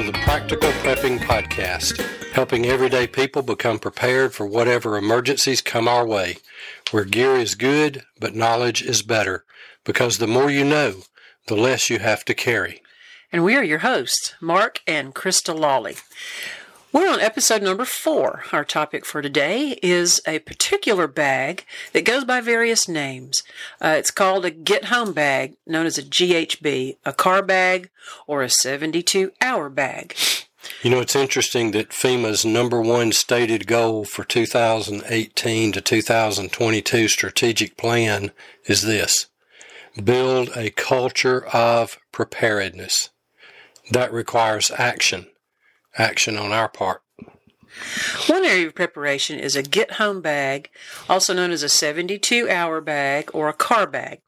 to 0.00 0.06
the 0.06 0.18
Practical 0.20 0.70
Prepping 0.70 1.18
Podcast, 1.18 2.00
helping 2.32 2.64
everyday 2.64 3.06
people 3.06 3.42
become 3.42 3.78
prepared 3.78 4.32
for 4.32 4.46
whatever 4.46 4.96
emergencies 4.96 5.60
come 5.60 5.86
our 5.86 6.06
way, 6.06 6.38
where 6.90 7.04
gear 7.04 7.34
is 7.36 7.54
good, 7.54 8.02
but 8.18 8.34
knowledge 8.34 8.82
is 8.82 9.02
better, 9.02 9.44
because 9.84 10.16
the 10.16 10.26
more 10.26 10.50
you 10.50 10.64
know, 10.64 11.02
the 11.48 11.56
less 11.56 11.90
you 11.90 11.98
have 11.98 12.24
to 12.24 12.32
carry. 12.32 12.82
And 13.30 13.44
we 13.44 13.56
are 13.56 13.64
your 13.64 13.80
hosts, 13.80 14.34
Mark 14.40 14.80
and 14.86 15.14
Krista 15.14 15.58
Lawley. 15.58 15.96
We're 16.92 17.08
on 17.08 17.20
episode 17.20 17.62
number 17.62 17.84
four. 17.84 18.42
Our 18.50 18.64
topic 18.64 19.04
for 19.04 19.22
today 19.22 19.78
is 19.80 20.20
a 20.26 20.40
particular 20.40 21.06
bag 21.06 21.64
that 21.92 22.04
goes 22.04 22.24
by 22.24 22.40
various 22.40 22.88
names. 22.88 23.44
Uh, 23.80 23.94
it's 23.96 24.10
called 24.10 24.44
a 24.44 24.50
get 24.50 24.86
home 24.86 25.12
bag, 25.12 25.54
known 25.68 25.86
as 25.86 25.98
a 25.98 26.02
GHB, 26.02 26.96
a 27.04 27.12
car 27.12 27.42
bag, 27.42 27.90
or 28.26 28.42
a 28.42 28.50
72 28.50 29.30
hour 29.40 29.70
bag. 29.70 30.16
You 30.82 30.90
know, 30.90 30.98
it's 30.98 31.14
interesting 31.14 31.70
that 31.70 31.90
FEMA's 31.90 32.44
number 32.44 32.82
one 32.82 33.12
stated 33.12 33.68
goal 33.68 34.04
for 34.04 34.24
2018 34.24 35.70
to 35.70 35.80
2022 35.80 37.06
strategic 37.06 37.76
plan 37.76 38.32
is 38.66 38.82
this 38.82 39.26
build 40.02 40.50
a 40.56 40.70
culture 40.70 41.46
of 41.52 42.00
preparedness. 42.10 43.10
That 43.92 44.12
requires 44.12 44.72
action 44.72 45.28
action 45.96 46.36
on 46.36 46.52
our 46.52 46.68
part. 46.68 47.02
One 48.26 48.44
area 48.44 48.66
of 48.66 48.74
preparation 48.74 49.38
is 49.38 49.54
a 49.54 49.62
get 49.62 49.92
home 49.92 50.20
bag, 50.20 50.70
also 51.08 51.32
known 51.32 51.50
as 51.50 51.62
a 51.62 51.68
72 51.68 52.48
hour 52.50 52.80
bag 52.80 53.30
or 53.32 53.48
a 53.48 53.54
car 53.54 53.86
bag. 53.86 54.20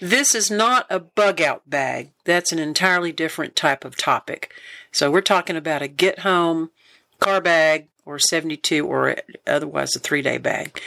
This 0.00 0.34
is 0.34 0.50
not 0.50 0.86
a 0.90 1.00
bug 1.00 1.40
out 1.40 1.68
bag. 1.68 2.10
That's 2.24 2.52
an 2.52 2.58
entirely 2.58 3.12
different 3.12 3.56
type 3.56 3.84
of 3.84 3.96
topic. 3.96 4.52
So 4.92 5.10
we're 5.10 5.22
talking 5.22 5.56
about 5.56 5.82
a 5.82 5.88
get 5.88 6.20
home 6.20 6.70
car 7.18 7.40
bag 7.40 7.88
or 8.04 8.18
72 8.18 8.86
or 8.86 9.16
otherwise 9.46 9.96
a 9.96 9.98
three 9.98 10.22
day 10.22 10.38
bag 10.38 10.80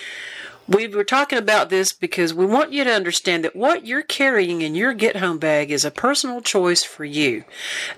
we 0.68 0.88
were 0.88 1.04
talking 1.04 1.38
about 1.38 1.70
this 1.70 1.94
because 1.94 2.34
we 2.34 2.46
want 2.46 2.74
you 2.74 2.84
to 2.84 2.92
understand 2.92 3.44
that 3.44 3.56
what 3.56 3.86
you're 3.86 4.02
carrying 4.02 4.62
in 4.62 4.76
your 4.76 4.94
get 4.94 5.18
home 5.18 5.38
bag 5.38 5.72
is 5.72 5.86
a 5.86 5.92
personal 5.92 6.42
choice 6.42 6.84
for 6.84 7.06
you. 7.06 7.44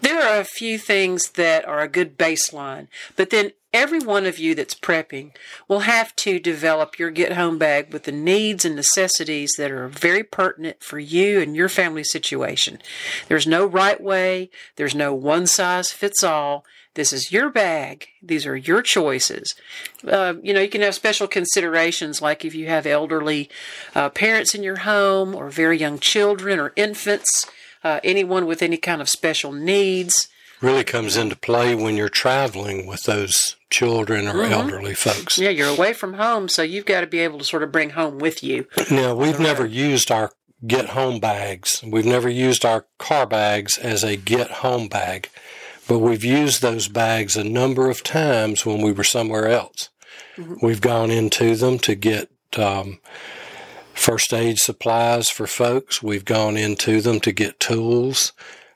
There 0.02 0.22
are 0.22 0.40
a 0.40 0.46
few 0.46 0.78
things 0.78 1.32
that 1.32 1.66
are 1.66 1.82
a 1.82 1.88
good 1.88 2.18
baseline, 2.18 2.88
but 3.16 3.32
then 3.32 3.52
every 3.74 4.00
one 4.00 4.26
of 4.26 4.40
you 4.40 4.56
that's 4.56 4.74
prepping 4.74 5.32
will 5.68 5.82
have 5.82 6.16
to 6.18 6.40
develop 6.40 6.98
your 6.98 7.12
get 7.12 7.34
home 7.34 7.58
bag 7.58 7.92
with 7.92 8.04
the 8.04 8.12
needs 8.12 8.66
and 8.66 8.76
necessities 8.76 9.52
that 9.58 9.72
are 9.72 9.88
very 9.88 10.24
pertinent 10.24 10.84
for 10.84 11.00
you 11.00 11.42
and 11.42 11.56
your 11.56 11.70
family 11.70 12.04
situation. 12.04 12.80
There's 13.28 13.48
no 13.48 13.66
right 13.66 14.02
way, 14.02 14.50
there's 14.76 14.96
no 14.96 15.14
one 15.14 15.48
size 15.48 15.92
fits 15.92 16.24
all. 16.24 16.66
This 16.96 17.14
is 17.14 17.32
your 17.32 17.50
bag. 17.50 18.08
These 18.22 18.46
are 18.46 18.56
your 18.56 18.82
choices. 18.82 19.56
Uh, 20.06 20.36
you 20.42 20.54
know, 20.54 20.60
you 20.60 20.70
can 20.70 20.82
have 20.82 20.96
special 20.96 21.28
considerations 21.28 22.22
like 22.22 22.44
if 22.44 22.56
you 22.56 22.68
have 22.68 22.86
elderly 22.86 23.50
uh, 23.96 24.10
parents 24.10 24.56
in 24.56 24.64
your 24.64 24.78
home, 24.78 25.36
or 25.36 25.50
very 25.50 25.78
young 25.78 26.00
children, 26.00 26.60
or 26.60 26.74
infants, 26.76 27.46
uh, 27.84 28.00
anyone 28.04 28.46
with 28.46 28.62
any 28.62 28.78
kind 28.78 29.02
of 29.02 29.10
special 29.10 29.52
needs. 29.52 30.28
Really 30.62 30.84
comes 30.84 31.16
into 31.16 31.38
play 31.38 31.74
when 31.74 31.96
you're 31.96 32.10
traveling 32.10 32.86
with 32.86 33.04
those 33.04 33.56
children 33.70 34.28
or 34.28 34.34
mm-hmm. 34.34 34.52
elderly 34.52 34.94
folks. 34.94 35.38
Yeah, 35.38 35.52
you're 35.52 35.70
away 35.70 35.94
from 35.94 36.16
home, 36.16 36.50
so 36.50 36.64
you've 36.64 36.86
got 36.86 37.02
to 37.02 37.08
be 37.08 37.20
able 37.20 37.38
to 37.38 37.46
sort 37.46 37.64
of 37.64 37.72
bring 37.72 37.92
home 37.92 38.20
with 38.20 38.44
you. 38.44 38.68
Now, 38.92 39.16
we've 39.16 39.40
never 39.40 39.66
used 39.66 40.12
our 40.12 40.32
get 40.68 40.90
home 40.90 41.20
bags. 41.20 41.82
We've 41.86 42.06
never 42.06 42.28
used 42.28 42.66
our 42.66 42.86
car 42.98 43.26
bags 43.26 43.78
as 43.78 44.04
a 44.04 44.18
get 44.18 44.52
home 44.52 44.88
bag. 44.90 45.30
But 45.90 46.00
we've 46.00 46.24
used 46.24 46.62
those 46.62 46.88
bags 46.88 47.36
a 47.36 47.44
number 47.44 47.90
of 47.90 48.04
times 48.04 48.64
when 48.64 48.80
we 48.80 48.92
were 48.92 49.04
somewhere 49.04 49.48
else. 49.48 49.90
Mm-hmm. 50.38 50.64
We've 50.64 50.82
gone 50.82 51.10
into 51.10 51.56
them 51.56 51.80
to 51.80 51.96
get 51.96 52.30
um, 52.56 53.00
first 53.96 54.32
aid 54.32 54.60
supplies 54.60 55.32
for 55.32 55.48
folks. 55.48 56.04
We've 56.04 56.24
gone 56.24 56.58
into 56.58 57.02
them 57.02 57.20
to 57.22 57.32
get 57.32 57.60
tools. 57.60 58.34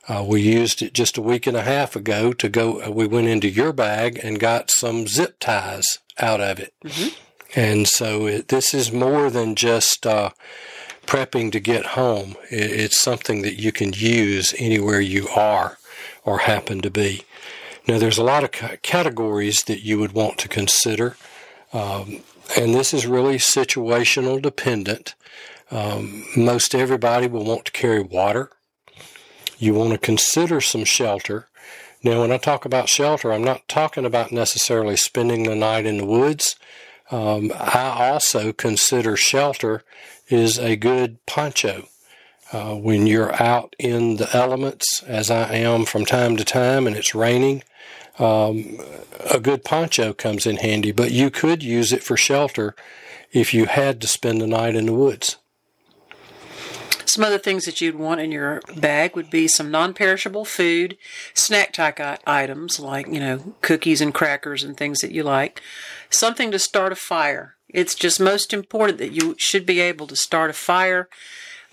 Uh, 0.08 0.26
we 0.28 0.42
used 0.42 0.82
it 0.82 0.94
just 0.94 1.16
a 1.16 1.22
week 1.22 1.46
and 1.46 1.56
a 1.56 1.62
half 1.62 1.96
ago 1.96 2.34
to 2.34 2.50
go. 2.50 2.82
Uh, 2.82 2.90
we 2.90 3.06
went 3.06 3.28
into 3.28 3.48
your 3.48 3.74
bag 3.74 4.20
and 4.24 4.40
got 4.40 4.72
some 4.72 5.06
zip 5.06 5.38
ties 5.40 6.00
out 6.18 6.42
of 6.42 6.60
it. 6.60 6.74
Mm-hmm. 6.84 7.10
And 7.56 7.88
so 7.88 8.26
it, 8.26 8.48
this 8.48 8.74
is 8.74 8.92
more 8.92 9.30
than 9.30 9.54
just 9.54 10.08
uh, 10.08 10.32
prepping 11.06 11.52
to 11.52 11.60
get 11.60 11.86
home. 11.86 12.38
It, 12.50 12.72
it's 12.72 13.00
something 13.00 13.44
that 13.44 13.62
you 13.62 13.72
can 13.72 13.94
use 13.94 14.56
anywhere 14.58 15.00
you 15.00 15.28
are 15.30 15.78
or 16.26 16.40
happen 16.40 16.82
to 16.82 16.90
be. 16.90 17.24
Now, 17.88 17.98
there's 17.98 18.18
a 18.18 18.24
lot 18.24 18.44
of 18.44 18.82
categories 18.82 19.64
that 19.64 19.84
you 19.84 20.00
would 20.00 20.14
want 20.14 20.38
to 20.40 20.48
consider, 20.48 21.18
um, 21.74 22.22
and 22.58 22.74
this 22.74 22.94
is 22.94 23.06
really 23.06 23.38
situational 23.38 24.42
dependent. 24.42 25.16
Um, 25.70 26.26
most 26.38 26.76
everybody 26.76 27.28
will 27.28 27.44
want 27.44 27.66
to 27.66 27.72
carry 27.72 28.02
water. 28.02 28.52
You 29.58 29.74
want 29.74 29.92
to 29.92 29.98
consider 29.98 30.62
some 30.62 30.86
shelter. 30.86 31.48
Now, 32.04 32.22
when 32.22 32.32
I 32.32 32.38
talk 32.38 32.66
about 32.66 32.90
shelter, 32.90 33.32
I'm 33.32 33.44
not 33.44 33.68
talking 33.68 34.06
about 34.06 34.32
necessarily 34.32 34.98
spending 34.98 35.44
the 35.44 35.56
night 35.56 35.86
in 35.86 35.98
the 35.98 36.06
woods. 36.06 36.56
Um, 37.12 37.52
I 37.56 38.10
also 38.10 38.54
consider 38.54 39.16
shelter 39.16 39.84
is 40.30 40.58
a 40.58 40.76
good 40.76 41.26
poncho. 41.26 41.88
Uh, 42.54 42.76
when 42.76 43.08
you're 43.08 43.34
out 43.42 43.76
in 43.80 44.18
the 44.18 44.30
elements, 44.32 45.02
as 45.08 45.32
I 45.32 45.56
am 45.56 45.86
from 45.86 46.06
time 46.06 46.38
to 46.38 46.46
time, 46.46 46.86
and 46.86 46.96
it's 46.96 47.16
raining, 47.16 47.64
um, 48.20 48.78
a 49.34 49.40
good 49.40 49.66
poncho 49.66 50.14
comes 50.14 50.46
in 50.46 50.58
handy. 50.58 50.92
But 50.92 51.10
you 51.10 51.32
could 51.32 51.64
use 51.64 51.92
it 51.92 52.04
for 52.04 52.16
shelter 52.16 52.76
if 53.32 53.56
you 53.56 53.66
had 53.66 54.00
to 54.02 54.08
spend 54.08 54.40
the 54.40 54.46
night 54.46 54.76
in 54.76 54.86
the 54.86 54.94
woods. 54.94 55.38
Some 57.06 57.24
other 57.24 57.40
things 57.40 57.66
that 57.66 57.82
you'd 57.82 57.96
want 57.96 58.22
in 58.22 58.32
your 58.32 58.62
bag 58.78 59.16
would 59.16 59.32
be 59.32 59.48
some 59.48 59.72
non-perishable 59.72 60.46
food, 60.46 60.96
snack 61.34 61.74
type 61.74 62.00
items 62.28 62.80
like, 62.80 63.08
you 63.08 63.20
know, 63.20 63.56
cookies 63.62 64.00
and 64.00 64.14
crackers 64.14 64.64
and 64.64 64.78
things 64.78 65.00
that 65.00 65.12
you 65.12 65.24
like, 65.24 65.60
something 66.12 66.52
to 66.52 66.60
start 66.60 66.92
a 66.92 66.96
fire. 66.96 67.56
It's 67.68 67.96
just 67.96 68.20
most 68.20 68.54
important 68.54 69.00
that 69.00 69.12
you 69.12 69.36
should 69.40 69.66
be 69.66 69.80
able 69.80 70.06
to 70.06 70.16
start 70.16 70.52
a 70.52 70.54
fire 70.54 71.10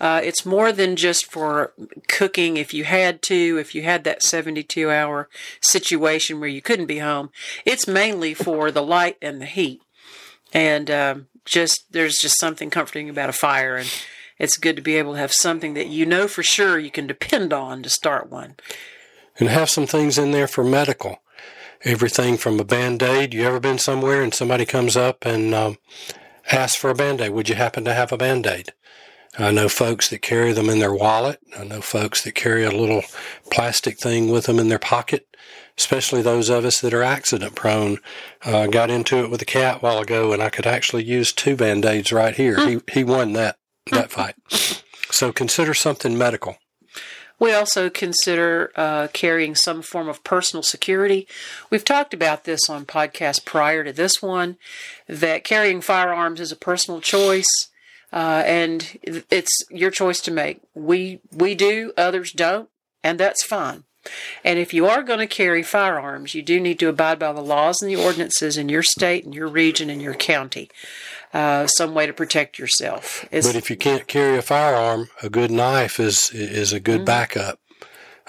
uh, 0.01 0.19
it's 0.23 0.47
more 0.47 0.71
than 0.71 0.95
just 0.95 1.31
for 1.31 1.73
cooking 2.07 2.57
if 2.57 2.73
you 2.73 2.85
had 2.85 3.21
to, 3.21 3.59
if 3.59 3.75
you 3.75 3.83
had 3.83 4.03
that 4.03 4.23
72 4.23 4.89
hour 4.89 5.29
situation 5.61 6.39
where 6.39 6.49
you 6.49 6.59
couldn't 6.59 6.87
be 6.87 6.97
home. 6.97 7.29
It's 7.65 7.87
mainly 7.87 8.33
for 8.33 8.71
the 8.71 8.81
light 8.81 9.17
and 9.21 9.39
the 9.39 9.45
heat. 9.45 9.79
And 10.51 10.89
um, 10.89 11.27
just 11.45 11.85
there's 11.91 12.17
just 12.17 12.39
something 12.39 12.71
comforting 12.71 13.11
about 13.11 13.29
a 13.29 13.33
fire. 13.33 13.75
And 13.77 13.93
it's 14.39 14.57
good 14.57 14.75
to 14.75 14.81
be 14.81 14.95
able 14.95 15.13
to 15.13 15.19
have 15.19 15.33
something 15.33 15.75
that 15.75 15.89
you 15.89 16.07
know 16.07 16.27
for 16.27 16.41
sure 16.41 16.79
you 16.79 16.89
can 16.89 17.05
depend 17.05 17.53
on 17.53 17.83
to 17.83 17.89
start 17.89 18.31
one. 18.31 18.55
And 19.37 19.49
have 19.49 19.69
some 19.69 19.85
things 19.85 20.17
in 20.17 20.31
there 20.31 20.47
for 20.47 20.63
medical. 20.63 21.19
Everything 21.83 22.37
from 22.37 22.59
a 22.59 22.63
band 22.63 23.03
aid. 23.03 23.35
You 23.35 23.43
ever 23.43 23.59
been 23.59 23.77
somewhere 23.77 24.23
and 24.23 24.33
somebody 24.33 24.65
comes 24.65 24.97
up 24.97 25.27
and 25.27 25.53
um, 25.53 25.77
asks 26.51 26.75
for 26.75 26.89
a 26.89 26.95
band 26.95 27.21
aid? 27.21 27.33
Would 27.33 27.49
you 27.49 27.55
happen 27.55 27.85
to 27.85 27.93
have 27.93 28.11
a 28.11 28.17
band 28.17 28.47
aid? 28.47 28.73
I 29.37 29.51
know 29.51 29.69
folks 29.69 30.09
that 30.09 30.21
carry 30.21 30.51
them 30.51 30.69
in 30.69 30.79
their 30.79 30.93
wallet. 30.93 31.39
I 31.57 31.63
know 31.63 31.81
folks 31.81 32.23
that 32.23 32.35
carry 32.35 32.65
a 32.65 32.71
little 32.71 33.03
plastic 33.49 33.97
thing 33.97 34.29
with 34.29 34.45
them 34.45 34.59
in 34.59 34.67
their 34.67 34.79
pocket, 34.79 35.25
especially 35.77 36.21
those 36.21 36.49
of 36.49 36.65
us 36.65 36.81
that 36.81 36.93
are 36.93 37.03
accident 37.03 37.55
prone. 37.55 37.99
Uh, 38.43 38.67
got 38.67 38.89
into 38.89 39.23
it 39.23 39.29
with 39.29 39.41
a 39.41 39.45
cat 39.45 39.77
a 39.77 39.79
while 39.79 39.99
ago 39.99 40.33
and 40.33 40.43
I 40.43 40.49
could 40.49 40.67
actually 40.67 41.05
use 41.05 41.31
two 41.31 41.55
band-aids 41.55 42.11
right 42.11 42.35
here. 42.35 42.67
He, 42.67 42.81
he 42.91 43.03
won 43.05 43.33
that, 43.33 43.57
that 43.91 44.11
fight. 44.11 44.35
So 45.11 45.31
consider 45.31 45.73
something 45.73 46.17
medical. 46.17 46.57
We 47.39 47.53
also 47.53 47.89
consider 47.89 48.71
uh, 48.75 49.07
carrying 49.13 49.55
some 49.55 49.81
form 49.81 50.07
of 50.07 50.23
personal 50.23 50.61
security. 50.61 51.27
We've 51.71 51.83
talked 51.83 52.13
about 52.13 52.43
this 52.43 52.69
on 52.69 52.85
podcasts 52.85 53.43
prior 53.43 53.83
to 53.83 53.91
this 53.91 54.21
one 54.21 54.57
that 55.07 55.43
carrying 55.43 55.81
firearms 55.81 56.39
is 56.39 56.51
a 56.51 56.55
personal 56.55 57.01
choice. 57.01 57.69
Uh, 58.13 58.43
and 58.45 58.99
it's 59.29 59.63
your 59.69 59.91
choice 59.91 60.19
to 60.21 60.31
make. 60.31 60.61
We 60.73 61.21
we 61.31 61.55
do, 61.55 61.93
others 61.97 62.31
don't, 62.33 62.69
and 63.03 63.19
that's 63.19 63.43
fine. 63.43 63.85
And 64.43 64.57
if 64.57 64.73
you 64.73 64.87
are 64.87 65.03
going 65.03 65.19
to 65.19 65.27
carry 65.27 65.61
firearms, 65.61 66.33
you 66.33 66.41
do 66.41 66.59
need 66.59 66.79
to 66.79 66.89
abide 66.89 67.19
by 67.19 67.33
the 67.33 67.41
laws 67.41 67.81
and 67.81 67.91
the 67.91 68.03
ordinances 68.03 68.57
in 68.57 68.67
your 68.67 68.81
state 68.81 69.25
and 69.25 69.35
your 69.35 69.47
region 69.47 69.89
and 69.91 70.01
your 70.01 70.15
county. 70.15 70.69
Uh, 71.33 71.67
some 71.67 71.93
way 71.93 72.07
to 72.07 72.13
protect 72.13 72.57
yourself. 72.59 73.25
It's, 73.31 73.47
but 73.47 73.55
if 73.55 73.69
you 73.69 73.77
can't 73.77 74.07
carry 74.07 74.37
a 74.37 74.41
firearm, 74.41 75.09
a 75.21 75.29
good 75.29 75.51
knife 75.51 75.99
is 75.99 76.31
is 76.31 76.73
a 76.73 76.79
good 76.79 77.01
mm-hmm. 77.01 77.05
backup. 77.05 77.59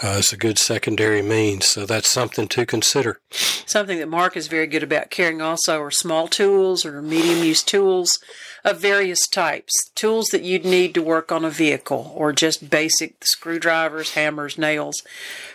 uh, 0.02 0.16
is 0.18 0.32
a 0.32 0.36
good 0.36 0.58
secondary 0.58 1.22
means. 1.22 1.66
So 1.66 1.86
that's 1.86 2.10
something 2.10 2.48
to 2.48 2.66
consider. 2.66 3.20
Something 3.30 3.98
that 3.98 4.08
Mark 4.08 4.36
is 4.36 4.48
very 4.48 4.66
good 4.66 4.82
about 4.82 5.10
carrying 5.10 5.40
also 5.40 5.80
are 5.80 5.90
small 5.90 6.28
tools 6.28 6.84
or 6.84 7.02
medium 7.02 7.44
use 7.44 7.62
tools 7.62 8.18
of 8.64 8.80
various 8.80 9.26
types. 9.26 9.72
Tools 9.94 10.26
that 10.32 10.42
you'd 10.42 10.64
need 10.64 10.94
to 10.94 11.02
work 11.02 11.32
on 11.32 11.44
a 11.44 11.50
vehicle 11.50 12.12
or 12.14 12.32
just 12.32 12.70
basic 12.70 13.24
screwdrivers, 13.24 14.14
hammers, 14.14 14.58
nails. 14.58 15.02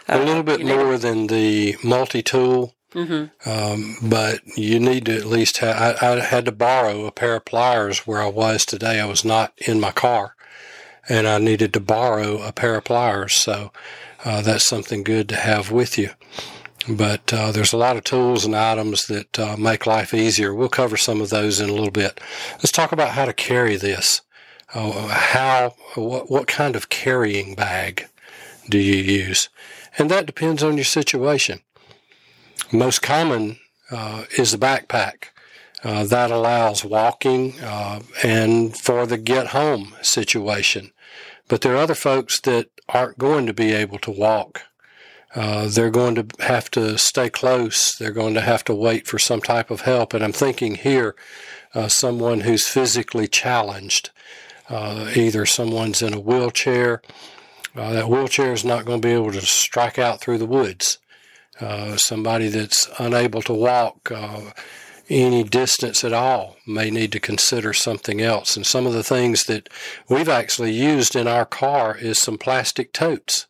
a 0.08 0.20
little 0.20 0.44
bit 0.44 0.60
you 0.60 0.66
know. 0.66 0.98
than 0.98 1.28
the 1.28 1.78
multi 1.84 2.22
tool. 2.22 2.74
Mm-hmm. 2.94 3.50
Um, 3.50 3.98
but 4.02 4.40
you 4.58 4.80
need 4.80 5.06
to 5.06 5.16
at 5.16 5.26
least 5.26 5.58
have. 5.58 6.02
I, 6.02 6.14
I 6.14 6.20
had 6.20 6.46
to 6.46 6.52
borrow 6.52 7.06
a 7.06 7.12
pair 7.12 7.36
of 7.36 7.46
pliers 7.46 8.08
where 8.08 8.22
I 8.22 8.28
was 8.28 8.66
today. 8.66 9.00
I 9.00 9.06
was 9.06 9.26
not 9.26 9.54
in 9.68 9.80
my 9.80 9.92
car, 9.92 10.36
and 11.10 11.28
I 11.28 11.38
needed 11.38 11.74
to 11.74 11.80
borrow 11.82 12.42
a 12.42 12.54
pair 12.54 12.76
of 12.76 12.86
pliers. 12.86 13.36
So 13.36 13.72
uh, 14.24 14.42
that's 14.42 14.66
something 14.66 15.04
good 15.04 15.28
to 15.30 15.36
have 15.36 15.70
with 15.70 15.98
you. 15.98 16.12
But 16.88 17.34
uh, 17.34 17.52
there's 17.52 17.74
a 17.74 17.78
lot 17.78 17.98
of 17.98 18.04
tools 18.04 18.46
and 18.46 18.56
items 18.56 19.08
that 19.08 19.40
uh, 19.40 19.58
make 19.58 19.86
life 19.86 20.14
easier. 20.14 20.54
We'll 20.54 20.70
cover 20.70 20.96
some 20.96 21.22
of 21.22 21.30
those 21.30 21.60
in 21.60 21.70
a 21.70 21.74
little 21.74 21.92
bit. 21.92 22.22
Let's 22.54 22.72
talk 22.72 22.92
about 22.92 23.10
how 23.10 23.26
to 23.26 23.34
carry 23.34 23.76
this. 23.76 24.22
Uh, 24.74 25.08
how 25.08 25.76
what 25.96 26.30
what 26.30 26.48
kind 26.48 26.76
of 26.76 26.90
carrying 26.90 27.56
bag 27.56 28.08
do 28.70 28.78
you 28.78 28.96
use? 28.96 29.50
And 29.98 30.12
that 30.12 30.26
depends 30.26 30.62
on 30.62 30.76
your 30.76 30.86
situation. 30.86 31.62
Most 32.72 33.02
common 33.02 33.60
uh, 33.92 34.26
is 34.38 34.54
a 34.54 34.58
backpack. 34.58 35.30
Uh, 35.84 36.04
that 36.04 36.32
allows 36.32 36.84
walking 36.84 37.60
uh, 37.62 38.02
and 38.24 38.76
for 38.76 39.06
the 39.06 39.18
get 39.18 39.48
home 39.48 39.94
situation. 40.02 40.92
But 41.48 41.62
there 41.62 41.74
are 41.74 41.78
other 41.78 41.96
folks 41.96 42.42
that 42.42 42.70
aren't 42.90 43.18
going 43.18 43.46
to 43.46 43.54
be 43.54 43.74
able 43.74 44.00
to 44.00 44.12
walk. 44.12 44.64
Uh, 45.38 45.68
they're 45.68 45.92
going 45.92 46.16
to 46.16 46.26
have 46.40 46.72
to 46.72 46.98
stay 46.98 47.30
close. 47.30 47.96
They're 47.96 48.12
going 48.12 48.34
to 48.34 48.42
have 48.42 48.64
to 48.64 48.74
wait 48.74 49.06
for 49.06 49.20
some 49.20 49.40
type 49.40 49.70
of 49.70 49.82
help. 49.82 50.16
And 50.16 50.24
I'm 50.24 50.32
thinking 50.34 50.74
here, 50.74 51.16
uh, 51.76 51.90
someone 51.90 52.40
who's 52.40 52.68
physically 52.68 53.28
challenged. 53.28 54.10
Uh, 54.68 55.12
either 55.16 55.46
someone's 55.46 56.02
in 56.02 56.14
a 56.14 56.20
wheelchair. 56.20 57.04
Uh, 57.76 57.94
that 57.94 58.10
wheelchair 58.10 58.52
is 58.52 58.66
not 58.66 58.84
going 58.84 59.00
to 59.00 59.08
be 59.08 59.14
able 59.14 59.32
to 59.32 59.42
strike 59.42 60.00
out 60.00 60.20
through 60.20 60.40
the 60.40 60.46
woods. 60.48 60.98
Uh, 61.62 61.96
somebody 61.98 62.48
that's 62.48 62.90
unable 62.98 63.44
to 63.44 63.54
walk 63.54 64.12
any 65.10 65.44
distance 65.44 66.04
at 66.04 66.14
all 66.14 66.58
may 66.66 66.90
need 66.90 67.12
to 67.12 67.20
consider 67.20 67.74
something 67.74 68.22
else. 68.22 68.58
And 68.58 68.66
some 68.66 68.86
of 68.86 68.94
the 68.94 69.04
things 69.04 69.44
that 69.46 69.70
we've 70.10 70.28
actually 70.28 70.74
used 70.74 71.16
in 71.16 71.28
our 71.28 71.46
car 71.46 71.96
is 71.96 72.20
some 72.20 72.38
plastic 72.38 72.92
totes. 72.92 73.47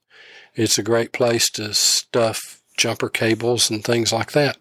It's 0.58 0.80
a 0.80 0.84
great 0.84 1.12
place 1.14 1.50
to 1.52 1.74
stuff 1.76 2.62
jumper 2.78 3.10
cables 3.10 3.70
and 3.70 3.84
things 3.84 4.12
like 4.12 4.32
that. 4.32 4.58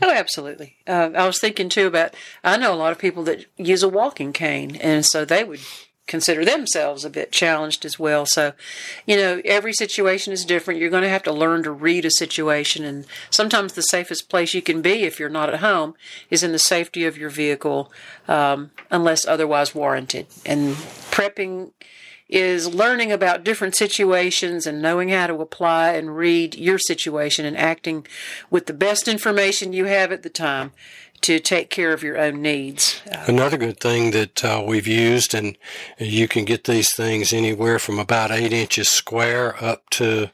Oh, 0.00 0.10
absolutely. 0.10 0.76
Uh, 0.86 1.10
I 1.14 1.26
was 1.26 1.40
thinking 1.40 1.68
too 1.68 1.88
about, 1.88 2.14
I 2.42 2.56
know 2.56 2.72
a 2.72 2.76
lot 2.76 2.92
of 2.92 2.98
people 2.98 3.24
that 3.24 3.46
use 3.56 3.82
a 3.82 3.88
walking 3.88 4.32
cane, 4.32 4.76
and 4.76 5.04
so 5.04 5.24
they 5.24 5.42
would 5.44 5.60
consider 6.06 6.44
themselves 6.44 7.04
a 7.04 7.10
bit 7.10 7.32
challenged 7.32 7.84
as 7.84 7.98
well. 7.98 8.26
So, 8.26 8.52
you 9.06 9.16
know, 9.16 9.42
every 9.44 9.72
situation 9.72 10.32
is 10.32 10.44
different. 10.44 10.80
You're 10.80 10.88
going 10.88 11.02
to 11.02 11.08
have 11.08 11.22
to 11.24 11.32
learn 11.32 11.64
to 11.64 11.70
read 11.70 12.04
a 12.04 12.10
situation, 12.12 12.84
and 12.84 13.06
sometimes 13.28 13.72
the 13.72 13.82
safest 13.82 14.28
place 14.28 14.54
you 14.54 14.62
can 14.62 14.82
be 14.82 15.02
if 15.02 15.18
you're 15.18 15.28
not 15.28 15.52
at 15.52 15.60
home 15.60 15.94
is 16.30 16.42
in 16.42 16.52
the 16.52 16.58
safety 16.58 17.04
of 17.04 17.18
your 17.18 17.30
vehicle, 17.30 17.92
um, 18.28 18.70
unless 18.90 19.26
otherwise 19.26 19.74
warranted. 19.74 20.28
And 20.46 20.74
prepping 21.10 21.72
is 22.30 22.72
learning 22.72 23.10
about 23.10 23.44
different 23.44 23.76
situations 23.76 24.66
and 24.66 24.80
knowing 24.80 25.08
how 25.08 25.26
to 25.26 25.40
apply 25.40 25.92
and 25.92 26.16
read 26.16 26.54
your 26.54 26.78
situation 26.78 27.44
and 27.44 27.56
acting 27.56 28.06
with 28.50 28.66
the 28.66 28.72
best 28.72 29.08
information 29.08 29.72
you 29.72 29.86
have 29.86 30.12
at 30.12 30.22
the 30.22 30.30
time 30.30 30.72
to 31.20 31.38
take 31.38 31.68
care 31.68 31.92
of 31.92 32.02
your 32.02 32.16
own 32.16 32.40
needs. 32.40 33.02
Another 33.26 33.58
good 33.58 33.78
thing 33.78 34.12
that 34.12 34.42
uh, 34.44 34.62
we've 34.66 34.86
used, 34.86 35.34
and 35.34 35.58
you 35.98 36.26
can 36.26 36.44
get 36.44 36.64
these 36.64 36.94
things 36.94 37.32
anywhere 37.32 37.78
from 37.78 37.98
about 37.98 38.30
eight 38.30 38.52
inches 38.52 38.88
square 38.88 39.62
up 39.62 39.88
to, 39.90 40.30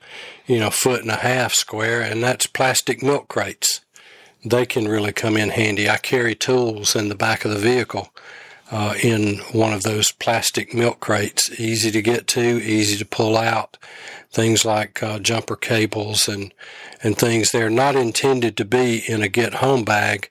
you 0.46 0.60
know, 0.60 0.70
foot 0.70 1.02
and 1.02 1.10
a 1.10 1.16
half 1.16 1.54
square, 1.54 2.02
and 2.02 2.22
that's 2.22 2.46
plastic 2.46 3.02
milk 3.02 3.26
crates. 3.26 3.80
They 4.44 4.64
can 4.64 4.86
really 4.86 5.12
come 5.12 5.36
in 5.36 5.48
handy. 5.48 5.90
I 5.90 5.96
carry 5.96 6.36
tools 6.36 6.94
in 6.94 7.08
the 7.08 7.16
back 7.16 7.44
of 7.44 7.50
the 7.50 7.58
vehicle 7.58 8.10
uh, 8.70 8.94
in 9.02 9.38
one 9.52 9.72
of 9.72 9.82
those 9.82 10.12
plastic 10.12 10.74
milk 10.74 11.00
crates. 11.00 11.60
Easy 11.60 11.90
to 11.90 12.02
get 12.02 12.26
to, 12.28 12.40
easy 12.40 12.96
to 12.98 13.04
pull 13.04 13.36
out. 13.36 13.76
Things 14.30 14.64
like 14.64 15.02
uh, 15.02 15.18
jumper 15.18 15.56
cables 15.56 16.28
and 16.28 16.52
and 17.02 17.16
things. 17.16 17.50
They're 17.50 17.70
not 17.70 17.96
intended 17.96 18.56
to 18.56 18.64
be 18.64 19.02
in 19.06 19.22
a 19.22 19.28
get 19.28 19.54
home 19.54 19.84
bag, 19.84 20.30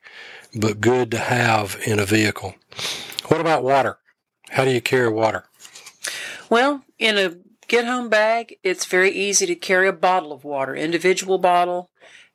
but 0.54 0.82
good 0.82 1.12
to 1.12 1.20
have 1.20 1.78
in 1.86 2.00
a 2.00 2.06
vehicle. 2.06 2.56
What 3.28 3.42
about 3.42 3.64
water? 3.64 3.98
How 4.50 4.66
do 4.66 4.72
you 4.72 4.82
carry 4.82 5.10
water? 5.10 5.46
Well, 6.50 6.84
in 7.00 7.18
a 7.18 7.38
get 7.68 7.86
home 7.86 8.10
bag, 8.10 8.58
it's 8.64 8.86
very 8.86 9.12
easy 9.12 9.46
to 9.48 9.56
carry 9.56 9.88
a 9.88 9.94
bottle 9.94 10.32
of 10.32 10.44
water, 10.44 10.76
individual 10.76 11.38
bottle. 11.38 11.90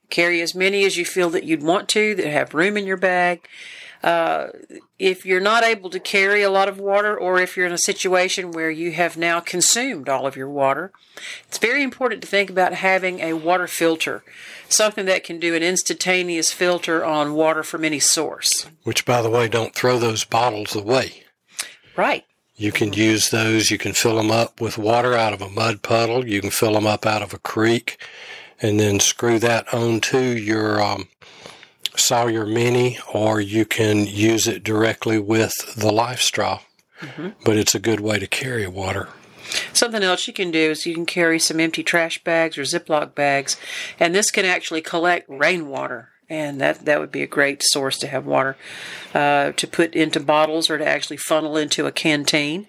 Carry 0.09 0.41
as 0.41 0.57
many 0.57 0.85
as 0.85 0.97
you 0.97 1.05
feel 1.05 1.31
that 1.31 1.45
you'd 1.45 1.63
want 1.63 1.89
to 1.91 2.17
that 2.17 2.27
have 2.27 2.53
room 2.53 2.77
in 2.77 2.85
your 2.85 2.97
bag. 2.97 3.47
Uh, 4.03 4.49
if 4.99 5.27
you're 5.27 5.41
not 5.41 5.63
able 5.63 5.91
to 5.91 6.01
carry 6.01 6.43
a 6.43 6.51
lot 6.51 6.69
of 6.69 6.79
water, 6.79 7.19
or 7.19 7.39
if 7.39 7.57
you're 7.57 7.67
in 7.67 7.73
a 7.73 7.79
situation 7.79 8.51
where 8.51 8.71
you 8.71 8.93
have 8.93 9.17
now 9.17 9.41
consumed 9.41 10.09
all 10.09 10.27
of 10.27 10.37
your 10.37 10.49
water, 10.49 10.91
it's 11.47 11.59
very 11.59 11.83
important 11.83 12.23
to 12.23 12.29
think 12.29 12.49
about 12.49 12.73
having 12.73 13.21
a 13.21 13.35
water 13.35 13.67
filter, 13.67 14.23
something 14.69 15.05
that 15.05 15.23
can 15.23 15.39
do 15.39 15.55
an 15.55 15.63
instantaneous 15.63 16.51
filter 16.51 17.05
on 17.05 17.35
water 17.35 17.63
from 17.63 17.85
any 17.85 18.01
source. 18.01 18.67
Which, 18.85 19.05
by 19.05 19.21
the 19.21 19.31
way, 19.31 19.49
don't 19.49 19.75
throw 19.75 19.99
those 19.99 20.25
bottles 20.25 20.75
away. 20.75 21.25
Right. 21.95 22.25
You 22.57 22.73
can 22.73 22.93
use 22.93 23.31
those. 23.31 23.71
You 23.71 23.79
can 23.79 23.93
fill 23.93 24.17
them 24.17 24.31
up 24.31 24.61
with 24.61 24.79
water 24.79 25.15
out 25.15 25.33
of 25.33 25.43
a 25.43 25.49
mud 25.49 25.83
puddle. 25.83 26.27
You 26.27 26.41
can 26.41 26.51
fill 26.51 26.75
them 26.75 26.87
up 26.87 27.05
out 27.05 27.23
of 27.23 27.35
a 27.35 27.39
creek, 27.39 28.03
and 28.61 28.81
then 28.81 29.01
screw 29.01 29.39
that 29.39 29.73
onto 29.73 30.19
your 30.19 30.83
um, 30.83 31.09
Sawyer 32.01 32.47
Mini, 32.47 32.99
or 33.13 33.41
you 33.41 33.65
can 33.65 34.07
use 34.07 34.49
it 34.49 34.65
directly 34.65 35.19
with 35.19 35.53
the 35.77 35.93
life 35.93 36.21
straw. 36.21 36.61
Mm-hmm. 37.01 37.29
But 37.45 37.57
it's 37.57 37.75
a 37.75 37.81
good 37.81 38.01
way 38.01 38.19
to 38.19 38.27
carry 38.27 38.67
water. 38.67 39.09
Something 39.73 40.03
else 40.03 40.27
you 40.27 40.33
can 40.33 40.51
do 40.51 40.71
is 40.71 40.87
you 40.87 40.95
can 40.95 41.07
carry 41.07 41.39
some 41.39 41.61
empty 41.61 41.83
trash 41.83 42.23
bags 42.23 42.59
or 42.59 42.63
Ziploc 42.63 43.15
bags, 43.15 43.57
and 43.99 44.15
this 44.15 44.31
can 44.31 44.45
actually 44.45 44.83
collect 44.83 45.29
rainwater. 45.29 46.09
And 46.29 46.61
that, 46.61 46.85
that 46.85 47.01
would 47.01 47.11
be 47.11 47.23
a 47.23 47.27
great 47.27 47.61
source 47.65 47.99
to 47.99 48.07
have 48.07 48.25
water 48.25 48.57
uh, 49.15 49.51
to 49.51 49.67
put 49.67 49.97
into 49.97 50.21
bottles 50.21 50.71
or 50.71 50.79
to 50.79 50.87
actually 50.87 51.17
funnel 51.17 51.57
into 51.57 51.87
a 51.87 51.93
canteen. 51.93 52.69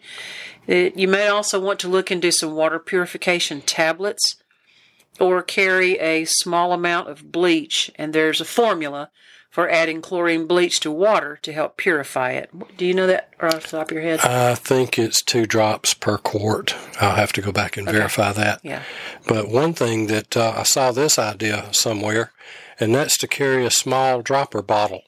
It, 0.65 0.97
you 0.97 1.07
may 1.07 1.27
also 1.27 1.59
want 1.59 1.79
to 1.81 1.88
look 1.88 2.09
into 2.09 2.31
some 2.31 2.55
water 2.55 2.79
purification 2.79 3.61
tablets 3.61 4.40
or 5.21 5.43
carry 5.43 5.99
a 5.99 6.25
small 6.25 6.73
amount 6.73 7.07
of 7.07 7.31
bleach, 7.31 7.91
and 7.95 8.11
there's 8.11 8.41
a 8.41 8.45
formula 8.45 9.11
for 9.51 9.69
adding 9.69 10.01
chlorine 10.01 10.47
bleach 10.47 10.79
to 10.79 10.89
water 10.89 11.37
to 11.41 11.53
help 11.53 11.77
purify 11.77 12.31
it. 12.31 12.49
Do 12.77 12.85
you 12.85 12.93
know 12.93 13.05
that 13.07 13.33
off 13.39 13.63
the 13.63 13.77
top 13.77 13.91
of 13.91 13.91
your 13.91 14.01
head? 14.01 14.21
I 14.21 14.55
think 14.55 14.97
it's 14.97 15.21
two 15.21 15.45
drops 15.45 15.93
per 15.93 16.17
quart. 16.17 16.73
I'll 16.99 17.15
have 17.15 17.33
to 17.33 17.41
go 17.41 17.51
back 17.51 17.77
and 17.77 17.87
okay. 17.87 17.97
verify 17.97 18.31
that. 18.31 18.61
Yeah. 18.63 18.83
But 19.27 19.49
one 19.49 19.73
thing 19.73 20.07
that 20.07 20.35
uh, 20.35 20.53
I 20.57 20.63
saw 20.63 20.91
this 20.91 21.19
idea 21.19 21.67
somewhere, 21.73 22.31
and 22.79 22.95
that's 22.95 23.17
to 23.19 23.27
carry 23.27 23.65
a 23.65 23.71
small 23.71 24.21
dropper 24.21 24.61
bottle, 24.61 25.03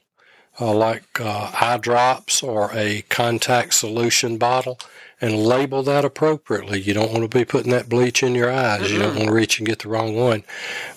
uh, 0.60 0.74
like 0.74 1.20
uh, 1.20 1.50
eye 1.60 1.78
drops 1.78 2.42
or 2.42 2.70
a 2.74 3.02
contact 3.08 3.74
solution 3.74 4.36
bottle 4.36 4.78
and 5.20 5.44
label 5.44 5.82
that 5.82 6.04
appropriately. 6.04 6.80
You 6.80 6.94
don't 6.94 7.12
want 7.12 7.30
to 7.30 7.38
be 7.38 7.44
putting 7.44 7.70
that 7.72 7.88
bleach 7.88 8.22
in 8.22 8.34
your 8.34 8.50
eyes. 8.50 8.82
Mm-hmm. 8.82 8.92
You 8.92 8.98
don't 8.98 9.16
want 9.16 9.28
to 9.28 9.34
reach 9.34 9.58
and 9.58 9.66
get 9.66 9.80
the 9.80 9.88
wrong 9.88 10.14
one. 10.14 10.44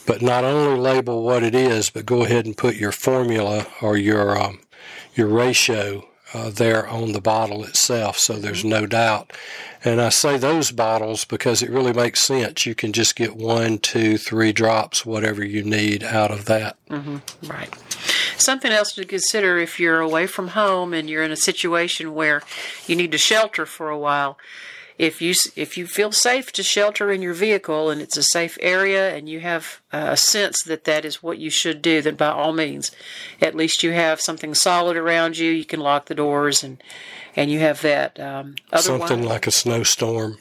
But 0.06 0.22
not 0.22 0.44
only 0.44 0.80
label 0.80 1.24
what 1.24 1.44
it 1.44 1.56
is, 1.56 1.90
but 1.90 2.06
go 2.06 2.24
ahead 2.24 2.46
and 2.46 2.58
put 2.58 2.76
your 2.76 2.92
formula 2.92 3.68
or 3.82 3.98
your 3.98 4.40
um, 4.40 4.60
your 5.16 5.28
ratio 5.28 6.07
uh, 6.34 6.50
there 6.50 6.88
on 6.88 7.14
the 7.14 7.22
bottle 7.22 7.64
itself, 7.64 8.18
so 8.18 8.34
there's 8.34 8.66
no 8.66 8.86
doubt. 8.86 9.32
And 9.84 10.02
I 10.02 10.10
say 10.10 10.38
those 10.38 10.72
bottles 10.72 11.24
because 11.24 11.62
it 11.62 11.70
really 11.70 11.94
makes 11.94 12.22
sense. 12.22 12.66
You 12.66 12.76
can 12.76 12.92
just 12.92 13.16
get 13.16 13.36
one, 13.36 13.78
two, 13.78 14.18
three 14.18 14.52
drops, 14.52 15.06
whatever 15.06 15.44
you 15.44 15.64
need 15.64 16.04
out 16.04 16.32
of 16.32 16.46
that. 16.46 16.76
Mm-hmm. 16.90 17.18
Right. 17.48 17.74
Something 18.38 18.72
else 18.72 18.94
to 18.94 19.06
consider 19.06 19.58
if 19.58 19.80
you're 19.80 20.00
away 20.00 20.28
from 20.28 20.50
home 20.50 20.94
and 20.94 21.10
you're 21.10 21.24
in 21.24 21.32
a 21.32 21.38
situation 21.38 22.14
where 22.14 22.42
you 22.88 22.96
need 22.96 23.12
to 23.12 23.18
shelter 23.18 23.66
for 23.66 23.90
a 23.90 23.98
while. 23.98 24.38
If 24.98 25.22
you 25.22 25.34
if 25.56 25.78
you 25.78 25.86
feel 25.86 26.12
safe 26.12 26.52
to 26.54 26.64
shelter 26.64 27.12
in 27.12 27.22
your 27.22 27.34
vehicle 27.36 27.90
and 27.92 28.02
it's 28.02 28.18
a 28.18 28.24
safe 28.24 28.58
area 28.62 29.16
and 29.16 29.30
you 29.30 29.40
have 29.42 29.82
a 29.92 30.18
sense 30.18 30.64
that 30.64 30.86
that 30.86 31.06
is 31.06 31.22
what 31.22 31.38
you 31.38 31.50
should 31.52 31.82
do, 31.84 32.02
then 32.02 32.16
by 32.16 32.30
all 32.30 32.52
means, 32.52 32.92
at 33.40 33.54
least 33.56 33.84
you 33.84 33.92
have 33.92 34.20
something 34.20 34.56
solid 34.56 34.98
around 34.98 35.38
you. 35.38 35.52
You 35.52 35.66
can 35.66 35.80
lock 35.82 36.06
the 36.08 36.16
doors 36.16 36.64
and 36.64 36.82
and 37.36 37.52
you 37.52 37.60
have 37.60 37.82
that. 37.84 38.20
Um, 38.20 38.56
something 38.76 39.22
like 39.24 39.46
a 39.46 39.52
snowstorm. 39.52 40.38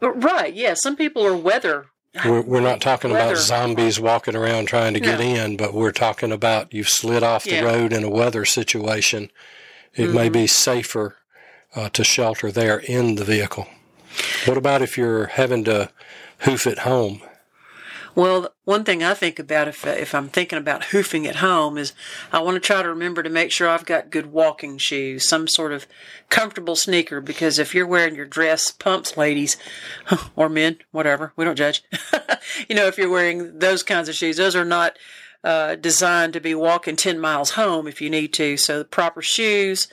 Right. 0.00 0.52
Yeah. 0.54 0.74
Some 0.74 0.96
people 0.96 1.24
are 1.26 1.36
weather 1.36 1.86
We're, 2.24 2.40
we're 2.40 2.60
not 2.60 2.80
talking 2.80 3.12
Weather. 3.12 3.32
about 3.34 3.36
zombies 3.42 4.00
walking 4.00 4.34
around 4.34 4.66
trying 4.66 4.94
to 4.94 5.00
get 5.00 5.20
No. 5.20 5.24
in, 5.26 5.56
but 5.56 5.74
we're 5.74 5.92
talking 5.92 6.32
about 6.32 6.72
you've 6.74 6.88
slid 6.88 7.22
off 7.22 7.44
the 7.44 7.50
Yeah. 7.52 7.62
road 7.64 7.92
in 7.92 8.02
a 8.02 8.10
weather 8.10 8.44
situation. 8.44 9.30
It 9.94 10.10
may 10.10 10.24
Mm-hmm. 10.24 10.32
be 10.32 10.46
safer 10.48 11.16
uh, 11.74 11.88
to 11.90 12.04
shelter 12.04 12.50
there 12.50 12.78
in 12.78 13.16
the 13.16 13.24
vehicle. 13.24 13.66
What 14.44 14.56
about 14.56 14.82
if 14.82 14.98
you're 14.98 15.26
having 15.26 15.64
to 15.64 15.90
hoof 16.40 16.66
it 16.66 16.80
home? 16.80 17.22
Well, 18.14 18.52
one 18.64 18.84
thing 18.84 19.04
I 19.04 19.14
think 19.14 19.38
about 19.38 19.68
if 19.68 19.86
if 19.86 20.14
I'm 20.14 20.28
thinking 20.28 20.58
about 20.58 20.86
hoofing 20.86 21.26
at 21.26 21.36
home 21.36 21.78
is 21.78 21.92
I 22.32 22.40
want 22.40 22.56
to 22.56 22.60
try 22.60 22.82
to 22.82 22.88
remember 22.88 23.22
to 23.22 23.30
make 23.30 23.52
sure 23.52 23.68
I've 23.68 23.86
got 23.86 24.10
good 24.10 24.26
walking 24.26 24.78
shoes, 24.78 25.28
some 25.28 25.46
sort 25.46 25.72
of 25.72 25.86
comfortable 26.28 26.74
sneaker. 26.74 27.20
Because 27.20 27.58
if 27.58 27.74
you're 27.74 27.86
wearing 27.86 28.16
your 28.16 28.26
dress 28.26 28.72
pumps, 28.72 29.16
ladies 29.16 29.56
or 30.36 30.48
men, 30.48 30.78
whatever, 30.90 31.32
we 31.36 31.44
don't 31.44 31.56
judge. 31.56 31.84
you 32.68 32.74
know, 32.74 32.86
if 32.86 32.98
you're 32.98 33.10
wearing 33.10 33.60
those 33.60 33.82
kinds 33.84 34.08
of 34.08 34.16
shoes, 34.16 34.38
those 34.38 34.56
are 34.56 34.64
not 34.64 34.98
uh, 35.44 35.76
designed 35.76 36.32
to 36.32 36.40
be 36.40 36.54
walking 36.54 36.96
ten 36.96 37.20
miles 37.20 37.52
home 37.52 37.86
if 37.86 38.00
you 38.02 38.10
need 38.10 38.32
to. 38.34 38.56
So 38.56 38.80
the 38.80 38.84
proper 38.84 39.22
shoes, 39.22 39.86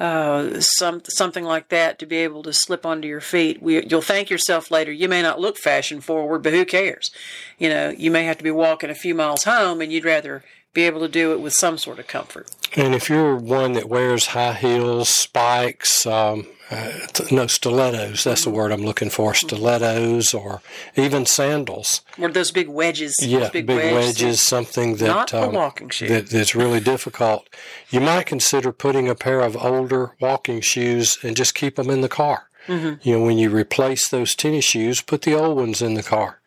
uh, 0.00 0.60
some 0.60 1.02
something 1.08 1.44
like 1.44 1.68
that 1.68 1.98
to 1.98 2.06
be 2.06 2.16
able 2.16 2.42
to 2.42 2.52
slip 2.52 2.84
onto 2.84 3.06
your 3.06 3.20
feet. 3.20 3.62
We, 3.62 3.86
you'll 3.86 4.00
thank 4.02 4.30
yourself 4.30 4.70
later. 4.70 4.90
You 4.90 5.08
may 5.08 5.22
not 5.22 5.40
look 5.40 5.56
fashion 5.56 6.00
forward, 6.00 6.42
but 6.42 6.52
who 6.52 6.64
cares? 6.64 7.10
You 7.58 7.68
know, 7.68 7.90
you 7.90 8.10
may 8.10 8.24
have 8.24 8.38
to 8.38 8.44
be 8.44 8.50
walking 8.50 8.90
a 8.90 8.94
few 8.94 9.14
miles 9.14 9.44
home, 9.44 9.80
and 9.80 9.92
you'd 9.92 10.04
rather 10.04 10.42
be 10.74 10.82
able 10.82 11.00
to 11.00 11.08
do 11.08 11.32
it 11.32 11.40
with 11.40 11.54
some 11.54 11.78
sort 11.78 11.98
of 11.98 12.06
comfort. 12.06 12.50
And 12.76 12.94
if 12.94 13.08
you're 13.08 13.36
one 13.36 13.72
that 13.74 13.88
wears 13.88 14.26
high 14.26 14.54
heels, 14.54 15.08
spikes, 15.08 16.04
um, 16.04 16.46
uh, 16.70 16.92
no, 17.30 17.46
stilettos, 17.46 18.24
that's 18.24 18.42
the 18.44 18.50
word 18.50 18.72
I'm 18.72 18.82
looking 18.82 19.10
for, 19.10 19.32
stilettos 19.34 20.34
or 20.34 20.60
even 20.96 21.24
sandals. 21.26 22.00
Or 22.18 22.28
those 22.30 22.50
big 22.50 22.68
wedges. 22.68 23.14
those 23.20 23.28
Yeah, 23.28 23.50
big, 23.50 23.68
wedge 23.68 23.92
wedges, 23.92 24.18
things. 24.18 24.42
something 24.42 24.96
that 24.96 25.06
Not 25.06 25.34
um, 25.34 25.52
walking 25.54 25.90
shoe. 25.90 26.08
that 26.08 26.30
that's 26.30 26.54
really 26.54 26.80
difficult. 26.80 27.48
You 27.90 28.00
might 28.00 28.26
consider 28.26 28.72
putting 28.72 29.08
a 29.08 29.14
pair 29.14 29.40
of 29.40 29.56
older 29.56 30.12
walking 30.20 30.60
shoes 30.60 31.18
and 31.22 31.36
just 31.36 31.54
keep 31.54 31.76
them 31.76 31.90
in 31.90 32.00
the 32.00 32.08
car. 32.08 32.48
Mm-hmm. 32.66 33.08
You 33.08 33.18
know, 33.18 33.24
when 33.24 33.38
you 33.38 33.50
replace 33.50 34.08
those 34.08 34.34
tennis 34.34 34.64
shoes, 34.64 35.02
put 35.02 35.22
the 35.22 35.34
old 35.34 35.56
ones 35.58 35.82
in 35.82 35.94
the 35.94 36.02
car. 36.02 36.40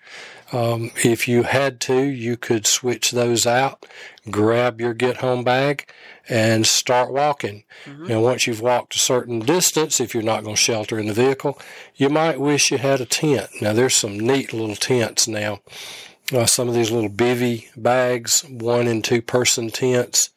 Um, 0.52 0.92
if 1.04 1.28
you 1.28 1.44
had 1.44 1.80
to, 1.82 2.02
you 2.02 2.38
could 2.38 2.66
switch 2.66 3.12
those 3.12 3.46
out, 3.46 3.86
grab 4.32 4.80
your 4.80 4.94
get 4.94 5.18
home 5.18 5.44
bag, 5.44 5.92
and 6.30 6.66
start 6.66 7.12
walking. 7.12 7.64
Now, 8.08 8.22
once 8.22 8.48
you've 8.48 8.62
walked 8.62 8.96
a 8.96 9.00
certain 9.00 9.40
distance, 9.40 10.00
if 10.00 10.14
you're 10.14 10.24
not 10.24 10.44
going 10.44 10.56
to 10.56 10.62
shelter 10.62 10.98
in 11.00 11.08
the 11.08 11.14
vehicle, 11.14 11.60
you 11.96 12.10
might 12.10 12.40
wish 12.40 12.72
you 12.72 12.78
had 12.78 13.02
a 13.02 13.06
tent. 13.06 13.50
Now, 13.62 13.74
there's 13.74 13.96
some 13.96 14.20
neat 14.20 14.54
little 14.54 14.76
tents 14.76 15.28
now. 15.28 15.60
Uh, 16.34 16.46
some 16.46 16.68
of 16.68 16.74
these 16.76 16.92
little 16.92 17.10
bivy 17.10 17.68
bags, 17.76 18.44
one 18.50 18.88
and 18.88 19.04
two 19.04 19.22
person 19.22 19.70
tents. 19.70 20.30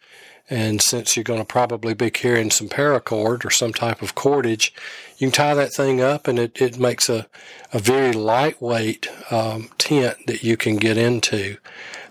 And 0.48 0.82
since 0.82 1.16
you're 1.16 1.24
going 1.24 1.40
to 1.40 1.44
probably 1.44 1.94
be 1.94 2.10
carrying 2.10 2.50
some 2.50 2.68
paracord 2.68 3.44
or 3.44 3.50
some 3.50 3.72
type 3.72 4.02
of 4.02 4.16
cordage, 4.16 4.74
you 5.20 5.26
can 5.26 5.32
tie 5.32 5.54
that 5.54 5.74
thing 5.74 6.00
up 6.00 6.26
and 6.26 6.38
it, 6.38 6.60
it 6.62 6.78
makes 6.78 7.10
a, 7.10 7.26
a 7.74 7.78
very 7.78 8.12
lightweight 8.12 9.06
um, 9.30 9.68
tent 9.76 10.16
that 10.26 10.42
you 10.42 10.56
can 10.56 10.76
get 10.76 10.96
into. 10.96 11.58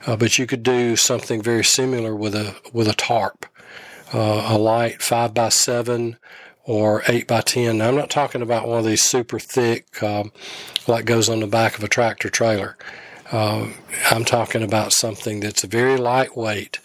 Uh, 0.06 0.16
but 0.16 0.38
you 0.38 0.46
could 0.46 0.62
do 0.62 0.96
something 0.96 1.42
very 1.42 1.64
similar 1.64 2.16
with 2.16 2.36
a 2.36 2.56
with 2.72 2.88
a 2.88 2.94
tarp, 2.94 3.48
uh, 4.14 4.46
a 4.50 4.58
light 4.58 5.02
five 5.02 5.34
by 5.34 5.50
seven 5.50 6.18
or 6.64 7.02
eight 7.08 7.28
by 7.28 7.42
ten. 7.42 7.80
Now, 7.80 7.90
I'm 7.90 7.96
not 7.96 8.12
talking 8.12 8.44
about 8.44 8.68
one 8.68 8.78
of 8.78 8.86
these 8.86 9.04
super 9.04 9.40
thick, 9.40 10.02
um, 10.04 10.32
like 10.88 11.06
goes 11.06 11.30
on 11.30 11.40
the 11.40 11.48
back 11.48 11.78
of 11.78 11.84
a 11.84 11.90
tractor 11.90 12.30
trailer. 12.30 12.78
Um, 13.32 13.74
I'm 14.10 14.24
talking 14.24 14.64
about 14.64 14.94
something 14.94 15.40
that's 15.40 15.64
very 15.64 15.98
lightweight, 15.98 16.80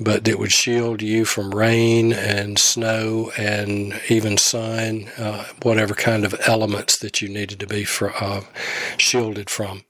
but 0.00 0.24
that 0.24 0.38
would 0.38 0.52
shield 0.52 1.02
you 1.02 1.24
from 1.24 1.54
rain 1.54 2.12
and 2.12 2.58
snow 2.58 3.30
and 3.36 4.00
even 4.08 4.36
sun, 4.38 5.08
uh, 5.18 5.44
whatever 5.62 5.94
kind 5.94 6.24
of 6.24 6.34
elements 6.46 6.96
that 6.98 7.20
you 7.20 7.28
needed 7.28 7.58
to 7.60 7.66
be 7.66 7.84
for, 7.84 8.12
uh, 8.22 8.42
shielded 8.96 9.50
from. 9.50 9.84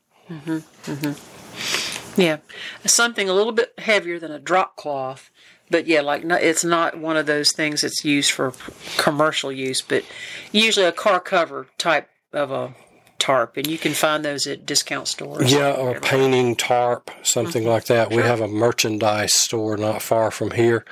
Yeah, 2.17 2.39
something 2.85 3.29
a 3.29 3.33
little 3.33 3.53
bit 3.53 3.73
heavier 3.79 4.19
than 4.19 4.33
a 4.33 4.41
drop 4.41 4.77
cloth, 4.77 5.31
but 5.71 5.87
yeah, 5.87 6.01
like 6.01 6.25
it's 6.25 6.65
not 6.65 6.99
one 6.99 7.17
of 7.17 7.27
those 7.27 7.53
things 7.53 7.83
that's 7.83 8.05
used 8.05 8.33
for 8.33 8.53
commercial 8.97 9.53
use, 9.53 9.83
but 9.83 10.05
usually 10.51 10.87
a 10.87 10.93
car 10.93 11.21
cover 11.21 11.69
type 11.79 12.09
of 12.33 12.51
a 12.51 12.75
tarp, 13.19 13.57
and 13.57 13.67
you 13.67 13.79
can 13.79 13.93
find 13.93 14.25
those 14.25 14.47
at 14.47 14.65
discount 14.65 15.09
stores. 15.09 15.53
Yeah, 15.53 15.73
or 15.73 16.01
painting 16.01 16.57
tarp, 16.57 17.11
something 17.23 17.65
like 17.67 17.87
that. 17.87 18.11
We 18.11 18.23
have 18.23 18.41
a 18.41 18.49
merchandise 18.49 19.35
store 19.35 19.77
not 19.77 20.03
far 20.03 20.31
from 20.31 20.53
here, 20.53 20.85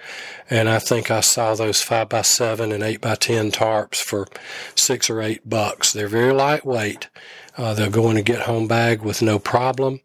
and 0.51 0.69
I 0.69 0.79
think 0.79 1.11
I 1.11 1.21
saw 1.21 1.55
those 1.55 1.83
five 1.83 2.09
by 2.09 2.23
seven 2.23 2.73
and 2.73 2.83
eight 2.83 3.01
by 3.01 3.15
ten 3.15 3.51
tarps 3.51 3.97
for 3.97 4.27
six 4.75 5.09
or 5.09 5.21
eight 5.23 5.49
bucks. 5.49 5.93
They're 5.93 6.09
very 6.09 6.33
lightweight. 6.33 7.09
Uh, 7.57 7.75
they'll 7.75 7.91
go 7.91 8.11
in 8.11 8.17
a 8.17 8.23
get 8.23 8.43
home 8.43 8.69
bag 8.69 9.03
with 9.03 9.23
no 9.23 9.39
problem, 9.39 10.01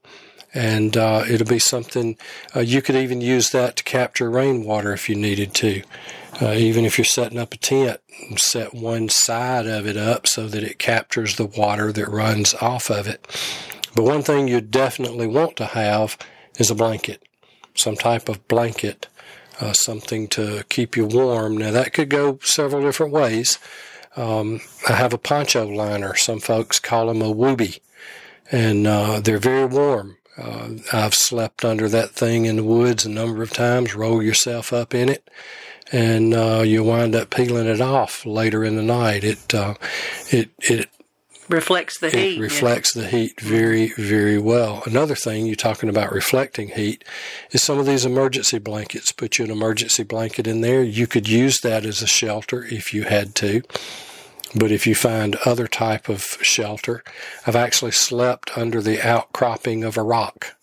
and 0.53 0.95
uh, 0.95 1.23
it'll 1.29 1.47
be 1.47 1.59
something 1.59 2.17
uh, 2.55 2.61
you 2.61 2.81
could 2.81 2.95
even 2.95 3.21
use 3.21 3.49
that 3.49 3.75
to 3.77 3.83
capture 3.83 4.29
rainwater 4.29 4.93
if 4.93 5.09
you 5.09 5.15
needed 5.15 5.53
to. 5.55 5.81
Uh, 6.41 6.53
even 6.53 6.85
if 6.85 6.97
you're 6.97 7.05
setting 7.05 7.37
up 7.37 7.53
a 7.53 7.57
tent, 7.57 8.01
set 8.35 8.73
one 8.73 9.07
side 9.09 9.67
of 9.67 9.85
it 9.85 9.95
up 9.95 10.25
so 10.25 10.47
that 10.47 10.63
it 10.63 10.79
captures 10.79 11.35
the 11.35 11.45
water 11.45 11.91
that 11.91 12.07
runs 12.07 12.55
off 12.55 12.89
of 12.89 13.07
it. 13.07 13.27
But 13.93 14.03
one 14.03 14.23
thing 14.23 14.47
you 14.47 14.59
definitely 14.61 15.27
want 15.27 15.55
to 15.57 15.65
have 15.65 16.17
is 16.57 16.71
a 16.71 16.75
blanket, 16.75 17.21
some 17.75 17.95
type 17.95 18.27
of 18.27 18.47
blanket, 18.47 19.07
uh, 19.59 19.73
something 19.73 20.27
to 20.29 20.63
keep 20.69 20.97
you 20.97 21.05
warm. 21.05 21.57
Now, 21.57 21.71
that 21.71 21.93
could 21.93 22.09
go 22.09 22.39
several 22.41 22.81
different 22.81 23.13
ways. 23.13 23.59
Um, 24.15 24.61
I 24.89 24.93
have 24.93 25.13
a 25.13 25.17
poncho 25.17 25.67
liner. 25.67 26.15
Some 26.15 26.39
folks 26.39 26.79
call 26.79 27.07
them 27.07 27.21
a 27.21 27.33
woobie, 27.33 27.79
and 28.51 28.87
uh, 28.87 29.19
they're 29.19 29.37
very 29.37 29.65
warm. 29.65 30.17
Uh, 30.37 30.69
I've 30.91 31.13
slept 31.13 31.63
under 31.63 31.87
that 31.89 32.11
thing 32.11 32.45
in 32.45 32.55
the 32.55 32.63
woods 32.63 33.05
a 33.05 33.09
number 33.09 33.43
of 33.43 33.53
times, 33.53 33.93
roll 33.93 34.23
yourself 34.23 34.73
up 34.73 34.95
in 34.95 35.09
it, 35.09 35.29
and 35.91 36.33
uh, 36.33 36.63
you 36.65 36.83
wind 36.83 37.15
up 37.15 37.29
peeling 37.29 37.67
it 37.67 37.81
off 37.81 38.25
later 38.25 38.63
in 38.63 38.75
the 38.75 38.83
night. 38.83 39.23
It 39.23 39.53
uh, 39.53 39.75
it 40.29 40.49
it 40.59 40.89
reflects 41.49 41.99
the 41.99 42.09
heat. 42.09 42.37
it 42.37 42.41
reflects 42.41 42.93
the 42.93 43.07
heat 43.07 43.39
very, 43.39 43.89
very 43.97 44.37
well. 44.37 44.83
Another 44.85 45.15
thing 45.15 45.45
you're 45.45 45.55
talking 45.55 45.89
about 45.89 46.11
reflecting 46.11 46.69
heat 46.69 47.03
is 47.51 47.61
some 47.61 47.77
of 47.77 47.85
these 47.85 48.05
emergency 48.05 48.57
blankets. 48.57 49.11
Put 49.11 49.37
you 49.37 49.45
an 49.45 49.51
emergency 49.51 50.03
blanket 50.03 50.47
in 50.47 50.61
there. 50.61 50.83
You 50.83 51.07
could 51.07 51.27
use 51.27 51.59
that 51.61 51.85
as 51.85 52.01
a 52.01 52.07
shelter 52.07 52.63
if 52.63 52.93
you 52.93 53.03
had 53.03 53.35
to. 53.35 53.61
But 54.53 54.71
if 54.71 54.85
you 54.85 54.95
find 54.95 55.37
other 55.45 55.67
type 55.67 56.09
of 56.09 56.21
shelter, 56.41 57.03
I've 57.47 57.55
actually 57.55 57.91
slept 57.91 58.57
under 58.57 58.81
the 58.81 59.01
outcropping 59.01 59.83
of 59.83 59.97
a 59.97 60.03
rock 60.03 60.55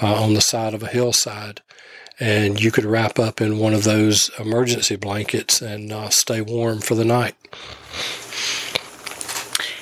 uh, 0.00 0.14
on 0.14 0.34
the 0.34 0.40
side 0.40 0.74
of 0.74 0.82
a 0.82 0.88
hillside. 0.88 1.60
And 2.18 2.60
you 2.60 2.70
could 2.70 2.84
wrap 2.84 3.18
up 3.18 3.40
in 3.40 3.58
one 3.58 3.74
of 3.74 3.84
those 3.84 4.30
emergency 4.38 4.96
blankets 4.96 5.60
and 5.60 5.92
uh, 5.92 6.08
stay 6.08 6.40
warm 6.40 6.80
for 6.80 6.94
the 6.94 7.04
night. 7.04 7.34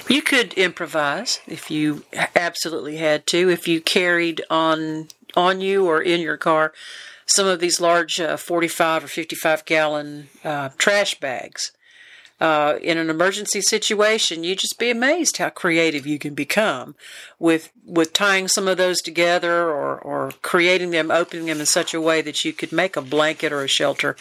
You 0.08 0.20
could 0.20 0.52
improvise 0.54 1.40
if 1.46 1.70
you 1.70 2.04
absolutely 2.34 2.96
had 2.96 3.26
to. 3.28 3.48
If 3.48 3.68
you 3.68 3.80
carried 3.80 4.42
on 4.50 5.08
on 5.36 5.60
you 5.60 5.86
or 5.86 6.00
in 6.00 6.20
your 6.20 6.36
car 6.36 6.72
some 7.26 7.46
of 7.46 7.60
these 7.60 7.80
large 7.80 8.20
uh, 8.20 8.36
45 8.36 9.04
or 9.04 9.08
55 9.08 9.64
gallon 9.64 10.28
uh, 10.44 10.70
trash 10.76 11.18
bags. 11.20 11.72
Uh, 12.40 12.78
in 12.82 12.98
an 12.98 13.08
emergency 13.08 13.60
situation, 13.60 14.42
you 14.42 14.56
just 14.56 14.76
be 14.76 14.90
amazed 14.90 15.36
how 15.36 15.48
creative 15.48 16.04
you 16.04 16.18
can 16.18 16.34
become 16.34 16.96
with 17.38 17.70
with 17.86 18.12
tying 18.12 18.48
some 18.48 18.66
of 18.66 18.76
those 18.76 19.00
together 19.00 19.70
or 19.70 19.96
or 19.98 20.32
creating 20.42 20.90
them, 20.90 21.12
opening 21.12 21.46
them 21.46 21.60
in 21.60 21.66
such 21.66 21.94
a 21.94 22.00
way 22.00 22.20
that 22.22 22.44
you 22.44 22.52
could 22.52 22.72
make 22.72 22.96
a 22.96 23.00
blanket 23.00 23.52
or 23.52 23.62
a 23.62 23.68
shelter. 23.68 24.16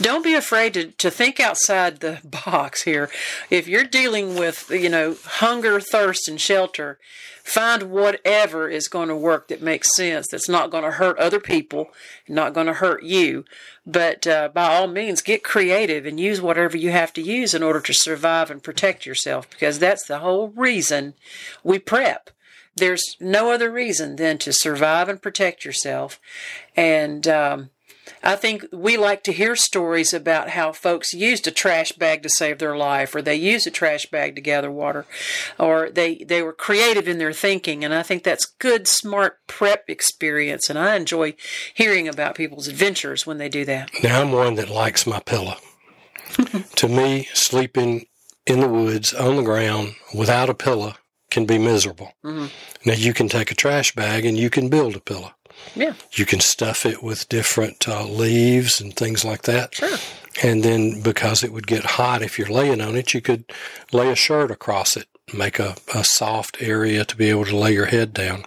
Don't 0.00 0.22
be 0.22 0.34
afraid 0.34 0.74
to, 0.74 0.92
to 0.92 1.10
think 1.10 1.40
outside 1.40 1.98
the 1.98 2.20
box 2.46 2.84
here. 2.84 3.10
If 3.50 3.66
you're 3.66 3.84
dealing 3.84 4.36
with 4.36 4.70
you 4.70 4.88
know 4.88 5.16
hunger, 5.24 5.80
thirst, 5.80 6.28
and 6.28 6.40
shelter, 6.40 6.98
find 7.42 7.90
whatever 7.90 8.68
is 8.68 8.88
going 8.88 9.08
to 9.08 9.16
work 9.16 9.48
that 9.48 9.62
makes 9.62 9.96
sense. 9.96 10.26
That's 10.30 10.48
not 10.48 10.70
going 10.70 10.84
to 10.84 10.92
hurt 10.92 11.18
other 11.18 11.40
people, 11.40 11.88
not 12.28 12.54
going 12.54 12.66
to 12.66 12.74
hurt 12.74 13.02
you. 13.02 13.44
But 13.90 14.26
uh, 14.26 14.50
by 14.52 14.74
all 14.74 14.86
means, 14.86 15.22
get 15.22 15.42
creative 15.42 16.04
and 16.04 16.20
use 16.20 16.42
whatever 16.42 16.76
you 16.76 16.90
have 16.90 17.10
to 17.14 17.22
use 17.22 17.54
in 17.54 17.62
order 17.62 17.80
to 17.80 17.94
survive 17.94 18.50
and 18.50 18.62
protect 18.62 19.06
yourself 19.06 19.48
because 19.48 19.78
that's 19.78 20.06
the 20.06 20.18
whole 20.18 20.48
reason 20.48 21.14
we 21.64 21.78
prep. 21.78 22.28
There's 22.76 23.16
no 23.18 23.50
other 23.50 23.70
reason 23.70 24.16
than 24.16 24.36
to 24.38 24.52
survive 24.52 25.08
and 25.08 25.22
protect 25.22 25.64
yourself. 25.64 26.20
And 26.76 27.26
um, 27.26 27.70
I 28.22 28.36
think 28.36 28.66
we 28.72 28.96
like 28.96 29.22
to 29.24 29.32
hear 29.32 29.56
stories 29.56 30.12
about 30.12 30.50
how 30.50 30.72
folks 30.72 31.12
used 31.12 31.46
a 31.46 31.50
trash 31.50 31.92
bag 31.92 32.22
to 32.22 32.28
save 32.28 32.58
their 32.58 32.76
life, 32.76 33.14
or 33.14 33.22
they 33.22 33.34
used 33.34 33.66
a 33.66 33.70
trash 33.70 34.06
bag 34.06 34.34
to 34.36 34.40
gather 34.40 34.70
water, 34.70 35.06
or 35.58 35.90
they, 35.90 36.16
they 36.16 36.42
were 36.42 36.52
creative 36.52 37.08
in 37.08 37.18
their 37.18 37.32
thinking. 37.32 37.84
And 37.84 37.94
I 37.94 38.02
think 38.02 38.22
that's 38.22 38.46
good, 38.46 38.86
smart 38.86 39.38
prep 39.46 39.84
experience. 39.88 40.70
And 40.70 40.78
I 40.78 40.96
enjoy 40.96 41.34
hearing 41.74 42.08
about 42.08 42.34
people's 42.34 42.68
adventures 42.68 43.26
when 43.26 43.38
they 43.38 43.48
do 43.48 43.64
that. 43.64 43.90
Now, 44.02 44.20
I'm 44.20 44.32
one 44.32 44.54
that 44.56 44.70
likes 44.70 45.06
my 45.06 45.20
pillow. 45.20 45.56
to 46.76 46.88
me, 46.88 47.28
sleeping 47.34 48.06
in 48.46 48.60
the 48.60 48.68
woods 48.68 49.12
on 49.12 49.36
the 49.36 49.42
ground 49.42 49.94
without 50.14 50.50
a 50.50 50.54
pillow 50.54 50.94
can 51.30 51.44
be 51.44 51.58
miserable. 51.58 52.12
Mm-hmm. 52.24 52.46
Now, 52.88 52.94
you 52.94 53.12
can 53.12 53.28
take 53.28 53.50
a 53.50 53.54
trash 53.54 53.94
bag 53.94 54.24
and 54.24 54.36
you 54.36 54.50
can 54.50 54.68
build 54.68 54.96
a 54.96 55.00
pillow. 55.00 55.32
Yeah. 55.74 55.94
You 56.12 56.26
can 56.26 56.40
stuff 56.40 56.84
it 56.84 57.02
with 57.02 57.28
different 57.28 57.88
uh, 57.88 58.04
leaves 58.04 58.80
and 58.80 58.94
things 58.94 59.24
like 59.24 59.42
that. 59.42 59.74
Sure. 59.74 59.96
And 60.42 60.62
then 60.62 61.00
because 61.02 61.42
it 61.42 61.52
would 61.52 61.66
get 61.66 61.84
hot 61.84 62.22
if 62.22 62.38
you're 62.38 62.48
laying 62.48 62.80
on 62.80 62.96
it, 62.96 63.14
you 63.14 63.20
could 63.20 63.44
lay 63.92 64.10
a 64.10 64.16
shirt 64.16 64.50
across 64.50 64.96
it, 64.96 65.08
make 65.34 65.58
a, 65.58 65.76
a 65.94 66.04
soft 66.04 66.58
area 66.60 67.04
to 67.04 67.16
be 67.16 67.30
able 67.30 67.44
to 67.46 67.56
lay 67.56 67.72
your 67.72 67.86
head 67.86 68.12
down. 68.14 68.44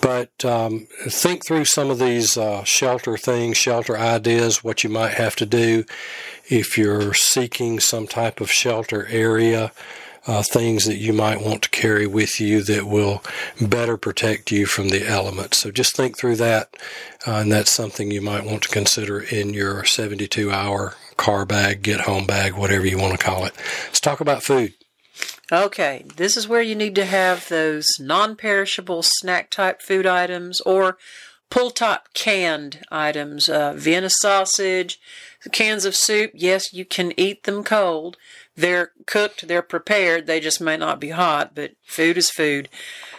But 0.00 0.44
um, 0.44 0.86
think 1.08 1.46
through 1.46 1.64
some 1.64 1.90
of 1.90 1.98
these 1.98 2.36
uh, 2.36 2.64
shelter 2.64 3.16
things, 3.16 3.56
shelter 3.56 3.96
ideas, 3.96 4.64
what 4.64 4.84
you 4.84 4.90
might 4.90 5.14
have 5.14 5.36
to 5.36 5.46
do 5.46 5.84
if 6.48 6.78
you're 6.78 7.14
seeking 7.14 7.80
some 7.80 8.06
type 8.06 8.40
of 8.40 8.50
shelter 8.50 9.06
area 9.06 9.72
uh, 10.26 10.42
things 10.42 10.84
that 10.84 10.96
you 10.96 11.12
might 11.12 11.40
want 11.40 11.62
to 11.62 11.70
carry 11.70 12.06
with 12.06 12.40
you 12.40 12.62
that 12.62 12.86
will 12.86 13.22
better 13.60 13.96
protect 13.96 14.50
you 14.50 14.66
from 14.66 14.88
the 14.88 15.06
elements. 15.06 15.58
So 15.58 15.70
just 15.70 15.96
think 15.96 16.18
through 16.18 16.36
that, 16.36 16.76
uh, 17.26 17.36
and 17.36 17.52
that's 17.52 17.70
something 17.70 18.10
you 18.10 18.20
might 18.20 18.44
want 18.44 18.62
to 18.62 18.68
consider 18.68 19.20
in 19.20 19.54
your 19.54 19.84
72 19.84 20.50
hour 20.50 20.94
car 21.16 21.46
bag, 21.46 21.82
get 21.82 22.00
home 22.00 22.26
bag, 22.26 22.54
whatever 22.54 22.86
you 22.86 22.98
want 22.98 23.12
to 23.12 23.24
call 23.24 23.44
it. 23.44 23.54
Let's 23.86 24.00
talk 24.00 24.20
about 24.20 24.42
food. 24.42 24.74
Okay, 25.52 26.04
this 26.16 26.36
is 26.36 26.48
where 26.48 26.62
you 26.62 26.74
need 26.74 26.96
to 26.96 27.04
have 27.04 27.48
those 27.48 27.86
non 28.00 28.34
perishable 28.34 29.02
snack 29.04 29.48
type 29.48 29.80
food 29.80 30.04
items 30.04 30.60
or 30.62 30.98
pull 31.50 31.70
top 31.70 32.12
canned 32.14 32.80
items, 32.90 33.48
uh, 33.48 33.72
Vienna 33.74 34.10
sausage, 34.10 34.98
cans 35.52 35.84
of 35.84 35.94
soup. 35.94 36.32
Yes, 36.34 36.72
you 36.72 36.84
can 36.84 37.12
eat 37.18 37.44
them 37.44 37.62
cold, 37.62 38.16
they're 38.56 38.92
cooked, 39.06 39.46
they're 39.46 39.62
prepared, 39.62 40.26
they 40.26 40.40
just 40.40 40.60
may 40.60 40.76
not 40.76 40.98
be 41.00 41.10
hot, 41.10 41.54
but 41.54 41.72
food 41.84 42.16
is 42.16 42.30
food. 42.30 42.68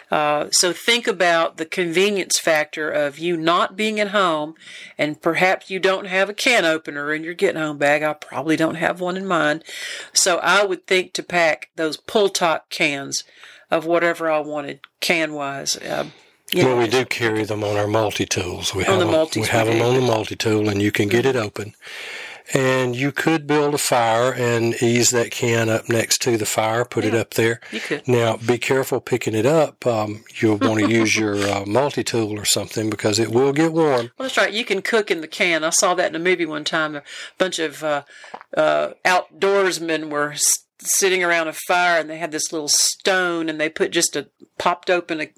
Uh, 0.10 0.48
so 0.52 0.72
think 0.72 1.06
about 1.06 1.58
the 1.58 1.66
convenience 1.66 2.40
factor 2.40 2.90
of 2.90 3.20
you 3.20 3.36
not 3.36 3.76
being 3.76 4.00
at 4.00 4.10
home, 4.10 4.56
and 4.98 5.22
perhaps 5.22 5.70
you 5.70 5.80
don't 5.80 6.08
have 6.08 6.30
a 6.30 6.34
can 6.34 6.66
opener 6.66 7.14
in 7.14 7.24
your 7.24 7.34
get 7.34 7.56
home 7.56 7.78
bag. 7.78 8.04
I 8.04 8.14
probably 8.14 8.56
don't 8.56 8.76
have 8.76 9.02
one 9.02 9.18
in 9.18 9.28
mine. 9.28 9.64
So 10.14 10.38
I 10.38 10.64
would 10.66 10.88
think 10.88 11.14
to 11.14 11.24
pack 11.24 11.70
those 11.76 11.98
pull 11.98 12.30
top 12.30 12.70
cans 12.70 13.26
of 13.70 13.86
whatever 13.86 14.32
I 14.32 14.40
wanted 14.40 14.80
can 15.02 15.34
wise. 15.34 15.76
Uh, 15.76 16.06
well, 16.56 16.78
we 16.78 16.88
do 16.88 17.04
carry 17.04 17.44
them 17.44 17.62
on 17.66 17.76
our 17.76 17.88
multi 17.88 18.26
tools. 18.26 18.74
We 18.74 18.86
on 18.86 19.00
have 19.02 19.32
the. 19.34 19.40
We 19.42 19.48
have 19.48 19.68
them 19.68 19.82
on 19.82 19.96
the 19.96 20.02
multi 20.02 20.38
tool, 20.38 20.70
and 20.70 20.82
you 20.82 20.94
can 20.94 21.10
get 21.10 21.26
it 21.26 21.36
open 21.36 21.76
and 22.54 22.96
you 22.96 23.12
could 23.12 23.46
build 23.46 23.74
a 23.74 23.78
fire 23.78 24.34
and 24.34 24.82
ease 24.82 25.12
that 25.12 25.32
can 25.32 25.70
up 25.70 25.90
next 25.90 26.22
to 26.24 26.38
the 26.38 26.46
fire, 26.46 26.86
put 26.86 27.04
yeah, 27.04 27.10
it 27.10 27.16
up 27.16 27.34
there. 27.34 27.60
You 27.72 27.80
could. 27.80 28.08
Now, 28.08 28.38
be 28.38 28.58
careful 28.58 29.02
picking 29.02 29.36
it 29.36 29.46
up. 29.46 29.86
Um, 29.86 30.24
you'll 30.36 30.58
want 30.58 30.80
to 30.80 30.90
use 30.92 31.16
your 31.16 31.36
uh, 31.36 31.66
multi 31.66 32.04
tool 32.04 32.40
or 32.40 32.46
something 32.46 32.90
because 32.90 33.20
it 33.20 33.32
will 33.32 33.54
get 33.54 33.74
warm. 33.74 34.12
Well, 34.18 34.28
that's 34.28 34.38
right. 34.38 34.54
You 34.54 34.66
can 34.66 34.82
cook 34.82 35.12
in 35.12 35.22
the 35.22 35.28
can. 35.28 35.64
I 35.64 35.72
saw 35.72 35.94
that 35.96 36.10
in 36.10 36.16
a 36.16 36.24
movie 36.24 36.46
one 36.46 36.64
time. 36.64 36.96
A 36.96 37.04
bunch 37.38 37.60
of 37.60 37.84
uh, 37.84 38.04
uh, 38.56 38.94
outdoorsmen 39.06 40.10
were 40.10 40.36
sitting 40.80 41.24
around 41.24 41.48
a 41.48 41.54
fire 41.54 42.00
and 42.00 42.10
they 42.10 42.18
had 42.18 42.32
this 42.32 42.54
little 42.54 42.68
stone 42.68 43.50
and 43.50 43.60
they 43.60 43.70
put 43.70 43.92
just 43.92 44.16
a 44.16 44.30
popped 44.58 44.90
open 44.90 45.20
a 45.20 45.30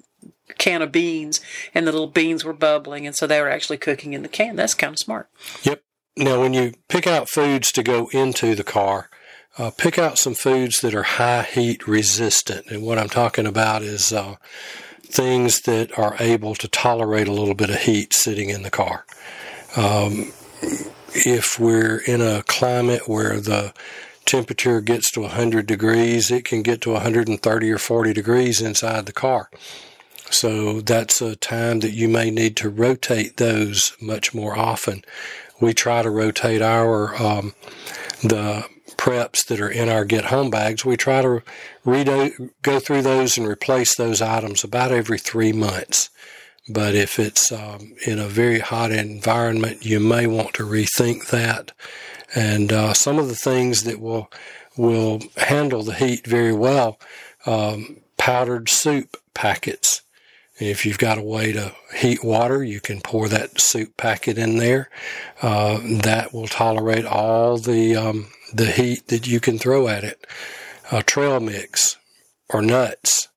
can 0.58 0.82
of 0.82 0.92
beans 0.92 1.40
and 1.74 1.86
the 1.86 1.92
little 1.92 2.06
beans 2.06 2.44
were 2.44 2.52
bubbling 2.52 3.06
and 3.06 3.16
so 3.16 3.26
they 3.26 3.40
were 3.40 3.48
actually 3.48 3.78
cooking 3.78 4.12
in 4.12 4.22
the 4.22 4.28
can. 4.28 4.56
That's 4.56 4.74
kind 4.74 4.92
of 4.92 4.98
smart. 4.98 5.28
Yep. 5.62 5.82
Now, 6.16 6.40
when 6.40 6.52
you 6.52 6.74
pick 6.88 7.06
out 7.06 7.28
foods 7.28 7.70
to 7.72 7.82
go 7.82 8.08
into 8.12 8.54
the 8.54 8.64
car, 8.64 9.08
uh, 9.58 9.70
pick 9.70 9.98
out 9.98 10.18
some 10.18 10.34
foods 10.34 10.80
that 10.80 10.94
are 10.94 11.02
high 11.02 11.42
heat 11.42 11.86
resistant. 11.86 12.66
And 12.66 12.82
what 12.82 12.98
I'm 12.98 13.08
talking 13.08 13.46
about 13.46 13.82
is 13.82 14.12
uh, 14.12 14.36
things 15.02 15.62
that 15.62 15.96
are 15.98 16.16
able 16.18 16.54
to 16.56 16.68
tolerate 16.68 17.28
a 17.28 17.32
little 17.32 17.54
bit 17.54 17.70
of 17.70 17.82
heat 17.82 18.12
sitting 18.12 18.50
in 18.50 18.62
the 18.62 18.70
car. 18.70 19.04
Um, 19.76 20.32
if 21.14 21.58
we're 21.58 21.98
in 21.98 22.20
a 22.20 22.42
climate 22.44 23.08
where 23.08 23.40
the 23.40 23.72
temperature 24.24 24.80
gets 24.80 25.10
to 25.12 25.20
100 25.20 25.66
degrees, 25.66 26.30
it 26.30 26.44
can 26.44 26.62
get 26.62 26.80
to 26.82 26.92
130 26.92 27.70
or 27.70 27.78
40 27.78 28.12
degrees 28.12 28.60
inside 28.60 29.06
the 29.06 29.12
car. 29.12 29.50
So 30.30 30.80
that's 30.80 31.20
a 31.20 31.34
time 31.34 31.80
that 31.80 31.90
you 31.90 32.08
may 32.08 32.30
need 32.30 32.56
to 32.58 32.70
rotate 32.70 33.36
those 33.36 33.96
much 34.00 34.32
more 34.32 34.56
often 34.56 35.04
we 35.60 35.74
try 35.74 36.02
to 36.02 36.10
rotate 36.10 36.62
our 36.62 37.14
um, 37.22 37.54
the 38.22 38.64
preps 38.96 39.46
that 39.46 39.60
are 39.60 39.70
in 39.70 39.88
our 39.88 40.04
get 40.04 40.26
home 40.26 40.50
bags. 40.50 40.84
We 40.84 40.96
try 40.96 41.22
to 41.22 41.42
redo, 41.86 42.50
go 42.62 42.78
through 42.78 43.02
those 43.02 43.38
and 43.38 43.46
replace 43.46 43.94
those 43.94 44.20
items 44.20 44.62
about 44.62 44.92
every 44.92 45.18
three 45.18 45.52
months. 45.52 46.10
But 46.68 46.94
if 46.94 47.18
it's 47.18 47.50
um, 47.50 47.94
in 48.06 48.18
a 48.18 48.28
very 48.28 48.58
hot 48.58 48.92
environment, 48.92 49.84
you 49.84 50.00
may 50.00 50.26
want 50.26 50.54
to 50.54 50.66
rethink 50.66 51.28
that. 51.28 51.72
And 52.34 52.72
uh, 52.72 52.92
some 52.92 53.18
of 53.18 53.28
the 53.28 53.34
things 53.34 53.84
that 53.84 54.00
will 54.00 54.30
will 54.76 55.20
handle 55.36 55.82
the 55.82 55.94
heat 55.94 56.26
very 56.26 56.52
well, 56.52 56.98
um, 57.44 58.00
powdered 58.16 58.68
soup 58.68 59.16
packets 59.34 60.02
if 60.60 60.84
you've 60.84 60.98
got 60.98 61.18
a 61.18 61.22
way 61.22 61.52
to 61.52 61.72
heat 61.96 62.22
water, 62.22 62.62
you 62.62 62.80
can 62.80 63.00
pour 63.00 63.28
that 63.28 63.60
soup 63.60 63.96
packet 63.96 64.38
in 64.38 64.58
there. 64.58 64.90
Uh, 65.40 65.80
that 66.02 66.32
will 66.32 66.48
tolerate 66.48 67.06
all 67.06 67.56
the 67.56 67.96
um, 67.96 68.28
the 68.52 68.66
heat 68.66 69.08
that 69.08 69.26
you 69.26 69.40
can 69.40 69.58
throw 69.58 69.88
at 69.88 70.04
it. 70.04 70.26
Uh, 70.90 71.02
trail 71.02 71.40
mix 71.40 71.96
or 72.48 72.62
nuts. 72.62 73.28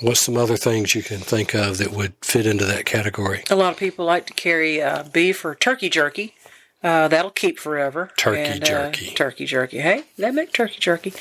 What's 0.00 0.20
some 0.20 0.36
other 0.36 0.58
things 0.58 0.94
you 0.94 1.02
can 1.02 1.20
think 1.20 1.54
of 1.54 1.78
that 1.78 1.90
would 1.90 2.12
fit 2.20 2.46
into 2.46 2.66
that 2.66 2.84
category? 2.84 3.44
A 3.48 3.56
lot 3.56 3.72
of 3.72 3.78
people 3.78 4.04
like 4.04 4.26
to 4.26 4.34
carry 4.34 4.82
uh, 4.82 5.04
beef 5.04 5.42
or 5.44 5.54
turkey 5.54 5.88
jerky. 5.88 6.34
Uh, 6.82 7.08
that'll 7.08 7.30
keep 7.30 7.58
forever. 7.58 8.10
Turkey 8.18 8.42
and, 8.42 8.62
uh, 8.62 8.66
jerky. 8.66 9.14
turkey 9.14 9.46
jerky. 9.46 9.78
Hey, 9.78 10.04
they 10.18 10.30
make 10.30 10.52
turkey 10.52 10.76
jerky. 10.78 11.14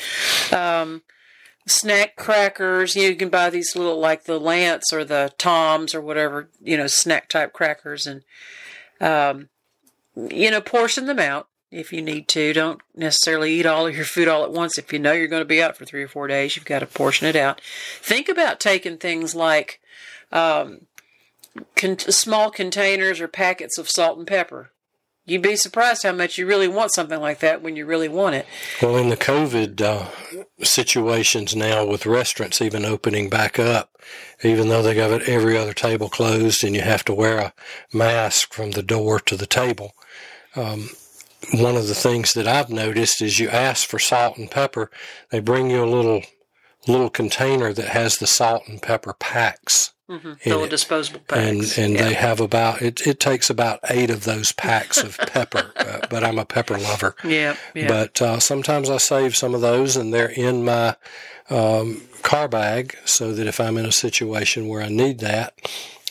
Um, 0.51 1.03
snack 1.65 2.15
crackers. 2.15 2.95
You 2.95 3.15
can 3.15 3.29
buy 3.29 3.49
these 3.49 3.75
little 3.75 3.99
like 3.99 4.25
the 4.25 4.39
Lance 4.39 4.93
or 4.93 5.03
the 5.03 5.33
Toms 5.37 5.95
or 5.95 6.01
whatever, 6.01 6.49
you 6.61 6.77
know, 6.77 6.87
snack 6.87 7.29
type 7.29 7.53
crackers 7.53 8.07
and 8.07 8.23
um, 9.01 9.49
you 10.15 10.49
know, 10.49 10.61
portion 10.61 11.05
them 11.05 11.19
out 11.19 11.47
if 11.71 11.91
you 11.91 12.01
need 12.01 12.27
to. 12.29 12.53
Don't 12.53 12.81
necessarily 12.95 13.53
eat 13.53 13.65
all 13.65 13.87
of 13.87 13.95
your 13.95 14.05
food 14.05 14.27
all 14.27 14.43
at 14.43 14.51
once. 14.51 14.77
If 14.77 14.93
you 14.93 14.99
know 14.99 15.11
you're 15.11 15.27
going 15.27 15.41
to 15.41 15.45
be 15.45 15.61
out 15.61 15.75
for 15.75 15.85
three 15.85 16.03
or 16.03 16.07
four 16.07 16.27
days, 16.27 16.55
you've 16.55 16.65
got 16.65 16.79
to 16.79 16.85
portion 16.85 17.27
it 17.27 17.35
out. 17.35 17.61
Think 18.01 18.29
about 18.29 18.59
taking 18.59 18.97
things 18.97 19.35
like 19.35 19.81
um, 20.31 20.81
con- 21.75 21.99
small 21.99 22.49
containers 22.49 23.19
or 23.19 23.27
packets 23.27 23.77
of 23.77 23.89
salt 23.89 24.17
and 24.17 24.27
pepper. 24.27 24.71
You'd 25.27 25.41
be 25.41 25.55
surprised 25.55 26.03
how 26.03 26.11
much 26.11 26.37
you 26.37 26.45
really 26.45 26.67
want 26.67 26.93
something 26.93 27.19
like 27.19 27.39
that 27.39 27.63
when 27.63 27.75
you 27.75 27.87
really 27.87 28.07
want 28.07 28.35
it. 28.35 28.45
Well, 28.79 28.95
in 28.97 29.09
the 29.09 29.17
COVID 29.17 29.81
uh, 29.81 30.05
situations 30.63 31.55
now, 31.55 31.83
with 31.83 32.05
restaurants 32.05 32.61
even 32.61 32.85
opening 32.85 33.27
back 33.27 33.57
up, 33.57 33.89
even 34.43 34.69
though 34.69 34.83
they 34.83 34.93
got 34.93 35.23
every 35.23 35.57
other 35.57 35.73
table 35.73 36.09
closed 36.09 36.63
and 36.63 36.75
you 36.75 36.81
have 36.81 37.03
to 37.05 37.13
wear 37.13 37.39
a 37.39 37.53
mask 37.91 38.53
from 38.53 38.71
the 38.71 38.83
door 38.83 39.19
to 39.21 39.35
the 39.35 39.47
table, 39.47 39.93
um, 40.55 40.89
one 41.53 41.75
of 41.75 41.87
the 41.87 41.95
things 41.95 42.33
that 42.33 42.47
I've 42.47 42.69
noticed 42.69 43.19
is 43.19 43.39
you 43.39 43.49
ask 43.49 43.87
for 43.87 43.97
salt 43.97 44.37
and 44.37 44.49
pepper, 44.49 44.91
they 45.31 45.39
bring 45.39 45.71
you 45.71 45.83
a 45.83 45.85
little 45.85 46.21
little 46.87 47.09
container 47.09 47.73
that 47.73 47.87
has 47.89 48.17
the 48.17 48.27
salt 48.27 48.67
and 48.67 48.79
pepper 48.79 49.13
packs 49.13 49.94
Mm-hmm. 50.09 50.69
disposable 50.69 51.19
packs. 51.21 51.77
And, 51.77 51.85
and 51.85 51.93
yeah. 51.95 52.03
they 52.03 52.13
have 52.13 52.39
about, 52.39 52.81
it, 52.81 53.05
it 53.07 53.19
takes 53.19 53.49
about 53.49 53.79
eight 53.89 54.11
of 54.11 54.23
those 54.23 54.51
packs 54.51 55.01
of 55.01 55.17
pepper, 55.17 55.71
uh, 55.77 56.05
but 56.11 56.23
I'm 56.23 56.37
a 56.37 56.45
pepper 56.45 56.77
lover. 56.77 57.15
Yeah. 57.23 57.55
yeah. 57.73 57.87
But 57.87 58.21
uh, 58.21 58.39
sometimes 58.39 58.89
I 58.89 58.97
save 58.97 59.35
some 59.35 59.55
of 59.55 59.61
those 59.61 59.97
and 59.97 60.13
they're 60.13 60.29
in 60.29 60.63
my 60.63 60.95
um, 61.49 62.03
car 62.21 62.47
bag 62.47 62.95
so 63.05 63.33
that 63.33 63.47
if 63.47 63.59
I'm 63.59 63.77
in 63.77 63.85
a 63.85 63.91
situation 63.91 64.67
where 64.67 64.83
I 64.83 64.89
need 64.89 65.19
that, 65.19 65.55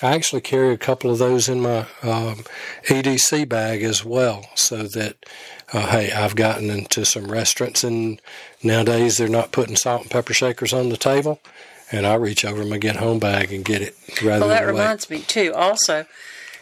I 0.03 0.15
actually 0.15 0.41
carry 0.41 0.75
a 0.75 0.79
couple 0.79 1.13
of 1.13 1.19
those 1.19 1.49
in 1.49 1.61
my 1.61 1.87
um, 2.03 2.45
EDC 2.89 3.49
bag 3.49 3.85
as 3.85 4.05
well 4.05 4.45
so 4.57 4.83
that, 4.89 5.25
uh, 5.73 5.87
hey, 5.87 6.11
I've 6.11 6.35
gotten 6.35 6.69
into 6.69 7.05
some 7.05 7.31
restaurants 7.31 7.85
and 7.85 8.21
nowadays 8.61 9.19
they're 9.19 9.29
not 9.29 9.53
putting 9.53 9.77
salt 9.77 10.03
and 10.03 10.11
pepper 10.11 10.35
shakers 10.35 10.73
on 10.73 10.89
the 10.89 10.97
table 10.97 11.41
and 11.93 12.07
I 12.07 12.15
reach 12.15 12.45
over 12.45 12.65
my 12.65 12.79
get 12.79 12.97
home 12.97 13.19
bag 13.19 13.53
and 13.53 13.65
get 13.65 13.83
it 13.83 13.97
rather. 14.23 14.41
Well, 14.41 14.49
that 14.49 14.67
reminds 14.67 15.11
me 15.11 15.21
too. 15.21 15.53
Also, 15.55 16.07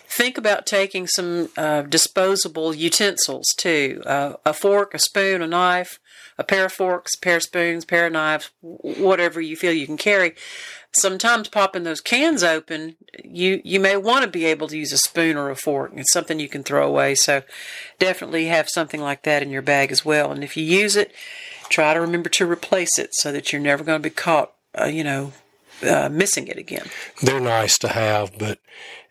think 0.09 0.37
about 0.37 0.67
taking 0.67 1.07
some 1.07 1.49
uh, 1.57 1.83
disposable 1.83 2.75
utensils 2.75 3.47
too 3.57 4.03
uh, 4.07 4.35
a 4.45 4.53
fork, 4.53 4.95
a 4.95 4.99
spoon, 4.99 5.43
a 5.43 5.47
knife, 5.47 5.99
a 6.39 6.45
pair 6.45 6.67
of 6.67 6.73
forks, 6.73 7.15
a 7.15 7.21
pair 7.21 7.37
of 7.37 7.43
spoons, 7.43 7.85
pair 7.85 8.07
of 8.07 8.13
knives, 8.13 8.51
whatever 8.61 9.41
you 9.41 9.57
feel 9.57 9.73
you 9.73 9.87
can 9.87 9.97
carry. 9.97 10.35
Sometimes 10.95 11.49
popping 11.49 11.85
those 11.85 12.03
cans 12.03 12.43
open, 12.43 12.97
you 13.25 13.63
you 13.65 13.81
may 13.81 13.97
want 13.97 14.25
to 14.25 14.31
be 14.31 14.45
able 14.45 14.69
to 14.69 14.77
use 14.77 14.93
a 14.93 14.99
spoon 14.99 15.37
or 15.37 15.49
a 15.49 15.57
fork. 15.57 15.93
It's 15.95 16.13
something 16.13 16.39
you 16.39 16.49
can 16.49 16.63
throw 16.63 16.87
away. 16.87 17.15
So 17.15 17.43
definitely 17.99 18.47
have 18.47 18.69
something 18.69 19.01
like 19.01 19.23
that 19.23 19.43
in 19.43 19.51
your 19.51 19.63
bag 19.63 19.91
as 19.91 20.05
well. 20.05 20.31
And 20.31 20.45
if 20.45 20.55
you 20.55 20.65
use 20.65 20.95
it, 20.97 21.13
try 21.71 21.95
to 21.95 22.01
remember 22.01 22.29
to 22.29 22.51
replace 22.51 22.99
it 22.99 23.15
so 23.15 23.33
that 23.33 23.53
you're 23.53 23.63
never 23.63 23.83
going 23.83 24.03
to 24.03 24.09
be 24.09 24.15
caught, 24.15 24.53
uh, 24.79 24.87
you 24.87 25.05
know, 25.05 25.33
uh, 25.83 26.09
missing 26.11 26.49
it 26.49 26.59
again. 26.59 26.89
They're 27.23 27.41
nice 27.41 27.79
to 27.79 27.89
have, 27.89 28.39
but 28.39 28.59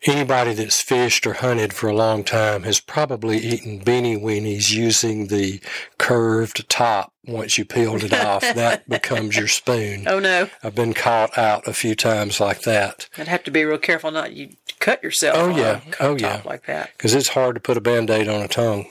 anybody 0.06 0.54
that's 0.54 0.82
fished 0.82 1.28
or 1.28 1.34
hunted 1.34 1.74
for 1.74 1.90
a 1.90 1.96
long 1.96 2.24
time 2.24 2.64
has 2.64 2.80
probably 2.80 3.38
eaten 3.38 3.82
beanie 3.82 4.22
weenies 4.22 4.72
using 4.72 5.28
the 5.28 5.62
curved 5.98 6.68
top. 6.70 7.14
Once 7.26 7.58
you 7.58 7.66
peeled 7.66 8.04
it 8.04 8.14
off, 8.14 8.42
that 8.56 8.88
becomes 8.90 9.38
your 9.38 9.48
spoon. 9.48 10.08
Oh 10.08 10.20
no! 10.20 10.50
I've 10.64 10.76
been 10.76 10.94
caught 10.94 11.38
out 11.38 11.68
a 11.68 11.74
few 11.74 11.96
times 11.96 12.40
like 12.40 12.62
that. 12.62 13.08
I'd 13.18 13.28
have 13.28 13.44
to 13.44 13.52
be 13.52 13.64
real 13.64 13.78
careful 13.78 14.10
not 14.12 14.34
you 14.34 14.56
cut 14.80 15.04
yourself. 15.04 15.38
Oh 15.38 15.50
yeah, 15.56 15.82
oh 16.00 16.18
yeah, 16.18 16.42
like 16.46 16.66
that 16.66 16.92
because 16.98 17.14
it's 17.14 17.30
hard 17.30 17.56
to 17.56 17.62
put 17.62 17.78
a 17.78 17.82
band-aid 17.82 18.28
on 18.28 18.42
a 18.42 18.48
tongue. 18.48 18.88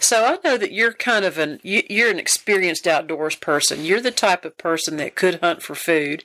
So 0.00 0.24
I 0.24 0.38
know 0.44 0.56
that 0.56 0.72
you're 0.72 0.92
kind 0.92 1.24
of 1.24 1.38
an 1.38 1.60
you're 1.62 2.10
an 2.10 2.18
experienced 2.18 2.86
outdoors 2.86 3.36
person. 3.36 3.84
You're 3.84 4.00
the 4.00 4.10
type 4.10 4.44
of 4.44 4.58
person 4.58 4.96
that 4.96 5.14
could 5.14 5.40
hunt 5.40 5.62
for 5.62 5.74
food. 5.74 6.24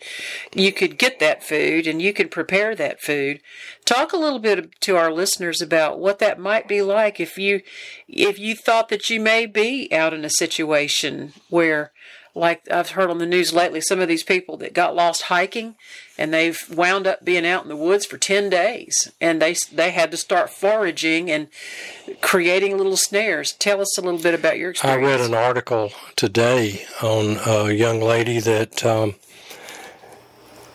You 0.54 0.72
could 0.72 0.98
get 0.98 1.20
that 1.20 1.44
food 1.44 1.88
and 1.88 2.02
you 2.02 2.12
could 2.12 2.32
prepare 2.32 2.76
that 2.76 3.02
food. 3.02 3.42
Talk 3.86 4.14
a 4.14 4.18
little 4.18 4.40
bit 4.40 4.80
to 4.82 4.98
our 4.98 5.12
listeners 5.12 5.62
about 5.62 6.00
what 6.00 6.20
that 6.20 6.40
might 6.40 6.68
be 6.68 6.82
like 6.82 7.20
if 7.20 7.38
you 7.38 7.62
if 8.08 8.40
you 8.40 8.56
thought 8.56 8.90
that 8.90 9.10
you 9.10 9.20
may 9.20 9.46
be 9.46 9.92
out 9.94 10.14
in 10.14 10.26
a 10.26 10.30
situation 10.30 11.34
where 11.50 11.92
like 12.36 12.70
I've 12.72 12.92
heard 12.92 13.10
on 13.10 13.18
the 13.18 13.26
news 13.26 13.54
lately, 13.54 13.82
some 13.82 14.00
of 14.00 14.08
these 14.08 14.24
people 14.24 14.58
that 14.58 14.74
got 14.74 14.96
lost 14.96 15.24
hiking 15.24 15.76
and 16.18 16.34
they've 16.34 16.60
wound 16.70 17.08
up 17.08 17.24
being 17.24 17.46
out 17.46 17.64
in 17.64 17.70
the 17.70 17.76
woods 17.76 18.06
for 18.06 18.18
10 18.18 18.50
days 18.50 19.12
and 19.20 19.42
they 19.42 19.56
they 19.74 19.92
had 19.92 20.12
to 20.12 20.18
start 20.18 20.50
foraging 20.50 21.32
and 21.32 21.48
creating 22.22 22.78
little 22.78 22.98
snares. 22.98 23.54
Tell 23.54 23.82
us 23.82 23.98
a 23.98 24.02
little 24.02 24.20
bit 24.20 24.34
about 24.34 24.58
your 24.58 24.72
experience. 24.72 25.08
I 25.08 25.12
read 25.12 25.22
an 25.22 25.34
article 25.34 25.92
today 26.16 26.86
on 27.02 27.40
a 27.46 27.72
young 27.72 28.02
lady 28.02 28.40
that 28.40 28.86
um, 28.86 29.16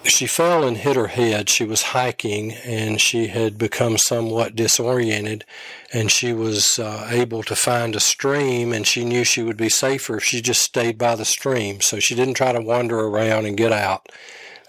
she 0.05 0.27
fell 0.27 0.65
and 0.65 0.77
hit 0.77 0.97
her 0.97 1.09
head. 1.09 1.49
She 1.49 1.65
was 1.65 1.83
hiking 1.83 2.53
and 2.53 3.01
she 3.01 3.29
had 3.29 3.59
become 3.59 3.97
somewhat 3.99 4.55
disoriented 4.55 5.45
and 5.93 6.11
she 6.11 6.33
was 6.33 6.79
uh, 6.79 7.09
able 7.11 7.43
to 7.45 7.57
find 7.57 7.97
a 7.97 8.01
stream 8.01 8.73
and 8.73 8.87
she 8.87 9.05
knew 9.05 9.25
she 9.25 9.43
would 9.43 9.57
be 9.57 9.69
safer 9.69 10.17
if 10.17 10.25
she 10.25 10.41
just 10.43 10.63
stayed 10.63 10.99
by 10.99 11.15
the 11.15 11.25
stream. 11.25 11.81
So 11.81 12.01
she 12.01 12.15
didn't 12.15 12.35
try 12.35 12.53
to 12.53 12.61
wander 12.61 12.99
around 12.99 13.47
and 13.47 13.57
get 13.57 13.73
out. 13.73 14.11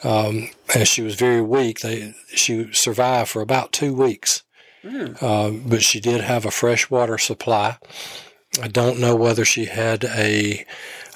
Um, 0.04 0.50
as 0.74 0.88
she 0.88 1.02
was 1.02 1.16
very 1.16 1.42
weak, 1.42 1.80
they, 1.80 2.16
she 2.28 2.72
survived 2.74 3.30
for 3.30 3.42
about 3.42 3.72
two 3.72 3.94
weeks. 3.94 4.44
Mm. 4.84 5.22
Uh, 5.22 5.68
but 5.68 5.82
she 5.82 6.00
did 6.00 6.22
have 6.22 6.46
a 6.46 6.52
fresh 6.52 6.90
water 6.90 7.18
supply. 7.18 7.78
I 8.62 8.68
don't 8.68 9.00
know 9.00 9.16
whether 9.16 9.44
she 9.44 9.66
had 9.66 10.04
a, 10.06 10.66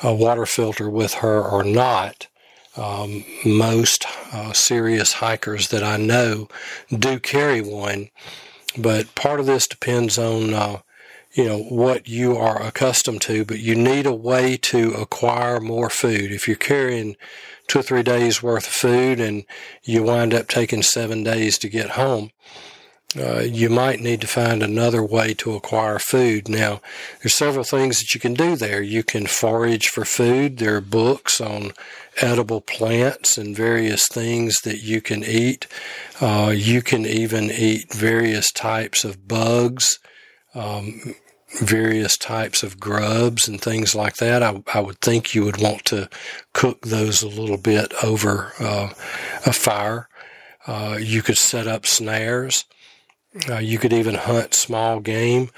a 0.03 0.13
water 0.13 0.45
filter 0.45 0.89
with 0.89 1.15
her 1.15 1.41
or 1.41 1.63
not. 1.63 2.27
Um, 2.77 3.25
most 3.45 4.05
uh, 4.31 4.53
serious 4.53 5.13
hikers 5.13 5.69
that 5.69 5.83
I 5.83 5.97
know 5.97 6.47
do 6.95 7.19
carry 7.19 7.61
one, 7.61 8.09
but 8.77 9.15
part 9.15 9.39
of 9.39 9.47
this 9.47 9.67
depends 9.67 10.17
on 10.17 10.53
uh, 10.53 10.79
you 11.33 11.45
know 11.45 11.63
what 11.63 12.07
you 12.07 12.37
are 12.37 12.61
accustomed 12.61 13.21
to. 13.23 13.43
But 13.43 13.59
you 13.59 13.75
need 13.75 14.05
a 14.05 14.13
way 14.13 14.55
to 14.57 14.93
acquire 14.93 15.59
more 15.59 15.89
food. 15.89 16.31
If 16.31 16.47
you're 16.47 16.57
carrying 16.57 17.15
two 17.67 17.79
or 17.79 17.83
three 17.83 18.03
days 18.03 18.43
worth 18.43 18.67
of 18.67 18.73
food 18.73 19.19
and 19.19 19.45
you 19.83 20.03
wind 20.03 20.33
up 20.33 20.47
taking 20.47 20.83
seven 20.83 21.23
days 21.23 21.57
to 21.59 21.69
get 21.69 21.91
home, 21.91 22.31
uh, 23.17 23.39
you 23.39 23.69
might 23.69 23.99
need 23.99 24.21
to 24.21 24.27
find 24.27 24.61
another 24.61 25.03
way 25.03 25.33
to 25.33 25.55
acquire 25.55 25.97
food. 25.97 26.47
Now, 26.47 26.79
there's 27.21 27.33
several 27.33 27.63
things 27.63 27.99
that 27.99 28.13
you 28.13 28.19
can 28.19 28.35
do 28.35 28.55
there. 28.55 28.83
You 28.83 29.03
can 29.03 29.25
forage 29.25 29.87
for 29.87 30.05
food. 30.05 30.57
There 30.57 30.75
are 30.75 30.81
books 30.81 31.41
on 31.41 31.71
edible 32.21 32.61
plants 32.61 33.35
and 33.37 33.55
various 33.55 34.07
things 34.07 34.61
that 34.61 34.83
you 34.83 35.01
can 35.01 35.23
eat. 35.23 35.65
Uh, 36.21 36.53
you 36.55 36.83
can 36.83 37.05
even 37.07 37.49
eat 37.49 37.91
various 37.91 38.51
types 38.51 39.03
of 39.03 39.27
bugs, 39.27 39.99
um, 40.53 41.15
various 41.61 42.15
types 42.15 42.61
of 42.61 42.79
grubs 42.79 43.47
and 43.47 43.59
things 43.59 43.95
like 43.95 44.17
that. 44.17 44.43
I, 44.43 44.61
I, 44.71 44.81
would 44.81 45.01
think 45.01 45.33
you 45.33 45.45
would 45.45 45.59
want 45.59 45.85
to 45.85 46.09
cook 46.53 46.81
those 46.85 47.23
a 47.23 47.27
little 47.27 47.57
bit 47.57 47.91
over 48.03 48.53
uh, 48.59 48.89
a 49.47 49.53
fire. 49.53 50.09
Uh, 50.67 50.99
you 51.01 51.23
could 51.23 51.37
set 51.37 51.65
up 51.65 51.87
snares. 51.87 52.65
Uh, 53.47 53.57
you 53.57 53.77
could 53.77 53.93
even 53.93 54.15
hunt 54.15 54.53
small 54.53 54.99
game. 54.99 55.49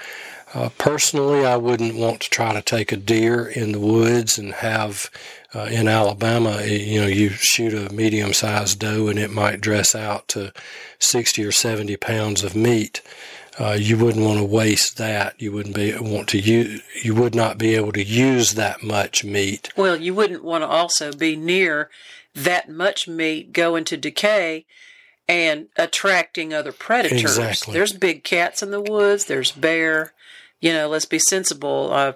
Uh, 0.54 0.68
personally, 0.76 1.46
I 1.46 1.56
wouldn't 1.56 1.94
want 1.94 2.20
to 2.20 2.30
try 2.30 2.52
to 2.52 2.60
take 2.60 2.92
a 2.92 2.96
deer 2.96 3.46
in 3.46 3.72
the 3.72 3.80
woods 3.80 4.36
and 4.36 4.52
have 4.54 5.10
uh, 5.54 5.64
in 5.70 5.88
Alabama, 5.88 6.58
eh, 6.60 6.76
you 6.76 7.00
know, 7.00 7.06
you 7.06 7.30
shoot 7.30 7.72
a 7.72 7.92
medium 7.92 8.32
sized 8.32 8.78
doe 8.78 9.08
and 9.08 9.18
it 9.18 9.30
might 9.30 9.60
dress 9.60 9.94
out 9.94 10.28
to 10.28 10.52
60 10.98 11.44
or 11.44 11.52
70 11.52 11.96
pounds 11.96 12.44
of 12.44 12.54
meat. 12.54 13.00
Uh, 13.58 13.76
you 13.78 13.98
wouldn't 13.98 14.24
want 14.24 14.38
to 14.38 14.44
waste 14.44 14.96
that. 14.96 15.40
You 15.40 15.52
wouldn't 15.52 15.74
be 15.74 15.94
want 15.98 16.28
to 16.28 16.38
use. 16.38 16.82
You 17.02 17.14
would 17.14 17.34
not 17.34 17.58
be 17.58 17.74
able 17.74 17.92
to 17.92 18.04
use 18.04 18.54
that 18.54 18.82
much 18.82 19.24
meat. 19.24 19.70
Well, 19.76 19.96
you 19.96 20.14
wouldn't 20.14 20.42
want 20.42 20.62
to 20.62 20.68
also 20.68 21.12
be 21.12 21.36
near 21.36 21.90
that 22.34 22.70
much 22.70 23.06
meat 23.06 23.52
going 23.52 23.84
to 23.84 23.98
decay 23.98 24.64
and 25.28 25.68
attracting 25.76 26.52
other 26.52 26.72
predators. 26.72 27.22
Exactly. 27.22 27.74
There's 27.74 27.92
big 27.92 28.24
cats 28.24 28.62
in 28.62 28.70
the 28.70 28.80
woods. 28.80 29.26
There's 29.26 29.52
bear. 29.52 30.12
You 30.60 30.72
know, 30.72 30.88
let's 30.88 31.06
be 31.06 31.18
sensible. 31.18 31.90
Uh, 31.92 32.12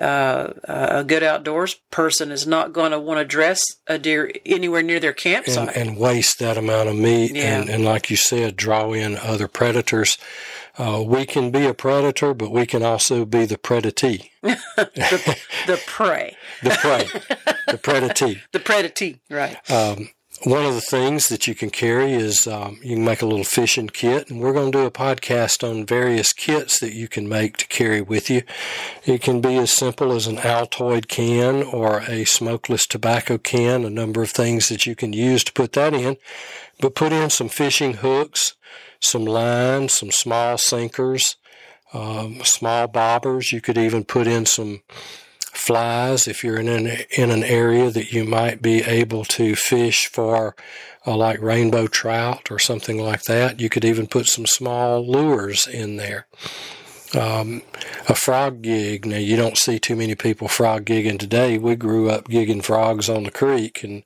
uh, 0.00 0.52
a 0.66 1.04
good 1.04 1.22
outdoors 1.22 1.74
person 1.90 2.30
is 2.30 2.46
not 2.46 2.72
going 2.72 2.90
to 2.90 2.98
want 2.98 3.18
to 3.18 3.24
dress 3.24 3.62
a 3.86 3.98
deer 3.98 4.32
anywhere 4.46 4.82
near 4.82 4.98
their 4.98 5.12
campsite 5.12 5.76
and, 5.76 5.90
and 5.90 5.98
waste 5.98 6.38
that 6.38 6.56
amount 6.56 6.88
of 6.88 6.96
meat. 6.96 7.34
Yeah. 7.34 7.60
And, 7.60 7.68
and, 7.68 7.84
like 7.84 8.08
you 8.08 8.16
said, 8.16 8.56
draw 8.56 8.92
in 8.92 9.18
other 9.18 9.46
predators. 9.46 10.16
Uh, 10.78 11.02
we 11.04 11.26
can 11.26 11.50
be 11.50 11.66
a 11.66 11.74
predator, 11.74 12.32
but 12.32 12.50
we 12.50 12.64
can 12.64 12.82
also 12.82 13.26
be 13.26 13.44
the 13.44 13.58
predatee. 13.58 14.30
the, 14.42 15.38
the 15.66 15.80
prey. 15.86 16.36
the 16.62 16.70
prey. 16.70 17.06
The 17.66 17.76
predatee. 17.76 18.40
the 18.52 18.60
predatee, 18.60 19.20
right. 19.28 19.70
Um, 19.70 20.08
one 20.44 20.64
of 20.64 20.74
the 20.74 20.80
things 20.80 21.28
that 21.28 21.46
you 21.46 21.54
can 21.54 21.68
carry 21.68 22.12
is 22.12 22.46
um, 22.46 22.78
you 22.82 22.96
can 22.96 23.04
make 23.04 23.20
a 23.20 23.26
little 23.26 23.44
fishing 23.44 23.88
kit, 23.88 24.30
and 24.30 24.40
we're 24.40 24.54
going 24.54 24.72
to 24.72 24.78
do 24.78 24.86
a 24.86 24.90
podcast 24.90 25.68
on 25.68 25.84
various 25.84 26.32
kits 26.32 26.80
that 26.80 26.94
you 26.94 27.08
can 27.08 27.28
make 27.28 27.58
to 27.58 27.66
carry 27.66 28.00
with 28.00 28.30
you. 28.30 28.42
It 29.04 29.20
can 29.20 29.42
be 29.42 29.56
as 29.56 29.70
simple 29.70 30.12
as 30.12 30.26
an 30.26 30.38
Altoid 30.38 31.08
can 31.08 31.62
or 31.62 32.00
a 32.08 32.24
smokeless 32.24 32.86
tobacco 32.86 33.36
can, 33.36 33.84
a 33.84 33.90
number 33.90 34.22
of 34.22 34.30
things 34.30 34.70
that 34.70 34.86
you 34.86 34.96
can 34.96 35.12
use 35.12 35.44
to 35.44 35.52
put 35.52 35.74
that 35.74 35.92
in. 35.92 36.16
But 36.80 36.94
put 36.94 37.12
in 37.12 37.28
some 37.28 37.50
fishing 37.50 37.94
hooks, 37.94 38.54
some 38.98 39.26
lines, 39.26 39.92
some 39.92 40.10
small 40.10 40.56
sinkers, 40.56 41.36
um, 41.92 42.40
small 42.44 42.88
bobbers. 42.88 43.52
You 43.52 43.60
could 43.60 43.76
even 43.76 44.04
put 44.04 44.26
in 44.26 44.46
some 44.46 44.80
flies 45.52 46.28
if 46.28 46.42
you're 46.42 46.58
in 46.58 46.68
an, 46.68 47.04
in 47.16 47.30
an 47.30 47.44
area 47.44 47.90
that 47.90 48.12
you 48.12 48.24
might 48.24 48.62
be 48.62 48.82
able 48.82 49.24
to 49.24 49.54
fish 49.54 50.06
for 50.06 50.54
uh, 51.06 51.16
like 51.16 51.40
rainbow 51.40 51.86
trout 51.86 52.50
or 52.50 52.58
something 52.58 52.98
like 52.98 53.22
that. 53.24 53.60
You 53.60 53.68
could 53.68 53.84
even 53.84 54.06
put 54.06 54.26
some 54.26 54.46
small 54.46 55.06
lures 55.06 55.66
in 55.66 55.96
there. 55.96 56.26
Um, 57.16 57.62
a 58.08 58.14
frog 58.14 58.62
gig. 58.62 59.04
Now 59.04 59.16
you 59.16 59.36
don't 59.36 59.58
see 59.58 59.78
too 59.78 59.96
many 59.96 60.14
people 60.14 60.46
frog 60.46 60.84
gigging 60.84 61.18
today. 61.18 61.58
We 61.58 61.74
grew 61.74 62.08
up 62.08 62.28
gigging 62.28 62.62
frogs 62.62 63.08
on 63.08 63.24
the 63.24 63.32
creek 63.32 63.82
and 63.82 64.04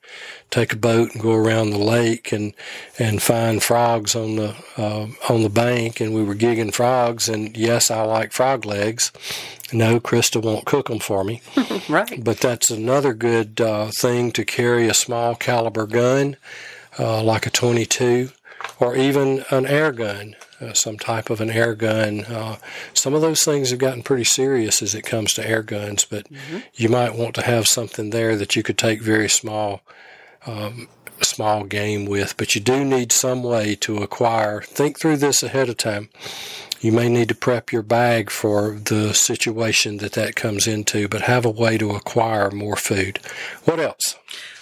take 0.51 0.73
a 0.73 0.77
boat 0.77 1.13
and 1.13 1.23
go 1.23 1.33
around 1.33 1.71
the 1.71 1.79
lake 1.79 2.33
and 2.33 2.55
and 2.99 3.23
find 3.23 3.63
frogs 3.63 4.15
on 4.15 4.37
the 4.37 4.55
uh, 4.79 5.09
on 5.29 5.43
the 5.43 5.51
bank. 5.51 6.01
And 6.01 6.15
we 6.15 6.23
were 6.23 6.35
gigging 6.35 6.73
frogs. 6.73 7.29
And 7.29 7.55
yes, 7.57 7.91
I 7.91 8.03
like 8.03 8.33
frog 8.33 8.65
legs. 8.65 9.13
No, 9.73 10.01
Krista 10.01 10.41
won't 10.41 10.67
cook 10.67 10.89
them 10.89 11.01
for 11.01 11.25
me. 11.25 11.43
right. 11.89 12.23
But 12.23 12.39
that's 12.39 12.71
another 12.71 13.13
good 13.13 13.61
uh, 13.61 13.91
thing 13.99 14.33
to 14.33 14.45
carry 14.45 14.89
a 14.89 14.95
small 14.95 15.35
caliber 15.35 15.87
gun, 15.87 16.37
uh, 16.99 17.23
like 17.23 17.47
a 17.47 17.51
22, 17.51 18.31
or 18.79 18.95
even 18.95 19.45
an 19.51 19.67
air 19.67 19.93
gun 19.93 20.37
some 20.73 20.99
type 20.99 21.31
of 21.31 21.41
an 21.41 21.51
air 21.51 21.75
gun. 21.75 22.25
Uh, 22.25 22.57
some 22.95 23.15
of 23.15 23.21
those 23.21 23.45
things 23.45 23.71
have 23.71 23.79
gotten 23.79 24.03
pretty 24.03 24.25
serious 24.25 24.83
as 24.83 24.95
it 24.95 25.03
comes 25.03 25.35
to 25.35 25.47
air 25.47 25.63
guns, 25.63 26.05
but 26.05 26.31
mm-hmm. 26.33 26.59
you 26.75 26.89
might 26.89 27.15
want 27.15 27.35
to 27.35 27.43
have 27.43 27.67
something 27.67 28.11
there 28.11 28.37
that 28.37 28.57
you 28.57 28.63
could 28.63 28.79
take 28.79 29.03
very 29.03 29.29
small 29.29 29.83
um, 30.47 30.89
small 31.23 31.65
game 31.65 32.07
with, 32.07 32.37
but 32.37 32.55
you 32.55 32.61
do 32.61 32.85
need 32.85 33.13
some 33.13 33.43
way 33.43 33.75
to 33.77 34.03
acquire. 34.03 34.61
Think 34.63 34.99
through 34.99 35.19
this 35.19 35.43
ahead 35.43 35.69
of 35.69 35.77
time. 35.77 36.09
You 36.81 36.93
may 36.93 37.09
need 37.09 37.29
to 37.31 37.35
prep 37.35 37.73
your 37.73 37.83
bag 37.83 38.31
for 38.31 38.73
the 38.73 39.15
situation 39.15 39.99
that 39.99 40.13
that 40.13 40.37
comes 40.37 40.67
into, 40.67 41.09
but 41.09 41.23
have 41.23 41.47
a 41.47 41.51
way 41.51 41.79
to 41.79 41.93
acquire 41.93 42.51
more 42.51 42.77
food. 42.77 43.21
What 43.65 43.81
else? 43.81 44.17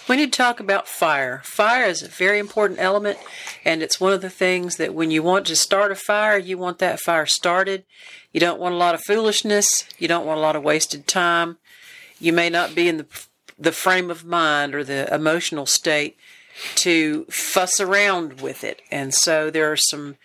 We 0.07 0.17
need 0.17 0.33
to 0.33 0.37
talk 0.37 0.59
about 0.59 0.87
fire. 0.87 1.41
Fire 1.45 1.85
is 1.85 2.01
a 2.03 2.07
very 2.09 2.37
important 2.39 2.79
element, 2.79 3.17
and 3.63 3.81
it's 3.81 4.01
one 4.01 4.11
of 4.13 4.21
the 4.21 4.29
things 4.29 4.75
that 4.75 4.93
when 4.93 5.11
you 5.11 5.23
want 5.23 5.45
to 5.47 5.55
start 5.55 5.91
a 5.91 5.95
fire, 5.95 6.37
you 6.37 6.57
want 6.57 6.79
that 6.79 6.99
fire 6.99 7.25
started. 7.25 7.85
You 8.33 8.39
don't 8.41 8.59
want 8.59 8.75
a 8.75 8.77
lot 8.77 8.95
of 8.95 9.01
foolishness. 9.03 9.85
You 9.97 10.07
don't 10.09 10.25
want 10.25 10.39
a 10.39 10.41
lot 10.41 10.55
of 10.57 10.63
wasted 10.63 11.07
time. 11.07 11.57
You 12.19 12.33
may 12.33 12.49
not 12.49 12.75
be 12.75 12.87
in 12.89 12.97
the 12.97 13.05
the 13.59 13.71
frame 13.71 14.09
of 14.09 14.25
mind 14.25 14.73
or 14.73 14.83
the 14.83 15.13
emotional 15.13 15.65
state 15.67 16.17
to 16.75 17.23
fuss 17.29 17.79
around 17.79 18.41
with 18.41 18.63
it, 18.63 18.81
and 18.91 19.13
so 19.13 19.49
there 19.49 19.71
are 19.71 19.77
some 19.77 20.17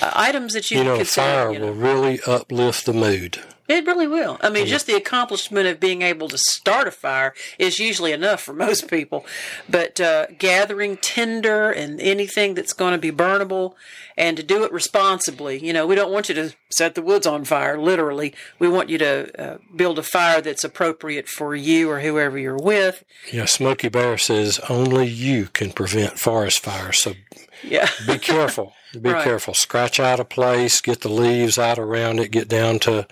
uh, 0.00 0.12
items 0.14 0.54
that 0.54 0.70
you, 0.70 0.78
You 0.78 0.84
know, 0.84 0.96
consider. 0.96 1.26
fire 1.26 1.52
you 1.52 1.58
know. 1.58 1.66
will 1.66 1.74
really 1.74 2.20
uplift 2.26 2.86
the 2.86 2.92
mood. 2.92 3.40
It 3.68 3.86
really 3.86 4.06
will. 4.06 4.38
I 4.42 4.48
mean, 4.48 4.66
just 4.66 4.86
the 4.86 4.96
accomplishment 4.96 5.68
of 5.68 5.78
being 5.78 6.00
able 6.00 6.28
to 6.28 6.38
start 6.38 6.88
a 6.88 6.90
fire 6.90 7.34
is 7.58 7.78
usually 7.78 8.12
enough 8.12 8.40
for 8.40 8.54
most 8.68 8.88
people. 8.88 9.26
But 9.68 10.00
uh, 10.00 10.28
gathering 10.38 10.96
tinder 10.96 11.70
and 11.70 12.00
anything 12.00 12.54
that's 12.54 12.72
going 12.72 12.92
to 12.92 12.98
be 12.98 13.12
burnable 13.12 13.74
and 14.16 14.36
to 14.38 14.42
do 14.42 14.64
it 14.64 14.72
responsibly. 14.72 15.64
You 15.64 15.74
know, 15.74 15.86
we 15.86 15.94
don't 15.94 16.10
want 16.10 16.30
you 16.30 16.34
to 16.36 16.54
set 16.70 16.94
the 16.94 17.02
woods 17.02 17.26
on 17.26 17.44
fire, 17.44 17.78
literally. 17.78 18.34
We 18.58 18.68
want 18.68 18.88
you 18.88 18.98
to 18.98 19.40
uh, 19.40 19.58
build 19.76 19.98
a 19.98 20.02
fire 20.02 20.40
that's 20.40 20.64
appropriate 20.64 21.28
for 21.28 21.54
you 21.54 21.90
or 21.90 22.00
whoever 22.00 22.38
you're 22.38 22.56
with. 22.56 23.04
Yeah, 23.32 23.44
Smokey 23.44 23.90
Bear 23.90 24.16
says 24.16 24.60
only 24.68 25.06
you 25.06 25.46
can 25.52 25.72
prevent 25.72 26.18
forest 26.18 26.60
fires. 26.60 26.98
So 26.98 27.14
Yeah. 27.62 27.88
be 28.06 28.18
careful. 28.18 28.72
Be 29.02 29.10
Right. 29.10 29.22
careful. 29.22 29.52
Scratch 29.52 30.00
out 30.00 30.18
a 30.18 30.24
place, 30.24 30.80
get 30.80 31.02
the 31.02 31.10
leaves 31.10 31.58
out 31.58 31.78
around 31.78 32.20
it, 32.20 32.30
get 32.30 32.48
down 32.48 32.78
to, 32.80 33.06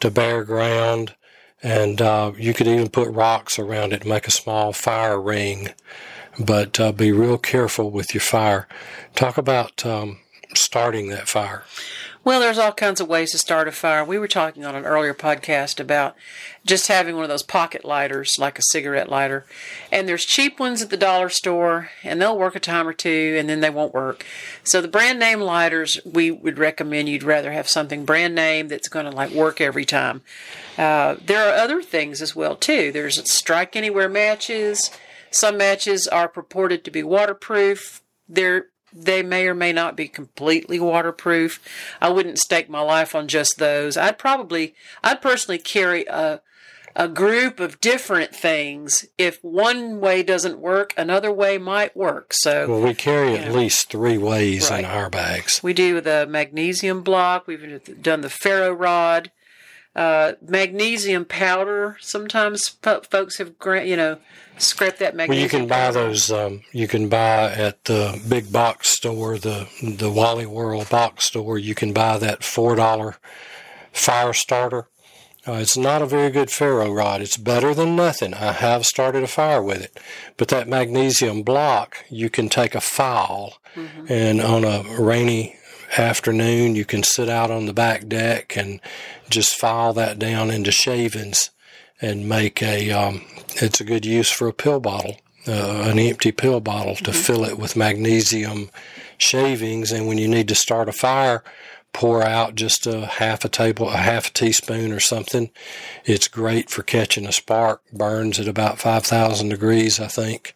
to 0.00 0.10
bare 0.10 0.42
ground, 0.42 1.14
and 1.62 2.02
uh, 2.02 2.32
you 2.36 2.52
could 2.52 2.66
even 2.66 2.88
put 2.88 3.08
rocks 3.10 3.56
around 3.56 3.92
it, 3.92 4.04
make 4.04 4.26
a 4.26 4.32
small 4.32 4.72
fire 4.72 5.20
ring. 5.20 5.68
But 6.38 6.80
uh, 6.80 6.90
be 6.90 7.12
real 7.12 7.38
careful 7.38 7.92
with 7.92 8.12
your 8.12 8.22
fire. 8.22 8.66
Talk 9.14 9.38
about 9.38 9.86
um, 9.86 10.18
starting 10.54 11.10
that 11.10 11.28
fire. 11.28 11.62
Well, 12.22 12.40
there's 12.40 12.58
all 12.58 12.72
kinds 12.72 13.00
of 13.00 13.08
ways 13.08 13.30
to 13.30 13.38
start 13.38 13.66
a 13.66 13.72
fire. 13.72 14.04
We 14.04 14.18
were 14.18 14.28
talking 14.28 14.62
on 14.66 14.74
an 14.74 14.84
earlier 14.84 15.14
podcast 15.14 15.80
about 15.80 16.14
just 16.66 16.88
having 16.88 17.14
one 17.14 17.24
of 17.24 17.30
those 17.30 17.42
pocket 17.42 17.82
lighters, 17.82 18.38
like 18.38 18.58
a 18.58 18.62
cigarette 18.62 19.08
lighter. 19.08 19.46
And 19.90 20.06
there's 20.06 20.26
cheap 20.26 20.60
ones 20.60 20.82
at 20.82 20.90
the 20.90 20.98
dollar 20.98 21.30
store, 21.30 21.88
and 22.04 22.20
they'll 22.20 22.36
work 22.36 22.54
a 22.54 22.60
time 22.60 22.86
or 22.86 22.92
two, 22.92 23.36
and 23.38 23.48
then 23.48 23.60
they 23.60 23.70
won't 23.70 23.94
work. 23.94 24.26
So 24.64 24.82
the 24.82 24.88
brand 24.88 25.18
name 25.18 25.40
lighters, 25.40 25.98
we 26.04 26.30
would 26.30 26.58
recommend 26.58 27.08
you'd 27.08 27.22
rather 27.22 27.52
have 27.52 27.70
something 27.70 28.04
brand 28.04 28.34
name 28.34 28.68
that's 28.68 28.88
going 28.88 29.06
to 29.06 29.12
like 29.12 29.30
work 29.30 29.58
every 29.62 29.86
time. 29.86 30.20
Uh, 30.76 31.16
there 31.24 31.48
are 31.48 31.56
other 31.56 31.80
things 31.82 32.20
as 32.20 32.36
well 32.36 32.54
too. 32.54 32.92
There's 32.92 33.32
strike 33.32 33.76
anywhere 33.76 34.10
matches. 34.10 34.90
Some 35.30 35.56
matches 35.56 36.06
are 36.06 36.28
purported 36.28 36.84
to 36.84 36.90
be 36.90 37.02
waterproof. 37.02 38.02
They're 38.28 38.66
they 38.92 39.22
may 39.22 39.46
or 39.46 39.54
may 39.54 39.72
not 39.72 39.96
be 39.96 40.08
completely 40.08 40.78
waterproof. 40.80 41.60
I 42.00 42.08
wouldn't 42.10 42.38
stake 42.38 42.68
my 42.68 42.80
life 42.80 43.14
on 43.14 43.28
just 43.28 43.58
those. 43.58 43.96
I'd 43.96 44.18
probably, 44.18 44.74
I'd 45.02 45.22
personally 45.22 45.58
carry 45.58 46.04
a, 46.06 46.40
a 46.96 47.06
group 47.08 47.60
of 47.60 47.80
different 47.80 48.34
things. 48.34 49.06
If 49.16 49.38
one 49.44 50.00
way 50.00 50.22
doesn't 50.22 50.58
work, 50.58 50.92
another 50.96 51.30
way 51.32 51.56
might 51.58 51.96
work. 51.96 52.32
So 52.32 52.68
Well, 52.68 52.80
we 52.82 52.94
carry 52.94 53.36
at 53.38 53.52
least 53.52 53.90
three 53.90 54.18
ways 54.18 54.70
Right. 54.70 54.80
in 54.80 54.84
our 54.84 55.08
bags. 55.08 55.62
we 55.62 55.72
do 55.72 56.00
the 56.00 56.26
magnesium 56.28 57.02
block. 57.02 57.46
We've 57.46 58.02
done 58.02 58.22
the 58.22 58.30
ferro 58.30 58.72
rod, 58.72 59.30
uh, 59.96 60.32
magnesium 60.40 61.24
powder. 61.24 61.96
Sometimes 62.00 62.68
fo- 62.68 63.00
folks 63.02 63.38
have, 63.38 63.58
gra- 63.58 63.84
you 63.84 63.96
know, 63.96 64.18
scrap 64.58 64.98
that 64.98 65.16
magnesium. 65.16 65.36
Well, 65.36 65.42
you 65.42 65.48
can 65.48 65.66
buy 65.68 65.90
those. 65.90 66.30
Um, 66.30 66.62
you 66.72 66.86
can 66.88 67.08
buy 67.08 67.52
at 67.52 67.84
the 67.84 68.20
big 68.28 68.52
box 68.52 68.88
store, 68.88 69.38
the 69.38 69.68
the 69.82 70.10
Wally 70.10 70.46
World 70.46 70.88
box 70.90 71.24
store. 71.24 71.58
You 71.58 71.74
can 71.74 71.92
buy 71.92 72.18
that 72.18 72.44
four 72.44 72.76
dollar 72.76 73.16
fire 73.92 74.32
starter. 74.32 74.88
Uh, 75.48 75.52
it's 75.54 75.76
not 75.76 76.02
a 76.02 76.06
very 76.06 76.30
good 76.30 76.50
ferro 76.50 76.92
rod. 76.92 77.22
It's 77.22 77.38
better 77.38 77.72
than 77.74 77.96
nothing. 77.96 78.34
I 78.34 78.52
have 78.52 78.84
started 78.84 79.22
a 79.22 79.26
fire 79.26 79.62
with 79.62 79.82
it, 79.82 79.98
but 80.36 80.48
that 80.48 80.68
magnesium 80.68 81.42
block, 81.42 82.04
you 82.10 82.28
can 82.28 82.50
take 82.50 82.74
a 82.74 82.80
file, 82.80 83.54
and 84.06 84.42
on 84.42 84.64
a 84.64 84.82
rainy 85.00 85.56
afternoon, 85.96 86.74
you 86.74 86.84
can 86.84 87.02
sit 87.02 87.28
out 87.28 87.50
on 87.50 87.66
the 87.66 87.72
back 87.72 88.08
deck 88.08 88.56
and 88.56 88.80
just 89.28 89.56
file 89.56 89.92
that 89.94 90.18
down 90.18 90.50
into 90.50 90.70
shavings 90.70 91.50
and 92.00 92.28
make 92.28 92.62
a. 92.62 92.90
Um, 92.90 93.24
it's 93.56 93.80
a 93.80 93.84
good 93.84 94.06
use 94.06 94.30
for 94.30 94.48
a 94.48 94.52
pill 94.52 94.80
bottle, 94.80 95.16
uh, 95.46 95.82
an 95.86 95.98
empty 95.98 96.32
pill 96.32 96.60
bottle 96.60 96.96
to 96.96 97.12
fill 97.12 97.44
it 97.44 97.58
with 97.58 97.76
magnesium 97.76 98.70
shavings. 99.18 99.92
And 99.92 100.06
when 100.06 100.18
you 100.18 100.28
need 100.28 100.48
to 100.48 100.54
start 100.54 100.88
a 100.88 100.92
fire, 100.92 101.42
pour 101.92 102.22
out 102.22 102.54
just 102.54 102.86
a 102.86 103.06
half 103.06 103.44
a 103.44 103.48
table, 103.48 103.88
a 103.88 103.96
half 103.96 104.28
a 104.28 104.32
teaspoon 104.32 104.92
or 104.92 105.00
something. 105.00 105.50
It's 106.04 106.28
great 106.28 106.70
for 106.70 106.82
catching 106.82 107.26
a 107.26 107.32
spark. 107.32 107.82
Burns 107.92 108.38
at 108.38 108.48
about 108.48 108.78
five 108.78 109.04
thousand 109.04 109.48
degrees, 109.48 110.00
I 110.00 110.06
think. 110.06 110.54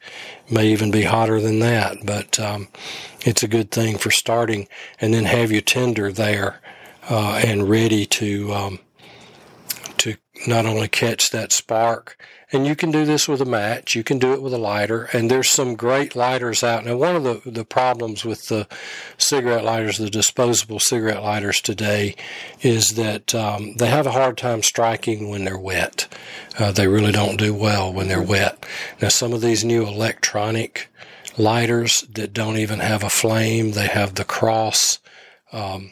May 0.50 0.68
even 0.68 0.90
be 0.90 1.02
hotter 1.02 1.40
than 1.40 1.58
that, 1.60 1.98
but 2.04 2.38
um, 2.38 2.68
it's 3.22 3.42
a 3.42 3.48
good 3.48 3.70
thing 3.70 3.98
for 3.98 4.10
starting. 4.10 4.68
And 5.00 5.12
then 5.12 5.24
have 5.24 5.50
your 5.50 5.62
tinder 5.62 6.12
there 6.12 6.60
uh, 7.08 7.40
and 7.44 7.68
ready 7.68 8.06
to. 8.06 8.52
Um, 8.52 8.78
to 9.98 10.16
not 10.46 10.66
only 10.66 10.88
catch 10.88 11.30
that 11.30 11.52
spark, 11.52 12.18
and 12.54 12.66
you 12.66 12.76
can 12.76 12.90
do 12.90 13.04
this 13.04 13.28
with 13.28 13.40
a 13.40 13.44
match, 13.44 13.94
you 13.94 14.04
can 14.04 14.18
do 14.18 14.32
it 14.32 14.40
with 14.40 14.54
a 14.54 14.58
lighter, 14.58 15.04
and 15.12 15.30
there's 15.30 15.50
some 15.50 15.74
great 15.74 16.14
lighters 16.14 16.62
out. 16.62 16.84
Now, 16.84 16.96
one 16.96 17.16
of 17.16 17.24
the, 17.24 17.50
the 17.50 17.64
problems 17.64 18.24
with 18.24 18.46
the 18.46 18.66
cigarette 19.18 19.64
lighters, 19.64 19.98
the 19.98 20.08
disposable 20.08 20.78
cigarette 20.78 21.22
lighters 21.22 21.60
today, 21.60 22.14
is 22.62 22.90
that 22.94 23.34
um, 23.34 23.74
they 23.76 23.88
have 23.88 24.06
a 24.06 24.12
hard 24.12 24.38
time 24.38 24.62
striking 24.62 25.28
when 25.28 25.44
they're 25.44 25.58
wet. 25.58 26.06
Uh, 26.58 26.72
they 26.72 26.86
really 26.86 27.12
don't 27.12 27.36
do 27.36 27.52
well 27.52 27.92
when 27.92 28.08
they're 28.08 28.22
wet. 28.22 28.64
Now, 29.02 29.08
some 29.08 29.32
of 29.32 29.40
these 29.40 29.64
new 29.64 29.86
electronic 29.86 30.88
lighters 31.36 32.02
that 32.12 32.32
don't 32.32 32.56
even 32.56 32.78
have 32.78 33.02
a 33.02 33.10
flame, 33.10 33.72
they 33.72 33.88
have 33.88 34.14
the 34.14 34.24
cross. 34.24 35.00
Um, 35.52 35.90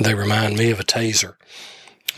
they 0.00 0.14
remind 0.14 0.56
me 0.56 0.70
of 0.70 0.80
a 0.80 0.84
taser 0.84 1.34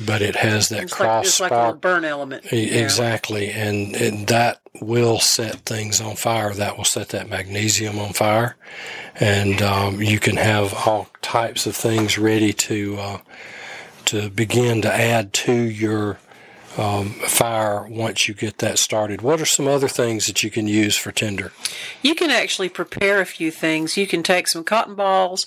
but 0.05 0.23
it 0.23 0.37
has 0.37 0.69
that 0.71 0.83
It's 0.83 0.93
like, 0.93 1.01
cross 1.01 1.41
like 1.41 1.51
spark. 1.51 1.81
burn 1.81 2.05
element. 2.05 2.53
E- 2.53 2.71
Yeah. 2.71 2.83
Exactly, 2.83 3.51
and, 3.51 3.95
and 3.97 4.27
that 4.29 4.61
will 4.81 5.19
set 5.19 5.61
things 5.61 6.01
on 6.01 6.17
fire. 6.17 6.53
That 6.53 6.77
will 6.77 6.85
set 6.85 7.09
that 7.11 7.29
magnesium 7.29 7.99
on 7.99 8.13
fire, 8.13 8.57
and 9.19 9.63
um, 9.63 10.03
you 10.03 10.19
can 10.19 10.37
have 10.37 10.75
all 10.87 11.09
types 11.23 11.67
of 11.67 11.75
things 11.75 12.19
ready 12.19 12.53
to 12.53 12.97
uh, 12.99 13.19
to 14.07 14.29
begin 14.31 14.83
to 14.83 14.93
add 14.93 15.33
to 15.33 15.53
your 15.53 16.19
um, 16.79 17.11
fire 17.11 17.87
once 17.89 18.29
you 18.29 18.35
get 18.35 18.59
that 18.59 18.79
started. 18.79 19.23
What 19.23 19.41
are 19.41 19.47
some 19.47 19.67
other 19.67 19.89
things 19.89 20.27
that 20.27 20.43
you 20.43 20.51
can 20.51 20.67
use 20.67 20.97
for 20.97 21.13
tinder? 21.13 21.53
You 22.03 22.15
can 22.15 22.31
actually 22.31 22.69
prepare 22.69 23.21
a 23.21 23.27
few 23.27 23.51
things. 23.51 23.97
You 23.97 24.07
can 24.07 24.23
take 24.23 24.49
some 24.49 24.65
cotton 24.65 24.95
balls, 24.95 25.47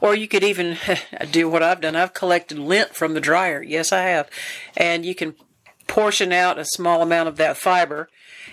or 0.00 0.14
you 0.14 0.28
could 0.28 0.44
even 0.44 0.78
do 1.30 1.48
what 1.48 1.62
I've 1.62 1.80
done. 1.80 1.96
I've 1.96 2.14
collected 2.14 2.58
lint 2.58 2.94
from 2.94 3.14
the 3.14 3.20
dryer. 3.20 3.62
Yes, 3.62 3.92
I 3.92 4.02
have. 4.02 4.28
And 4.76 5.04
you 5.04 5.14
can 5.14 5.34
portion 5.86 6.32
out 6.32 6.58
a 6.58 6.64
small 6.64 7.02
amount 7.02 7.28
of 7.28 7.36
that 7.36 7.56
fiber, 7.56 8.08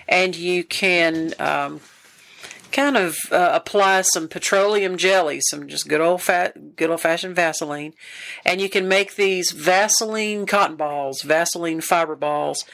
and 0.08 0.36
you 0.36 0.64
can 0.64 1.34
um, 1.38 1.80
kind 2.72 2.96
of 2.96 3.16
uh, 3.30 3.50
apply 3.52 4.02
some 4.02 4.28
petroleum 4.28 4.96
jelly, 4.96 5.40
some 5.40 5.68
just 5.68 5.88
good 5.88 6.00
old 6.00 6.22
fat, 6.22 6.76
good 6.76 6.90
old 6.90 7.00
fashioned 7.00 7.36
Vaseline, 7.36 7.94
and 8.44 8.60
you 8.60 8.68
can 8.68 8.88
make 8.88 9.16
these 9.16 9.50
Vaseline 9.52 10.46
cotton 10.46 10.76
balls, 10.76 11.22
Vaseline 11.22 11.80
fiber 11.80 12.16
balls, 12.16 12.64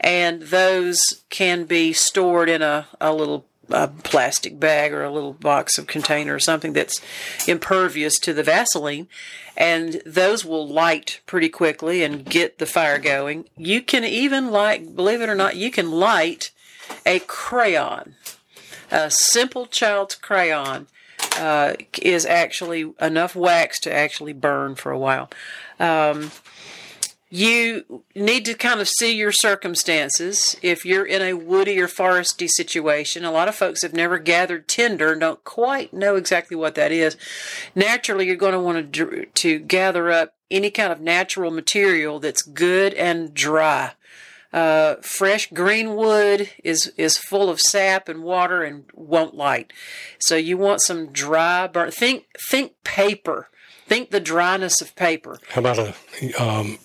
and 0.00 0.42
those 0.42 0.98
can 1.30 1.64
be 1.64 1.92
stored 1.92 2.48
in 2.48 2.62
a, 2.62 2.86
a 3.00 3.12
little 3.12 3.44
a 3.70 3.88
plastic 3.88 4.58
bag 4.58 4.92
or 4.92 5.04
a 5.04 5.12
little 5.12 5.34
box 5.34 5.76
of 5.76 5.86
container 5.86 6.34
or 6.34 6.38
something 6.38 6.72
that's 6.72 7.02
impervious 7.46 8.18
to 8.18 8.32
the 8.32 8.42
Vaseline, 8.42 9.08
and 9.56 10.00
those 10.06 10.44
will 10.44 10.66
light 10.66 11.20
pretty 11.26 11.48
quickly 11.48 12.02
and 12.02 12.24
get 12.24 12.58
the 12.58 12.66
fire 12.66 12.98
going. 12.98 13.44
You 13.56 13.82
can 13.82 14.04
even 14.04 14.50
light, 14.50 14.96
believe 14.96 15.20
it 15.20 15.28
or 15.28 15.34
not, 15.34 15.56
you 15.56 15.70
can 15.70 15.90
light 15.90 16.50
a 17.04 17.18
crayon, 17.20 18.14
a 18.90 19.10
simple 19.10 19.66
child's 19.66 20.14
crayon. 20.14 20.86
Uh, 21.36 21.74
is 22.00 22.24
actually 22.24 22.92
enough 23.00 23.36
wax 23.36 23.78
to 23.80 23.92
actually 23.92 24.32
burn 24.32 24.74
for 24.74 24.90
a 24.90 24.98
while. 24.98 25.28
Um, 25.78 26.30
You 27.30 28.02
need 28.14 28.46
to 28.46 28.54
kind 28.54 28.80
of 28.80 28.88
see 28.88 29.14
your 29.14 29.32
circumstances. 29.32 30.56
If 30.62 30.86
you're 30.86 31.04
in 31.04 31.20
a 31.20 31.34
woody 31.34 31.78
or 31.78 31.86
foresty 31.86 32.48
situation, 32.48 33.22
a 33.24 33.30
lot 33.30 33.48
of 33.48 33.54
folks 33.54 33.82
have 33.82 33.92
never 33.92 34.18
gathered 34.18 34.66
tinder 34.66 35.12
and 35.12 35.20
don't 35.20 35.44
quite 35.44 35.92
know 35.92 36.16
exactly 36.16 36.56
what 36.56 36.74
that 36.76 36.90
is. 36.90 37.18
Naturally, 37.74 38.26
you're 38.26 38.36
going 38.36 38.54
to 38.54 38.60
want 38.60 38.92
to, 38.94 39.26
to 39.26 39.58
gather 39.58 40.10
up 40.10 40.34
any 40.50 40.70
kind 40.70 40.90
of 40.90 41.02
natural 41.02 41.50
material 41.50 42.18
that's 42.18 42.40
good 42.40 42.94
and 42.94 43.34
dry. 43.34 43.92
Uh, 44.52 44.96
fresh 45.02 45.50
green 45.50 45.94
wood 45.94 46.50
is 46.64 46.92
is 46.96 47.18
full 47.18 47.50
of 47.50 47.60
sap 47.60 48.08
and 48.08 48.22
water 48.22 48.62
and 48.62 48.84
won't 48.94 49.34
light. 49.34 49.72
So 50.18 50.36
you 50.36 50.56
want 50.56 50.80
some 50.80 51.12
dry 51.12 51.66
burn. 51.66 51.90
Think 51.90 52.26
think 52.50 52.72
paper. 52.82 53.48
Think 53.86 54.10
the 54.10 54.20
dryness 54.20 54.80
of 54.80 54.94
paper. 54.96 55.38
How 55.50 55.60
about 55.60 55.78
a 55.78 55.94
um, 56.42 56.78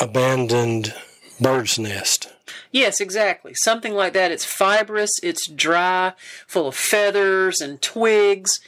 abandoned 0.00 0.94
bird's 1.40 1.78
nest? 1.78 2.32
Yes, 2.70 3.00
exactly. 3.00 3.54
Something 3.54 3.94
like 3.94 4.12
that. 4.14 4.30
It's 4.30 4.44
fibrous. 4.44 5.10
It's 5.22 5.46
dry, 5.46 6.14
full 6.46 6.68
of 6.68 6.74
feathers 6.74 7.60
and 7.60 7.80
twigs. 7.82 8.60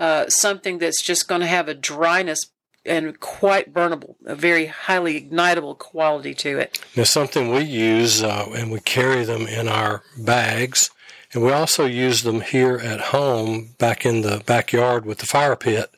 Uh, 0.00 0.28
something 0.28 0.78
that's 0.78 1.02
just 1.02 1.28
going 1.28 1.40
to 1.40 1.46
have 1.46 1.68
a 1.68 1.74
dryness 1.74 2.38
and 2.84 3.18
quite 3.20 3.72
burnable, 3.72 4.14
a 4.24 4.34
very 4.34 4.66
highly 4.66 5.20
ignitable 5.20 5.76
quality 5.76 6.34
to 6.34 6.58
it. 6.58 6.80
Now, 6.96 7.04
something 7.04 7.50
we 7.50 7.62
use 7.62 8.22
uh, 8.22 8.46
and 8.56 8.70
we 8.70 8.80
carry 8.80 9.24
them 9.24 9.46
in 9.46 9.68
our 9.68 10.02
bags, 10.16 10.90
and 11.32 11.42
we 11.42 11.52
also 11.52 11.84
use 11.84 12.22
them 12.22 12.40
here 12.40 12.76
at 12.78 13.00
home 13.00 13.74
back 13.78 14.06
in 14.06 14.22
the 14.22 14.42
backyard 14.46 15.04
with 15.04 15.18
the 15.18 15.26
fire 15.26 15.56
pit, 15.56 15.90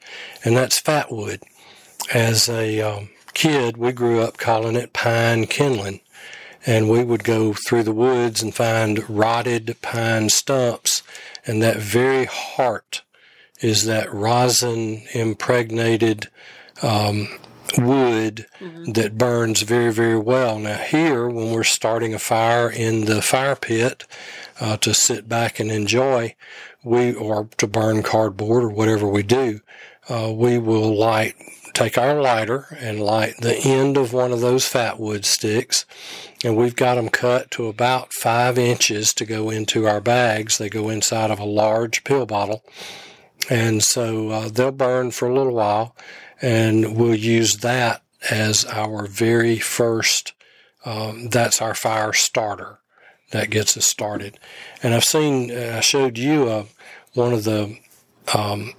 and 0.45 0.57
that's 0.57 0.81
fat 0.81 1.13
wood. 1.13 1.43
As 2.13 2.49
a 2.49 2.81
um, 2.81 3.11
kid, 3.35 3.77
we 3.77 3.93
grew 3.93 4.21
up 4.21 4.39
calling 4.39 4.77
it 4.77 4.93
pine 4.93 5.47
kindling. 5.47 6.01
And 6.67 6.91
we 6.91 7.03
would 7.03 7.25
go 7.25 7.55
through 7.55 7.85
the 7.85 7.93
woods 7.93 8.43
and 8.43 8.55
find 8.55 9.09
rotted 9.09 9.77
pine 9.81 10.29
stumps, 10.29 11.03
and 11.47 11.63
that 11.63 11.79
very 11.79 12.27
heart 12.27 13.01
is 13.63 13.87
that 13.87 14.13
rosin 14.13 15.03
impregnated 15.15 16.29
um, 16.83 17.29
wood 17.79 18.47
mm-hmm. 18.59 18.93
that 18.93 19.19
burns 19.19 19.63
very, 19.63 19.93
very 19.93 20.19
well. 20.19 20.59
Now, 20.59 20.77
here, 20.77 21.29
when 21.29 21.53
we're 21.53 21.65
starting 21.65 22.15
a 22.15 22.19
fire 22.19 22.71
in 22.71 23.05
the 23.05 23.23
fire 23.23 23.57
pit 23.57 24.07
uh, 24.61 24.77
to 24.79 24.95
sit 24.95 25.29
back 25.29 25.61
and 25.61 25.71
enjoy, 25.71 26.35
we 26.83 27.15
or 27.15 27.49
to 27.59 27.67
burn 27.67 28.03
cardboard 28.03 28.65
or 28.65 28.71
whatever 28.71 29.07
we 29.07 29.23
do, 29.23 29.61
uh, 30.09 30.33
we 30.35 30.59
will 30.59 30.97
light, 30.97 31.35
take 31.75 31.97
our 31.97 32.21
lighter 32.21 32.77
and 32.81 33.01
light 33.01 33.35
the 33.41 33.57
end 33.59 33.97
of 33.97 34.13
one 34.13 34.33
of 34.33 34.41
those 34.41 34.67
fat 34.67 34.99
wood 34.99 35.25
sticks. 35.25 35.87
And 36.43 36.57
we've 36.57 36.77
got 36.77 36.95
them 36.95 37.11
cut 37.11 37.51
to 37.53 37.69
about 37.69 38.15
five 38.15 38.59
inches 38.59 39.09
to 39.15 39.27
go 39.27 39.51
into 39.51 39.87
our 39.87 40.01
bags. 40.01 40.59
They 40.59 40.71
go 40.71 40.89
inside 40.89 41.31
of 41.31 41.39
a 41.39 41.45
large 41.45 42.03
pill 42.03 42.27
bottle. 42.27 42.65
And 43.49 43.83
so 43.83 44.31
uh, 44.31 44.49
they'll 44.49 44.71
burn 44.71 45.11
for 45.11 45.29
a 45.29 45.35
little 45.35 45.55
while 45.55 45.95
and 46.41 46.97
we'll 46.97 47.15
use 47.15 47.59
that 47.59 48.03
as 48.31 48.65
our 48.67 49.07
very 49.07 49.59
first. 49.59 50.33
Um, 50.85 51.29
that's 51.29 51.61
our 51.61 51.75
fire 51.75 52.13
starter 52.13 52.79
that 53.31 53.51
gets 53.51 53.77
us 53.77 53.85
started. 53.85 54.39
And 54.83 54.95
I've 54.95 55.05
seen, 55.05 55.51
uh, 55.51 55.75
I 55.77 55.81
showed 55.81 56.19
you 56.19 56.49
uh, 56.49 56.65
one 57.15 57.33
of 57.33 57.45
the 57.45 57.79
um, 58.35 58.73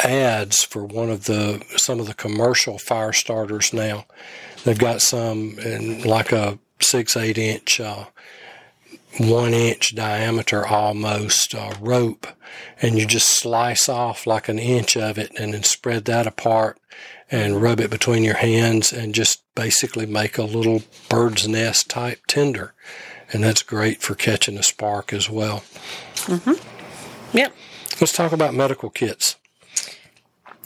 ads 0.00 0.62
for 0.64 0.84
one 0.84 1.10
of 1.10 1.24
the 1.24 1.62
some 1.76 2.00
of 2.00 2.06
the 2.06 2.14
commercial 2.14 2.78
fire 2.78 3.12
starters 3.12 3.72
now. 3.72 4.06
They've 4.64 4.78
got 4.78 5.02
some 5.02 5.58
in 5.58 6.02
like 6.02 6.32
a 6.32 6.58
six 6.80 7.16
eight 7.16 7.38
inch 7.38 7.80
uh, 7.80 8.04
one 9.18 9.52
inch 9.52 9.94
diameter 9.94 10.66
almost 10.66 11.54
uh, 11.54 11.74
rope 11.80 12.26
and 12.80 12.98
you 12.98 13.06
just 13.06 13.28
slice 13.28 13.88
off 13.88 14.26
like 14.26 14.48
an 14.48 14.58
inch 14.58 14.96
of 14.96 15.18
it 15.18 15.32
and 15.38 15.54
then 15.54 15.62
spread 15.62 16.04
that 16.04 16.26
apart 16.26 16.78
and 17.30 17.60
rub 17.60 17.80
it 17.80 17.90
between 17.90 18.24
your 18.24 18.36
hands 18.36 18.92
and 18.92 19.14
just 19.14 19.42
basically 19.54 20.06
make 20.06 20.38
a 20.38 20.44
little 20.44 20.82
bird's 21.08 21.46
nest 21.48 21.90
type 21.90 22.20
tinder 22.26 22.74
and 23.32 23.44
that's 23.44 23.62
great 23.62 24.00
for 24.00 24.14
catching 24.14 24.56
a 24.56 24.62
spark 24.62 25.12
as 25.12 25.28
well. 25.28 25.62
Mm-hmm. 26.14 27.36
yep. 27.36 27.54
Let's 28.00 28.12
talk 28.12 28.32
about 28.32 28.54
medical 28.54 28.90
kits. 28.90 29.36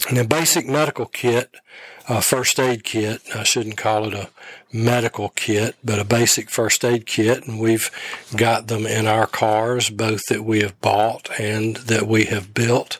And 0.09 0.19
a 0.19 0.25
basic 0.25 0.67
medical 0.67 1.07
kit 1.07 1.55
a 2.13 2.21
first 2.21 2.61
aid 2.61 2.85
kit. 2.85 3.23
I 3.35 3.43
shouldn't 3.43 3.79
call 3.79 4.07
it 4.07 4.13
a 4.13 4.29
medical 4.71 5.31
kit, 5.31 5.77
but 5.83 5.99
a 5.99 6.05
basic 6.05 6.51
first 6.51 6.85
aid 6.85 7.07
kit. 7.07 7.47
And 7.47 7.59
we've 7.59 7.91
got 8.37 8.67
them 8.67 8.87
in 8.87 9.07
our 9.07 9.27
cars, 9.27 9.89
both 9.89 10.21
that 10.29 10.45
we 10.45 10.61
have 10.61 10.79
bought 10.83 11.31
and 11.41 11.77
that 11.77 12.07
we 12.07 12.27
have 12.27 12.53
built. 12.53 12.99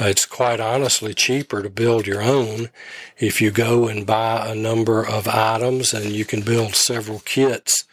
Uh, 0.00 0.04
it's 0.04 0.24
quite 0.24 0.60
honestly 0.60 1.14
cheaper 1.14 1.62
to 1.62 1.70
build 1.70 2.06
your 2.06 2.22
own 2.22 2.68
if 3.18 3.40
you 3.40 3.50
go 3.50 3.88
and 3.88 4.06
buy 4.06 4.46
a 4.48 4.54
number 4.54 5.04
of 5.04 5.26
items 5.26 5.92
and 5.92 6.12
you 6.12 6.24
can 6.24 6.42
build 6.42 6.76
several 6.76 7.20
kits. 7.20 7.84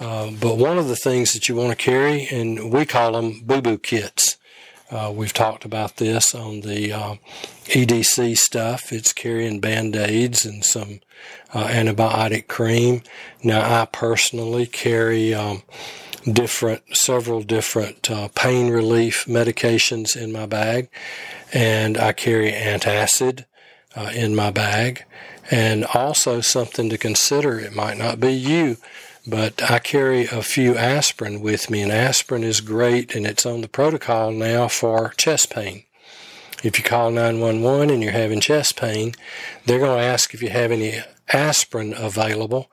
Uh, 0.00 0.30
but 0.30 0.56
one 0.56 0.78
of 0.78 0.88
the 0.88 0.96
things 0.96 1.34
that 1.34 1.50
you 1.50 1.54
want 1.54 1.70
to 1.70 1.84
carry, 1.84 2.28
and 2.28 2.72
we 2.72 2.86
call 2.86 3.12
them 3.12 3.42
boo 3.44 3.60
boo 3.60 3.76
kits. 3.76 4.37
Uh, 4.90 5.12
we've 5.14 5.34
talked 5.34 5.64
about 5.66 5.96
this 5.96 6.34
on 6.34 6.60
the 6.60 6.92
uh, 6.92 7.14
EDC 7.66 8.38
stuff. 8.38 8.90
It's 8.92 9.12
carrying 9.12 9.60
band 9.60 9.94
aids 9.94 10.46
and 10.46 10.64
some 10.64 11.00
uh, 11.52 11.66
antibiotic 11.68 12.46
cream. 12.48 13.02
Now, 13.42 13.82
I 13.82 13.84
personally 13.84 14.64
carry 14.64 15.34
um, 15.34 15.62
different, 16.30 16.96
several 16.96 17.42
different 17.42 18.10
uh, 18.10 18.28
pain 18.34 18.70
relief 18.70 19.26
medications 19.26 20.16
in 20.16 20.32
my 20.32 20.46
bag, 20.46 20.88
and 21.52 21.98
I 21.98 22.12
carry 22.12 22.50
antacid 22.50 23.44
uh, 23.94 24.10
in 24.14 24.34
my 24.34 24.50
bag. 24.50 25.04
And 25.50 25.84
also 25.86 26.40
something 26.40 26.90
to 26.90 26.98
consider, 26.98 27.58
it 27.58 27.74
might 27.74 27.96
not 27.96 28.20
be 28.20 28.32
you, 28.32 28.76
but 29.28 29.70
I 29.70 29.78
carry 29.78 30.24
a 30.24 30.42
few 30.42 30.76
aspirin 30.76 31.40
with 31.40 31.68
me, 31.68 31.82
and 31.82 31.92
aspirin 31.92 32.42
is 32.42 32.62
great, 32.62 33.14
and 33.14 33.26
it's 33.26 33.44
on 33.44 33.60
the 33.60 33.68
protocol 33.68 34.30
now 34.30 34.68
for 34.68 35.10
chest 35.18 35.50
pain. 35.50 35.84
If 36.64 36.78
you 36.78 36.84
call 36.84 37.10
911 37.10 37.90
and 37.90 38.02
you're 38.02 38.12
having 38.12 38.40
chest 38.40 38.76
pain, 38.76 39.14
they're 39.66 39.78
going 39.78 39.98
to 39.98 40.04
ask 40.04 40.32
if 40.32 40.42
you 40.42 40.48
have 40.48 40.72
any 40.72 41.00
aspirin 41.32 41.92
available. 41.94 42.70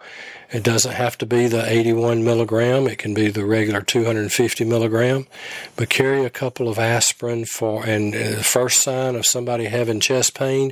It 0.52 0.64
doesn't 0.64 0.94
have 0.94 1.18
to 1.18 1.26
be 1.26 1.48
the 1.48 1.70
81 1.70 2.24
milligram. 2.24 2.88
It 2.88 3.00
can 3.00 3.14
be 3.14 3.30
the 3.30 3.46
regular 3.46 3.82
250 3.82 4.64
milligram, 4.64 5.28
but 5.76 5.90
carry 5.90 6.24
a 6.24 6.30
couple 6.30 6.70
of 6.70 6.80
aspirin 6.80 7.46
for, 7.46 7.86
and 7.86 8.14
the 8.14 8.44
first 8.44 8.82
sign 8.82 9.16
of 9.16 9.26
somebody 9.26 9.66
having 9.66 10.00
chest 10.00 10.34
pain, 10.34 10.72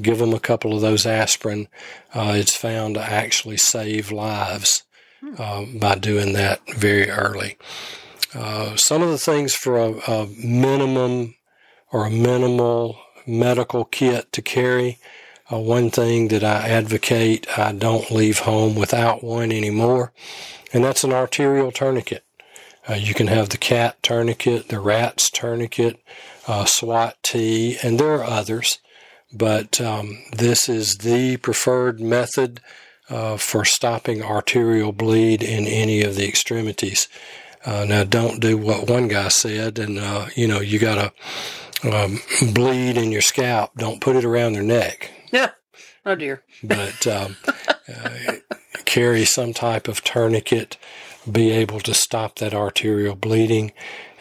give 0.00 0.18
them 0.18 0.34
a 0.34 0.40
couple 0.40 0.74
of 0.74 0.80
those 0.80 1.06
aspirin. 1.06 1.68
Uh, 2.12 2.32
it's 2.34 2.56
found 2.56 2.96
to 2.96 3.02
actually 3.02 3.56
save 3.56 4.10
lives 4.10 4.82
uh, 5.38 5.64
by 5.74 5.94
doing 5.94 6.32
that 6.32 6.60
very 6.74 7.10
early. 7.10 7.56
Uh, 8.34 8.76
some 8.76 9.02
of 9.02 9.10
the 9.10 9.18
things 9.18 9.54
for 9.54 9.78
a, 9.78 9.92
a, 10.10 10.26
minimum 10.42 11.34
or 11.90 12.06
a 12.06 12.10
minimal 12.10 12.98
medical 13.26 13.84
kit 13.84 14.32
to 14.32 14.42
carry. 14.42 14.98
Uh, 15.52 15.58
one 15.58 15.90
thing 15.90 16.28
that 16.28 16.42
I 16.42 16.68
advocate, 16.68 17.46
I 17.58 17.72
don't 17.72 18.10
leave 18.10 18.40
home 18.40 18.74
without 18.74 19.22
one 19.22 19.52
anymore, 19.52 20.12
and 20.72 20.82
that's 20.82 21.04
an 21.04 21.12
arterial 21.12 21.70
tourniquet. 21.70 22.24
Uh, 22.88 22.94
you 22.94 23.14
can 23.14 23.28
have 23.28 23.50
the 23.50 23.58
CAT 23.58 24.02
tourniquet, 24.02 24.68
the 24.68 24.80
RATS 24.80 25.30
tourniquet, 25.30 26.02
uh, 26.48 26.64
SWAT 26.64 27.16
T, 27.22 27.76
and 27.82 28.00
there 28.00 28.14
are 28.14 28.24
others, 28.24 28.78
but 29.32 29.80
um, 29.80 30.18
this 30.32 30.68
is 30.68 30.98
the 30.98 31.36
preferred 31.36 32.00
method 32.00 32.60
uh, 33.12 33.36
for 33.36 33.64
stopping 33.64 34.22
arterial 34.22 34.92
bleed 34.92 35.42
in 35.42 35.66
any 35.66 36.02
of 36.02 36.16
the 36.16 36.26
extremities. 36.26 37.08
Uh, 37.64 37.84
now, 37.86 38.02
don't 38.04 38.40
do 38.40 38.56
what 38.56 38.88
one 38.88 39.06
guy 39.06 39.28
said, 39.28 39.78
and 39.78 39.98
uh, 39.98 40.26
you 40.34 40.48
know 40.48 40.60
you 40.60 40.78
got 40.78 41.12
to 41.82 41.94
um, 41.94 42.18
bleed 42.52 42.96
in 42.96 43.12
your 43.12 43.20
scalp. 43.20 43.70
Don't 43.76 44.00
put 44.00 44.16
it 44.16 44.24
around 44.24 44.54
their 44.54 44.62
neck. 44.62 45.10
Yeah. 45.30 45.50
Oh 46.04 46.16
dear. 46.16 46.42
But 46.64 47.06
um, 47.06 47.36
uh, 47.88 48.32
carry 48.84 49.24
some 49.24 49.52
type 49.52 49.86
of 49.86 50.02
tourniquet, 50.02 50.76
be 51.30 51.52
able 51.52 51.78
to 51.78 51.94
stop 51.94 52.40
that 52.40 52.52
arterial 52.52 53.14
bleeding, 53.14 53.70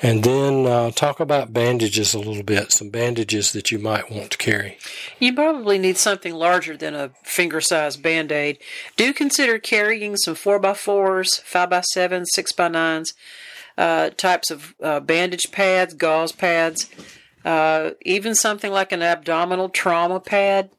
and 0.01 0.23
then 0.23 0.65
uh, 0.65 0.91
talk 0.91 1.19
about 1.19 1.53
bandages 1.53 2.13
a 2.13 2.19
little 2.19 2.43
bit, 2.43 2.71
some 2.71 2.89
bandages 2.89 3.51
that 3.51 3.71
you 3.71 3.79
might 3.79 4.09
want 4.09 4.31
to 4.31 4.37
carry. 4.37 4.77
You 5.19 5.33
probably 5.33 5.77
need 5.77 5.97
something 5.97 6.33
larger 6.33 6.75
than 6.75 6.95
a 6.95 7.11
finger 7.23 7.61
sized 7.61 8.01
band 8.01 8.31
aid. 8.31 8.57
Do 8.97 9.13
consider 9.13 9.59
carrying 9.59 10.17
some 10.17 10.35
4x4s, 10.35 11.41
5x7s, 11.43 12.25
6x9s, 12.35 13.13
uh, 13.77 14.09
types 14.11 14.51
of 14.51 14.73
uh, 14.81 14.99
bandage 14.99 15.51
pads, 15.51 15.93
gauze 15.93 16.31
pads, 16.31 16.89
uh, 17.45 17.91
even 18.01 18.35
something 18.35 18.71
like 18.71 18.91
an 18.91 19.01
abdominal 19.01 19.69
trauma 19.69 20.19
pad 20.19 20.71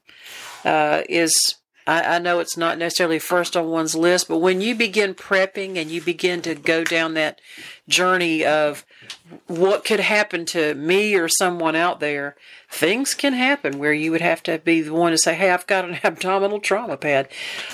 uh, 0.65 1.03
is 1.09 1.33
I, 1.85 2.15
I 2.15 2.19
know 2.19 2.39
it's 2.39 2.57
not 2.57 2.77
necessarily 2.77 3.19
first 3.19 3.57
on 3.57 3.67
one's 3.69 3.95
list, 3.95 4.27
but 4.27 4.37
when 4.37 4.61
you 4.61 4.75
begin 4.75 5.13
prepping 5.13 5.77
and 5.77 5.89
you 5.91 6.01
begin 6.01 6.41
to 6.43 6.55
go 6.55 6.83
down 6.83 7.13
that 7.15 7.41
journey 7.87 8.45
of 8.45 8.85
what 9.47 9.83
could 9.83 9.99
happen 9.99 10.45
to 10.45 10.73
me 10.75 11.15
or 11.15 11.27
someone 11.27 11.75
out 11.75 11.99
there, 11.99 12.35
things 12.69 13.13
can 13.13 13.33
happen 13.33 13.79
where 13.79 13.93
you 13.93 14.11
would 14.11 14.21
have 14.21 14.41
to 14.43 14.59
be 14.59 14.81
the 14.81 14.93
one 14.93 15.11
to 15.11 15.17
say, 15.17 15.35
Hey, 15.35 15.51
I've 15.51 15.67
got 15.67 15.85
an 15.85 15.99
abdominal 16.03 16.59
trauma 16.59 16.97
pad. 16.97 17.27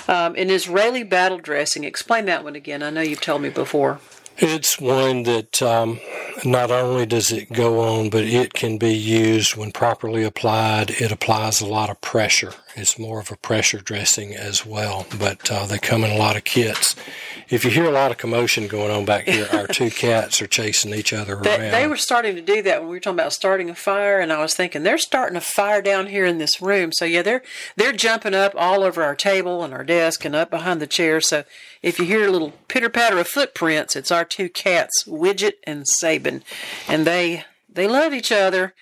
Um, 0.08 0.34
an 0.36 0.50
Israeli 0.50 1.02
battle 1.02 1.38
dressing, 1.38 1.84
explain 1.84 2.26
that 2.26 2.44
one 2.44 2.56
again. 2.56 2.82
I 2.82 2.90
know 2.90 3.02
you've 3.02 3.20
told 3.20 3.42
me 3.42 3.50
before. 3.50 4.00
It's 4.42 4.80
one 4.80 5.24
that 5.24 5.60
um, 5.60 6.00
not 6.46 6.70
only 6.70 7.04
does 7.04 7.30
it 7.30 7.52
go 7.52 7.80
on, 7.80 8.08
but 8.08 8.24
it 8.24 8.54
can 8.54 8.78
be 8.78 8.94
used 8.94 9.54
when 9.54 9.70
properly 9.70 10.24
applied. 10.24 10.90
It 10.90 11.12
applies 11.12 11.60
a 11.60 11.66
lot 11.66 11.90
of 11.90 12.00
pressure. 12.00 12.54
It's 12.76 12.98
more 12.98 13.18
of 13.20 13.30
a 13.32 13.36
pressure 13.36 13.78
dressing 13.80 14.34
as 14.34 14.64
well, 14.64 15.06
but 15.18 15.50
uh, 15.50 15.66
they 15.66 15.78
come 15.78 16.04
in 16.04 16.10
a 16.10 16.16
lot 16.16 16.36
of 16.36 16.44
kits. 16.44 16.94
If 17.48 17.64
you 17.64 17.70
hear 17.70 17.84
a 17.84 17.90
lot 17.90 18.12
of 18.12 18.18
commotion 18.18 18.68
going 18.68 18.92
on 18.92 19.04
back 19.04 19.24
here, 19.24 19.48
our 19.52 19.66
two 19.66 19.90
cats 19.90 20.40
are 20.40 20.46
chasing 20.46 20.94
each 20.94 21.12
other 21.12 21.34
They, 21.36 21.58
around. 21.58 21.72
they 21.72 21.86
were 21.88 21.96
starting 21.96 22.36
to 22.36 22.42
do 22.42 22.62
that 22.62 22.80
when 22.80 22.88
we 22.88 22.96
were 22.96 23.00
talking 23.00 23.18
about 23.18 23.32
starting 23.32 23.70
a 23.70 23.74
fire, 23.74 24.20
and 24.20 24.32
I 24.32 24.40
was 24.40 24.54
thinking 24.54 24.84
they're 24.84 24.98
starting 24.98 25.36
a 25.36 25.40
fire 25.40 25.82
down 25.82 26.06
here 26.06 26.24
in 26.24 26.38
this 26.38 26.62
room. 26.62 26.92
So 26.92 27.04
yeah, 27.04 27.22
they're 27.22 27.42
they're 27.76 27.92
jumping 27.92 28.34
up 28.34 28.54
all 28.56 28.84
over 28.84 29.02
our 29.02 29.16
table 29.16 29.64
and 29.64 29.74
our 29.74 29.84
desk 29.84 30.24
and 30.24 30.36
up 30.36 30.50
behind 30.50 30.80
the 30.80 30.86
chair. 30.86 31.20
So 31.20 31.44
if 31.82 31.98
you 31.98 32.04
hear 32.04 32.26
a 32.28 32.30
little 32.30 32.52
pitter 32.68 32.88
patter 32.88 33.18
of 33.18 33.26
footprints, 33.26 33.96
it's 33.96 34.12
our 34.12 34.24
two 34.24 34.48
cats, 34.48 35.04
Widget 35.06 35.54
and 35.64 35.86
Sabin, 35.88 36.44
and 36.86 37.04
they 37.04 37.44
they 37.68 37.88
love 37.88 38.14
each 38.14 38.30
other 38.30 38.74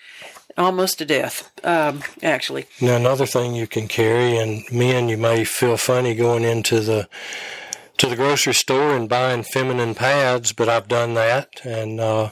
almost 0.59 0.99
to 0.99 1.05
death. 1.05 1.51
Um, 1.63 2.03
actually, 2.21 2.65
Now, 2.81 2.95
another 2.97 3.25
thing 3.25 3.55
you 3.55 3.65
can 3.65 3.87
carry, 3.87 4.37
and 4.37 4.63
men, 4.71 5.09
you 5.09 5.17
may 5.17 5.43
feel 5.45 5.77
funny 5.77 6.13
going 6.13 6.43
into 6.43 6.81
the 6.81 7.07
to 7.97 8.07
the 8.07 8.15
grocery 8.15 8.53
store 8.53 8.95
and 8.95 9.09
buying 9.09 9.43
feminine 9.43 9.93
pads, 9.93 10.53
but 10.53 10.69
I've 10.69 10.87
done 10.87 11.15
that, 11.15 11.49
and 11.65 11.99
uh, 11.99 12.29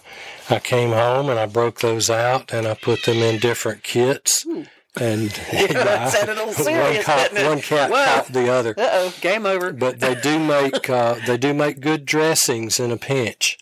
I 0.50 0.60
came 0.60 0.92
home 0.92 1.30
and 1.30 1.38
I 1.38 1.46
broke 1.46 1.82
those 1.82 2.10
out 2.10 2.54
and 2.54 2.66
I 2.66 2.74
put 2.74 3.04
them 3.04 3.18
in 3.18 3.38
different 3.40 3.84
kits. 3.84 4.46
And 4.46 5.30
that 5.52 6.14
sounded 6.14 6.38
a 6.38 6.46
little 6.46 6.46
one, 6.54 6.54
serious, 6.54 7.06
caught, 7.06 7.32
didn't 7.32 7.46
it? 7.46 7.50
one 7.50 7.62
cat 7.62 7.92
Whoa. 7.92 8.06
caught 8.06 8.28
the 8.28 8.50
other. 8.50 8.76
uh 8.78 8.90
oh, 8.94 9.14
game 9.20 9.46
over. 9.46 9.74
But 9.74 10.00
they 10.00 10.16
do 10.16 10.40
make 10.40 10.90
uh, 10.90 11.16
they 11.28 11.38
do 11.38 11.54
make 11.54 11.82
good 11.82 12.06
dressings 12.06 12.80
in 12.80 12.92
a 12.92 12.98
pinch. 12.98 13.58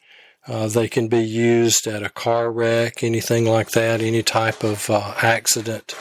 Uh, 0.47 0.67
they 0.67 0.87
can 0.87 1.07
be 1.07 1.23
used 1.23 1.87
at 1.87 2.03
a 2.03 2.09
car 2.09 2.51
wreck, 2.51 3.03
anything 3.03 3.45
like 3.45 3.71
that, 3.71 4.01
any 4.01 4.21
type 4.21 4.63
of 4.63 4.89
uh, 4.89 5.15
accident 5.21 5.95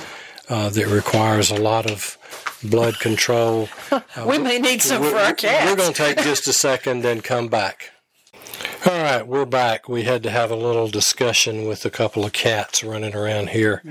uh, 0.48 0.68
that 0.68 0.86
requires 0.86 1.50
a 1.50 1.56
lot 1.56 1.90
of 1.90 2.18
blood 2.62 2.98
control. 2.98 3.68
we 4.26 4.38
may 4.38 4.58
need 4.58 4.82
some 4.82 5.02
for 5.02 5.16
our 5.16 5.34
cats. 5.34 5.70
we're 5.70 5.76
going 5.76 5.92
to 5.92 5.96
take 5.96 6.18
just 6.18 6.46
a 6.46 6.52
second 6.52 7.04
and 7.04 7.24
come 7.24 7.48
back. 7.48 7.93
All 8.86 8.92
right, 9.02 9.26
we're 9.26 9.46
back. 9.46 9.88
We 9.88 10.02
had 10.02 10.22
to 10.24 10.30
have 10.30 10.50
a 10.50 10.56
little 10.56 10.88
discussion 10.88 11.66
with 11.66 11.84
a 11.86 11.90
couple 11.90 12.24
of 12.26 12.32
cats 12.34 12.84
running 12.84 13.14
around 13.14 13.48
here. 13.48 13.82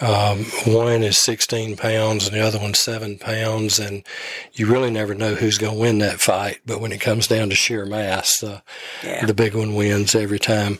Um, 0.00 0.44
one 0.66 1.02
is 1.02 1.18
16 1.18 1.76
pounds 1.76 2.26
and 2.26 2.34
the 2.34 2.40
other 2.40 2.58
one's 2.58 2.78
7 2.78 3.18
pounds, 3.18 3.78
and 3.78 4.02
you 4.54 4.66
really 4.66 4.90
never 4.90 5.14
know 5.14 5.34
who's 5.34 5.58
going 5.58 5.74
to 5.74 5.78
win 5.80 5.98
that 5.98 6.20
fight. 6.20 6.60
But 6.64 6.80
when 6.80 6.90
it 6.92 7.00
comes 7.02 7.26
down 7.26 7.50
to 7.50 7.54
sheer 7.54 7.84
mass, 7.84 8.42
uh, 8.42 8.60
Yeah. 9.04 9.26
the 9.26 9.34
big 9.34 9.54
one 9.54 9.74
wins 9.74 10.14
every 10.14 10.38
time. 10.38 10.78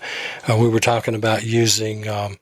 Uh, 0.48 0.56
we 0.56 0.68
were 0.68 0.80
talking 0.80 1.14
about 1.14 1.44
using 1.44 2.08
um, 2.08 2.38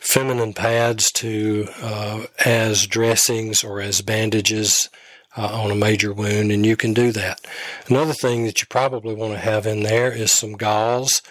feminine 0.00 0.54
pads 0.54 1.12
to 1.12 1.68
uh, 1.82 2.24
as 2.44 2.86
dressings 2.86 3.62
or 3.62 3.80
as 3.82 4.00
bandages 4.00 4.88
uh, 5.36 5.46
on 5.62 5.70
a 5.70 5.74
major 5.74 6.12
wound, 6.12 6.52
and 6.52 6.64
you 6.64 6.76
can 6.76 6.92
do 6.94 7.12
that. 7.12 7.40
Another 7.88 8.12
thing 8.12 8.44
that 8.44 8.60
you 8.60 8.66
probably 8.68 9.14
want 9.14 9.32
to 9.32 9.38
have 9.38 9.66
in 9.66 9.82
there 9.82 10.10
is 10.12 10.32
some 10.32 10.52
gauze. 10.54 11.22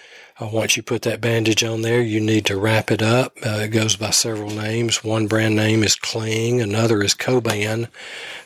Uh, 0.42 0.50
once 0.52 0.76
you 0.76 0.82
put 0.82 1.04
that 1.04 1.22
bandage 1.22 1.64
on 1.64 1.84
there, 1.84 2.02
you 2.02 2.20
need 2.20 2.44
to 2.44 2.58
wrap 2.58 2.90
it 2.90 3.04
up. 3.04 3.38
Uh, 3.46 3.60
it 3.62 3.68
goes 3.68 3.96
by 3.96 4.10
several 4.10 4.50
names. 4.50 5.04
One 5.04 5.28
brand 5.28 5.56
name 5.56 5.84
is 5.84 5.94
Kling, 5.96 6.60
another 6.60 7.04
is 7.04 7.14
Coban. 7.14 7.88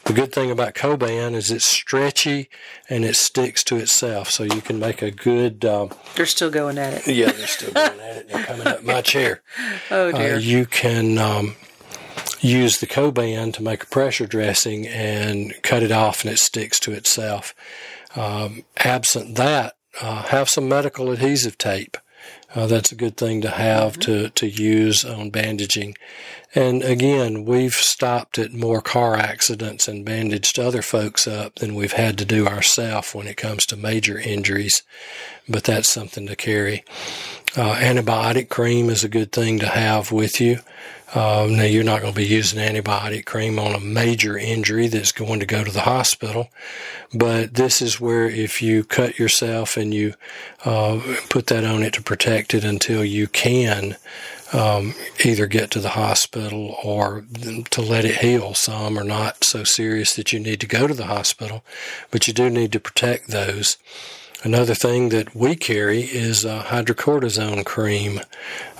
The 0.04 0.12
good 0.12 0.34
thing 0.34 0.52
about 0.52 0.74
Coban 0.76 1.34
is 1.34 1.50
it's 1.50 1.64
stretchy 1.66 2.50
and 2.90 3.06
it 3.06 3.16
sticks 3.16 3.64
to 3.66 3.78
itself, 3.78 4.30
so 4.30 4.44
you 4.44 4.60
can 4.62 4.80
make 4.80 5.02
a 5.02 5.12
good. 5.12 5.64
Um, 5.64 5.92
They're 6.16 6.26
still 6.26 6.50
going 6.52 6.78
at 6.78 6.94
it. 6.94 7.08
yeah, 7.16 7.32
they're 7.32 7.48
still 7.48 7.72
going 7.72 8.00
at 8.02 8.18
it. 8.18 8.30
They're 8.30 8.44
coming 8.44 8.68
up 8.68 8.84
my 8.84 9.02
chair. 9.02 9.42
Oh 9.90 10.10
Uh, 10.10 10.18
dear. 10.18 10.38
you 10.40 10.66
can 10.66 11.18
um, 11.18 11.56
use 12.40 12.80
the 12.80 12.88
Coban 12.88 13.54
to 13.54 13.64
make 13.64 13.84
a 13.84 13.88
pressure 13.88 14.28
dressing 14.28 14.88
and 14.88 15.54
cut 15.64 15.84
it 15.84 15.92
off, 15.92 16.24
and 16.24 16.34
it 16.34 16.40
sticks 16.40 16.80
to 16.82 16.92
itself. 16.92 17.54
Um, 18.16 18.64
absent 18.78 19.36
that, 19.36 19.76
uh, 20.02 20.24
have 20.24 20.50
some 20.50 20.70
medical 20.70 21.12
adhesive 21.12 21.58
tape. 21.58 21.98
Uh, 22.56 22.66
that's 22.66 22.92
a 22.92 22.96
good 22.96 23.18
thing 23.18 23.42
to 23.42 23.50
have 23.50 24.00
to, 24.00 24.30
to 24.30 24.48
use 24.48 25.04
on 25.04 25.30
bandaging. 25.30 25.96
And 26.56 26.82
again, 26.82 27.46
we've 27.46 27.74
stopped 27.74 28.40
at 28.40 28.54
more 28.54 28.82
car 28.82 29.16
accidents 29.16 29.88
and 29.88 30.06
bandaged 30.06 30.58
other 30.58 30.82
folks 30.82 31.28
up 31.28 31.56
than 31.56 31.76
we've 31.76 31.94
had 31.94 32.18
to 32.18 32.26
do 32.26 32.48
ourselves 32.48 33.14
when 33.14 33.28
it 33.28 33.38
comes 33.38 33.66
to 33.68 33.78
major 33.78 34.18
injuries. 34.18 34.82
But 35.48 35.66
that's 35.66 35.90
something 35.90 36.26
to 36.28 36.36
carry. 36.36 36.84
Uh, 37.58 37.76
antibiotic 37.78 38.50
cream 38.50 38.88
is 38.88 39.04
a 39.04 39.10
good 39.10 39.32
thing 39.32 39.58
to 39.58 39.66
have 39.66 40.12
with 40.12 40.40
you. 40.40 40.60
Um, 41.16 41.56
now, 41.56 41.64
you're 41.64 41.84
not 41.84 42.02
going 42.02 42.14
to 42.14 42.20
be 42.20 42.28
using 42.28 42.60
antibiotic 42.60 43.26
cream 43.26 43.58
on 43.58 43.74
a 43.74 43.80
major 43.80 44.38
injury 44.38 44.88
that's 44.88 45.12
going 45.12 45.40
to 45.40 45.46
go 45.48 45.64
to 45.64 45.72
the 45.72 45.82
hospital, 45.82 46.50
but 47.12 47.56
this 47.56 47.82
is 47.82 48.00
where 48.00 48.30
if 48.30 48.62
you 48.62 48.84
cut 48.84 49.18
yourself 49.18 49.76
and 49.76 49.92
you 49.92 50.14
uh, 50.66 51.02
put 51.30 51.48
that 51.48 51.64
on 51.64 51.82
it 51.82 51.94
to 51.94 52.04
protect 52.04 52.54
it 52.54 52.64
until 52.64 53.04
you 53.04 53.26
can 53.28 53.96
um, 54.54 54.94
either 55.26 55.48
get 55.48 55.72
to 55.72 55.80
the 55.80 55.90
hospital 55.90 56.78
or 56.84 57.26
to 57.72 57.82
let 57.82 58.06
it 58.06 58.18
heal. 58.18 58.54
Some 58.54 59.00
are 59.00 59.04
not 59.04 59.44
so 59.44 59.64
serious 59.64 60.14
that 60.14 60.32
you 60.32 60.40
need 60.40 60.60
to 60.60 60.68
go 60.68 60.86
to 60.86 60.94
the 60.94 61.06
hospital, 61.06 61.64
but 62.12 62.28
you 62.28 62.34
do 62.34 62.52
need 62.52 62.72
to 62.74 62.80
protect 62.80 63.30
those. 63.30 63.78
Another 64.44 64.76
thing 64.76 65.10
that 65.10 65.36
we 65.36 65.56
carry 65.56 66.02
is 66.02 66.46
uh, 66.46 66.64
hydrocortisone 66.64 67.66
cream. 67.66 68.22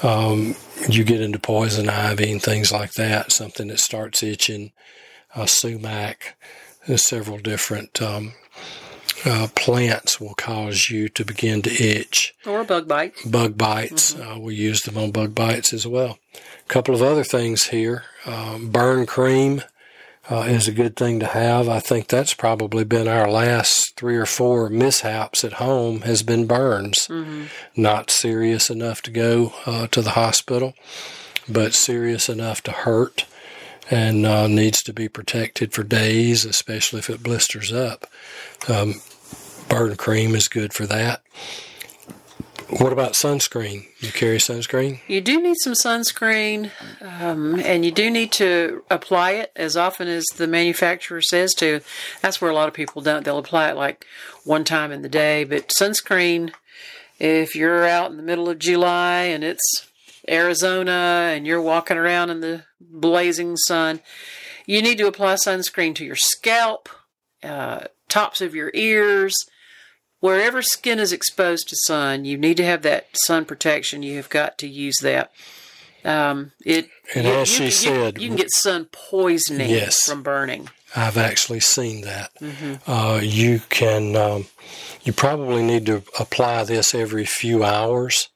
Um, 0.04 0.56
you 0.88 1.04
get 1.04 1.20
into 1.20 1.40
poison 1.40 1.90
ivy 1.90 2.32
and 2.32 2.42
things 2.42 2.72
like 2.72 2.94
that, 2.94 3.32
something 3.32 3.68
that 3.70 3.80
starts 3.80 4.22
itching, 4.22 4.72
uh, 5.36 5.48
sumac, 5.48 6.36
several 6.96 7.40
different 7.40 8.02
um, 8.02 8.34
uh, 9.26 9.48
plants 9.56 10.22
will 10.22 10.36
cause 10.36 10.90
you 10.90 11.10
to 11.10 11.26
begin 11.26 11.62
to 11.64 11.72
itch. 11.72 12.36
or 12.46 12.62
a 12.62 12.66
bug 12.66 12.88
bite. 12.88 13.16
Bug 13.26 13.58
bites, 13.58 14.16
uh, 14.16 14.38
we 14.40 14.56
use 14.56 14.82
them 14.82 14.98
on 14.98 15.12
bug 15.12 15.34
bites 15.34 15.74
as 15.74 15.88
well. 15.88 16.20
A 16.36 16.68
couple 16.68 16.94
of 16.94 17.02
other 17.02 17.24
things 17.24 17.68
here. 17.68 18.04
Um, 18.26 18.70
burn 18.70 19.06
cream 19.06 19.64
uh, 20.30 20.42
is 20.42 20.68
a 20.68 20.74
good 20.74 20.96
thing 20.96 21.20
to 21.20 21.28
have. 21.28 21.70
I 21.70 21.80
think 21.80 22.08
that's 22.08 22.34
probably 22.34 22.84
been 22.84 23.08
our 23.08 23.30
last 23.30 23.96
three 23.96 24.18
or 24.18 24.26
four 24.26 24.70
mishaps 24.70 25.44
at 25.44 25.54
home 25.54 26.02
has 26.02 26.24
been 26.24 26.46
burns. 26.48 27.08
Not 27.76 28.12
serious 28.12 28.70
enough 28.70 29.02
to 29.04 29.12
go 29.12 29.54
uh, 29.66 29.88
to 29.88 30.02
the 30.02 30.12
hospital, 30.12 30.74
but 31.48 31.74
serious 31.74 32.30
enough 32.30 32.62
to 32.64 32.72
hurt 32.72 33.26
and 33.90 34.26
uh, 34.26 34.48
needs 34.48 34.84
to 34.84 34.94
be 34.94 35.08
protected 35.08 35.72
for 35.74 35.84
days, 35.84 36.44
especially 36.44 37.00
if 37.00 37.10
it 37.10 37.24
blisters 37.24 37.72
up. 37.72 38.06
Um, 38.68 38.96
burn 39.70 39.96
cream 39.96 40.36
is 40.36 40.48
good 40.48 40.74
for 40.74 40.86
that. 40.88 41.22
What 42.70 42.92
about 42.92 43.14
sunscreen? 43.14 43.88
You 44.00 44.12
carry 44.12 44.40
sunscreen? 44.40 45.00
You 45.08 45.22
do 45.22 45.42
need 45.42 45.56
some 45.64 45.74
sunscreen, 45.74 46.72
um, 47.02 47.60
and 47.62 47.86
you 47.86 47.92
do 47.92 48.12
need 48.12 48.34
to 48.34 48.84
apply 48.90 49.32
it 49.32 49.54
as 49.56 49.78
often 49.78 50.10
as 50.10 50.26
the 50.36 50.48
manufacturer 50.48 51.22
says 51.22 51.54
to. 51.56 51.80
That's 52.22 52.42
where 52.42 52.52
a 52.52 52.54
lot 52.54 52.68
of 52.68 52.74
people 52.74 53.02
don't. 53.02 53.24
They'll 53.24 53.38
apply 53.38 53.70
it 53.70 53.78
like 53.78 54.06
one 54.44 54.66
time 54.66 54.92
in 54.92 55.02
the 55.02 55.08
day. 55.08 55.46
But 55.46 55.70
sunscreen, 55.80 56.52
if 57.20 57.56
you're 57.56 57.86
out 57.86 58.12
in 58.12 58.18
the 58.18 58.24
middle 58.24 58.50
of 58.50 58.60
July 58.60 59.22
and 59.24 59.46
it's 59.46 59.88
Arizona 60.28 61.32
and 61.34 61.48
you're 61.48 61.62
walking 61.62 61.98
around 61.98 62.32
in 62.32 62.42
the 62.42 62.66
blazing 62.82 63.56
sun, 63.56 64.02
you 64.66 64.82
need 64.82 64.98
to 64.98 65.08
apply 65.08 65.36
sunscreen 65.36 65.96
to 65.96 66.06
your 66.06 66.18
scalp, 66.18 66.90
uh, 67.44 67.86
tops 68.10 68.42
of 68.42 68.54
your 68.54 68.72
ears, 68.74 69.34
wherever 70.20 70.62
skin 70.62 71.00
is 71.00 71.12
exposed 71.14 71.70
to 71.70 71.76
sun, 71.86 72.26
you 72.26 72.38
need 72.38 72.58
to 72.58 72.66
have 72.66 72.82
that 72.84 73.08
sun 73.26 73.46
protection. 73.46 74.04
You 74.04 74.18
have 74.18 74.30
got 74.30 74.58
to 74.60 74.68
use 74.68 74.98
that. 75.02 75.32
Um, 76.06 76.52
it 76.66 76.90
And 77.16 77.26
you, 77.28 77.34
as 77.34 77.50
you 77.52 77.56
she 77.58 77.64
you- 77.66 77.72
said- 77.96 78.22
you, 78.22 78.28
can 78.30 78.38
get 78.38 78.52
sun 78.52 78.86
poisoning 78.92 79.70
Yes. 79.70 80.04
from 80.08 80.24
burning. 80.24 80.70
I've 80.96 81.18
actually 81.18 81.60
seen 81.60 82.02
that. 82.02 82.32
Uh, 82.88 83.20
you 83.22 83.62
can, 83.70 84.16
um, 84.16 84.48
you 85.04 85.12
probably 85.12 85.62
need 85.62 85.86
to 85.88 86.04
apply 86.18 86.64
this 86.64 86.96
every 86.96 87.26
few 87.26 87.64
hours. 87.64 88.30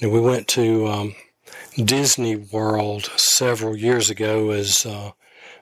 Now, 0.00 0.10
we 0.10 0.20
went 0.20 0.46
to 0.48 0.86
um, 0.86 1.16
Disney 1.76 2.36
World 2.36 3.10
several 3.16 3.76
years 3.76 4.10
ago 4.10 4.50
as 4.50 4.86
uh, 4.86 5.10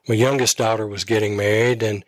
my 0.08 0.14
youngest 0.14 0.58
daughter 0.58 0.86
was 0.86 1.04
getting 1.04 1.36
married, 1.36 1.82
and 1.82 2.04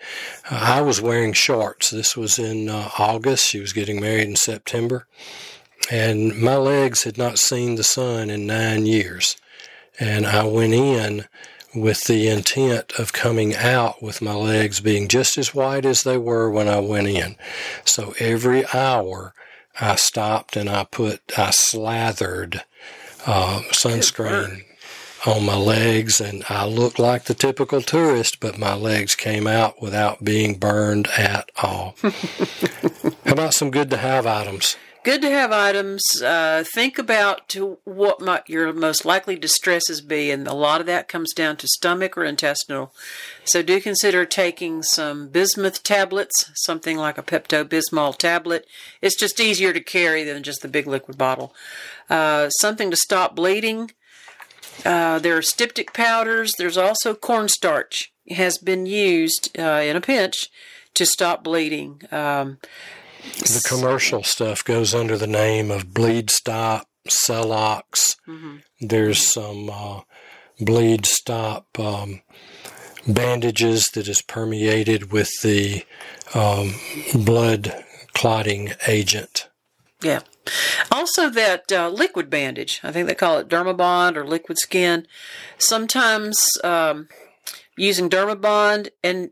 uh, 0.51 0.61
I 0.63 0.81
was 0.83 1.01
wearing 1.01 1.33
shorts. 1.33 1.91
This 1.91 2.17
was 2.17 2.39
in 2.39 2.69
uh, 2.69 2.91
August. 2.99 3.47
She 3.47 3.61
was 3.61 3.73
getting 3.73 4.01
married 4.01 4.29
in 4.29 4.37
September. 4.37 5.07
And 5.91 6.39
my 6.39 6.57
legs 6.57 7.05
had 7.05 7.19
not 7.19 7.39
seen 7.39 7.75
the 7.75 7.85
sun 7.85 8.31
in 8.31 8.47
nine 8.47 8.87
years. 8.87 9.37
And 9.99 10.27
I 10.27 10.45
went 10.45 10.75
in 10.75 11.25
with 11.75 12.05
the 12.05 12.29
intent 12.29 12.93
of 12.99 13.13
coming 13.13 13.55
out 13.55 14.03
with 14.03 14.23
my 14.23 14.35
legs 14.35 14.81
being 14.81 15.09
just 15.09 15.37
as 15.39 15.55
white 15.55 15.85
as 15.85 16.03
they 16.03 16.19
were 16.19 16.51
when 16.51 16.69
I 16.69 16.81
went 16.81 17.09
in. 17.09 17.37
So 17.85 18.15
every 18.19 18.65
hour 18.73 19.35
I 19.81 19.97
stopped 19.97 20.57
and 20.57 20.69
I 20.69 20.85
put, 20.85 21.21
I 21.37 21.51
slathered 21.51 22.63
uh, 23.27 23.63
sunscreen 23.71 24.65
on 25.27 25.45
my 25.45 25.57
legs 25.57 26.21
and 26.21 26.45
I 26.49 26.65
looked 26.67 26.99
like 26.99 27.25
the 27.25 27.35
typical 27.35 27.83
tourist, 27.83 28.41
but 28.41 28.59
my 28.59 28.75
legs 28.75 29.15
came 29.15 29.47
out 29.47 29.81
without 29.83 30.25
being 30.25 30.59
burned 30.59 31.09
at 31.17 31.51
all. 31.63 31.97
How 32.03 33.33
about 33.33 33.55
some 33.55 33.71
good 33.71 33.91
to 33.91 33.97
have 33.97 34.27
items? 34.27 34.77
Good 35.05 35.23
to 35.23 35.31
have 35.31 35.53
items. 35.53 36.03
Uh, 36.21 36.65
think 36.75 36.99
about 36.99 37.49
to 37.49 37.79
what 37.85 38.21
might 38.21 38.49
your 38.49 38.73
most 38.73 39.05
likely 39.05 39.37
distresses 39.37 40.01
be, 40.01 40.31
and 40.31 40.47
a 40.47 40.53
lot 40.53 40.81
of 40.81 40.87
that 40.87 41.09
comes 41.09 41.33
down 41.33 41.57
to 41.59 41.69
stomach 41.69 42.19
or 42.19 42.25
intestinal. 42.25 42.93
So 43.45 43.63
do 43.63 43.81
consider 43.81 44.27
taking 44.27 44.83
some 44.83 45.29
bismuth 45.29 45.83
tablets, 45.83 46.51
something 46.57 46.99
like 46.99 47.17
a 47.17 47.23
Pepto 47.23 47.65
Bismol 47.65 48.19
tablet. 48.19 48.67
It's 49.01 49.19
just 49.19 49.41
easier 49.41 49.73
to 49.73 49.81
carry 49.81 50.25
than 50.25 50.43
just 50.43 50.63
the 50.63 50.69
big 50.69 50.87
liquid 50.87 51.17
bottle. 51.17 51.55
Uh, 52.11 52.51
something 52.51 52.91
to 52.91 52.97
stop 52.97 53.35
bleeding. 53.35 53.93
Uh, 54.85 55.19
there 55.19 55.37
are 55.37 55.43
styptic 55.43 55.93
powders. 55.93 56.53
There's 56.57 56.79
also 56.79 57.15
cornstarch 57.15 58.13
it 58.29 58.37
has 58.37 58.59
been 58.59 58.87
used 58.87 59.59
uh, 59.59 59.83
in 59.85 59.97
a 59.97 60.01
pinch 60.01 60.51
to 60.95 61.07
stop 61.07 61.43
bleeding. 61.43 62.03
Um, 62.13 62.59
the 63.39 63.65
commercial 63.67 64.23
stuff 64.23 64.63
goes 64.63 64.95
under 64.95 65.17
the 65.17 65.27
name 65.27 65.71
of 65.71 65.95
Bleed 65.95 66.31
Stop, 66.31 66.89
Celox. 67.09 68.17
Mm-hmm. 68.27 68.57
There's 68.81 69.33
some 69.33 69.71
uh, 69.71 70.01
Bleed 70.61 71.07
Stop 71.07 71.79
um, 71.79 72.21
bandages 73.07 73.87
that 73.95 74.09
is 74.09 74.23
permeated 74.23 75.11
with 75.11 75.31
the 75.43 75.85
um, 76.35 76.75
blood 77.15 77.85
clotting 78.13 78.73
agent. 78.87 79.49
Yeah. 80.03 80.21
Also, 80.91 81.31
that 81.31 81.71
uh, 81.73 81.89
liquid 81.89 82.31
bandage. 82.31 82.81
I 82.83 82.93
think 82.93 83.09
they 83.09 83.15
call 83.15 83.39
it 83.39 83.49
Dermabond 83.49 84.17
or 84.17 84.27
liquid 84.27 84.59
skin. 84.59 85.07
Sometimes 85.59 86.39
um, 86.65 87.09
using 87.77 88.09
Dermabond, 88.09 88.89
and 89.03 89.31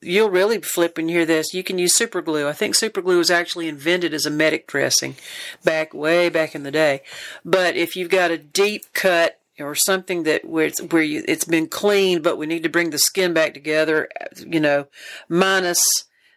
you'll 0.00 0.30
really 0.30 0.60
flip 0.60 0.96
when 0.96 1.08
you 1.08 1.16
hear 1.16 1.26
this. 1.26 1.54
You 1.54 1.62
can 1.62 1.78
use 1.78 1.96
super 1.96 2.20
glue. 2.20 2.48
I 2.48 2.52
think 2.52 2.74
super 2.74 3.00
glue 3.00 3.18
was 3.18 3.30
actually 3.30 3.68
invented 3.68 4.12
as 4.12 4.26
a 4.26 4.30
medic 4.30 4.66
dressing 4.66 5.16
back 5.62 5.94
way 5.94 6.28
back 6.28 6.54
in 6.54 6.62
the 6.62 6.70
day. 6.70 7.02
But 7.44 7.76
if 7.76 7.96
you've 7.96 8.10
got 8.10 8.30
a 8.30 8.38
deep 8.38 8.82
cut 8.92 9.40
or 9.58 9.74
something 9.74 10.24
that 10.24 10.44
where 10.44 10.66
it's 10.66 10.80
where 10.82 11.02
you, 11.02 11.24
it's 11.26 11.44
been 11.44 11.68
cleaned, 11.68 12.22
but 12.22 12.38
we 12.38 12.46
need 12.46 12.62
to 12.64 12.68
bring 12.68 12.90
the 12.90 12.98
skin 12.98 13.32
back 13.32 13.54
together, 13.54 14.08
you 14.46 14.60
know, 14.60 14.86
minus 15.28 15.82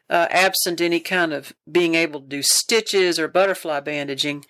uh, 0.09 0.27
absent 0.29 0.79
any 0.79 0.99
kind 0.99 1.33
of 1.33 1.53
being 1.69 1.95
able 1.95 2.21
to 2.21 2.27
do 2.27 2.41
stitches 2.41 3.19
or 3.19 3.27
butterfly 3.27 3.79
bandaging, 3.79 4.45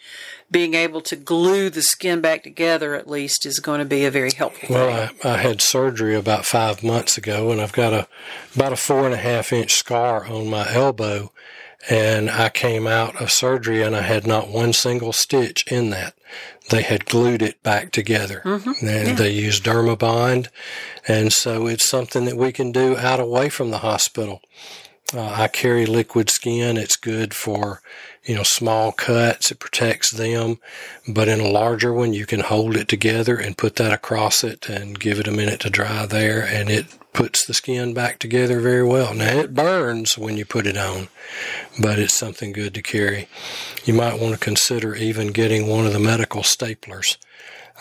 being 0.51 0.74
able 0.74 1.01
to 1.01 1.16
glue 1.16 1.70
the 1.70 1.82
skin 1.82 2.22
back 2.22 2.43
together 2.43 2.93
at 2.93 3.10
least 3.10 3.45
is 3.45 3.60
going 3.60 3.80
to 3.80 3.86
be 3.86 4.05
a 4.05 4.12
very 4.12 4.32
helpful. 4.32 4.76
Well, 4.76 5.12
I, 5.24 5.30
I, 5.30 5.38
had 5.38 5.62
surgery 5.62 6.16
about 6.16 6.45
five 6.45 6.84
months 6.84 7.18
ago, 7.18 7.51
and 7.51 7.60
I've 7.60 7.74
got 7.74 7.93
a 7.93 8.08
about 8.55 8.74
a 8.74 8.78
four 8.78 9.05
and 9.05 9.14
a 9.14 9.18
half 9.18 9.51
inch 9.51 9.74
scar 9.74 10.26
on 10.28 10.47
my 10.47 10.72
elbow, 10.72 11.32
and 11.89 12.30
I 12.30 12.49
came 12.49 12.86
out 12.86 13.20
of 13.22 13.32
surgery 13.32 13.82
and 13.82 13.95
I 13.95 14.01
had 14.01 14.28
not 14.28 14.49
one 14.49 14.74
single 14.74 15.14
stitch 15.14 15.66
in 15.72 15.89
that. 15.89 16.14
They 16.70 16.82
had 16.82 17.05
glued 17.05 17.41
it 17.41 17.64
back 17.64 17.91
together, 17.91 18.41
mm-hmm. 18.43 18.86
and 18.86 19.08
yeah. 19.08 19.14
they 19.14 19.32
used 19.32 19.64
Dermabond, 19.64 20.49
and 21.08 21.32
so 21.32 21.66
it's 21.66 21.89
something 21.89 22.26
that 22.26 22.36
we 22.36 22.51
can 22.51 22.74
do 22.74 22.97
out 22.97 23.22
away 23.22 23.47
from 23.47 23.72
the 23.72 23.78
hospital. 23.78 24.41
Uh, 25.14 25.24
I 25.24 25.47
carry 25.47 25.86
liquid 25.86 26.30
skin. 26.30 26.76
It's 26.76 26.97
good 26.97 27.34
for, 27.34 27.82
you 28.26 28.36
know, 28.36 28.43
small 28.43 28.91
cuts. 28.91 29.51
It 29.51 29.60
protects 29.60 30.12
them. 30.12 30.60
But 31.08 31.30
in 31.30 31.39
a 31.39 31.47
larger 31.47 31.93
one, 31.93 32.14
you 32.14 32.26
can 32.26 32.41
hold 32.41 32.76
it 32.76 32.89
together 32.89 33.38
and 33.38 33.58
put 33.58 33.78
that 33.78 33.93
across 33.93 34.43
it 34.43 34.68
and 34.68 34.99
give 34.99 35.20
it 35.20 35.28
a 35.28 35.32
minute 35.32 35.62
to 35.62 35.70
dry 35.70 36.05
there. 36.05 36.41
And 36.41 36.70
it 36.70 36.88
puts 37.14 37.45
the 37.45 37.53
skin 37.53 37.93
back 37.93 38.20
together 38.20 38.60
very 38.60 38.84
well. 38.84 39.14
Now 39.14 39.39
it 39.39 39.55
burns 39.55 40.18
when 40.18 40.36
you 40.36 40.45
put 40.45 40.68
it 40.68 40.78
on, 40.78 41.08
but 41.82 41.99
it's 41.99 42.14
something 42.14 42.51
good 42.51 42.74
to 42.76 42.82
carry. 42.82 43.28
You 43.86 43.93
might 43.93 44.20
want 44.20 44.34
to 44.34 44.39
consider 44.39 44.93
even 44.93 45.32
getting 45.32 45.68
one 45.68 45.86
of 45.86 45.93
the 45.93 45.99
medical 45.99 46.41
staplers. 46.41 47.18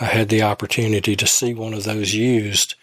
I 0.00 0.06
had 0.06 0.28
the 0.28 0.42
opportunity 0.42 1.16
to 1.16 1.26
see 1.26 1.54
one 1.54 1.74
of 1.74 1.84
those 1.84 2.14
used 2.14 2.76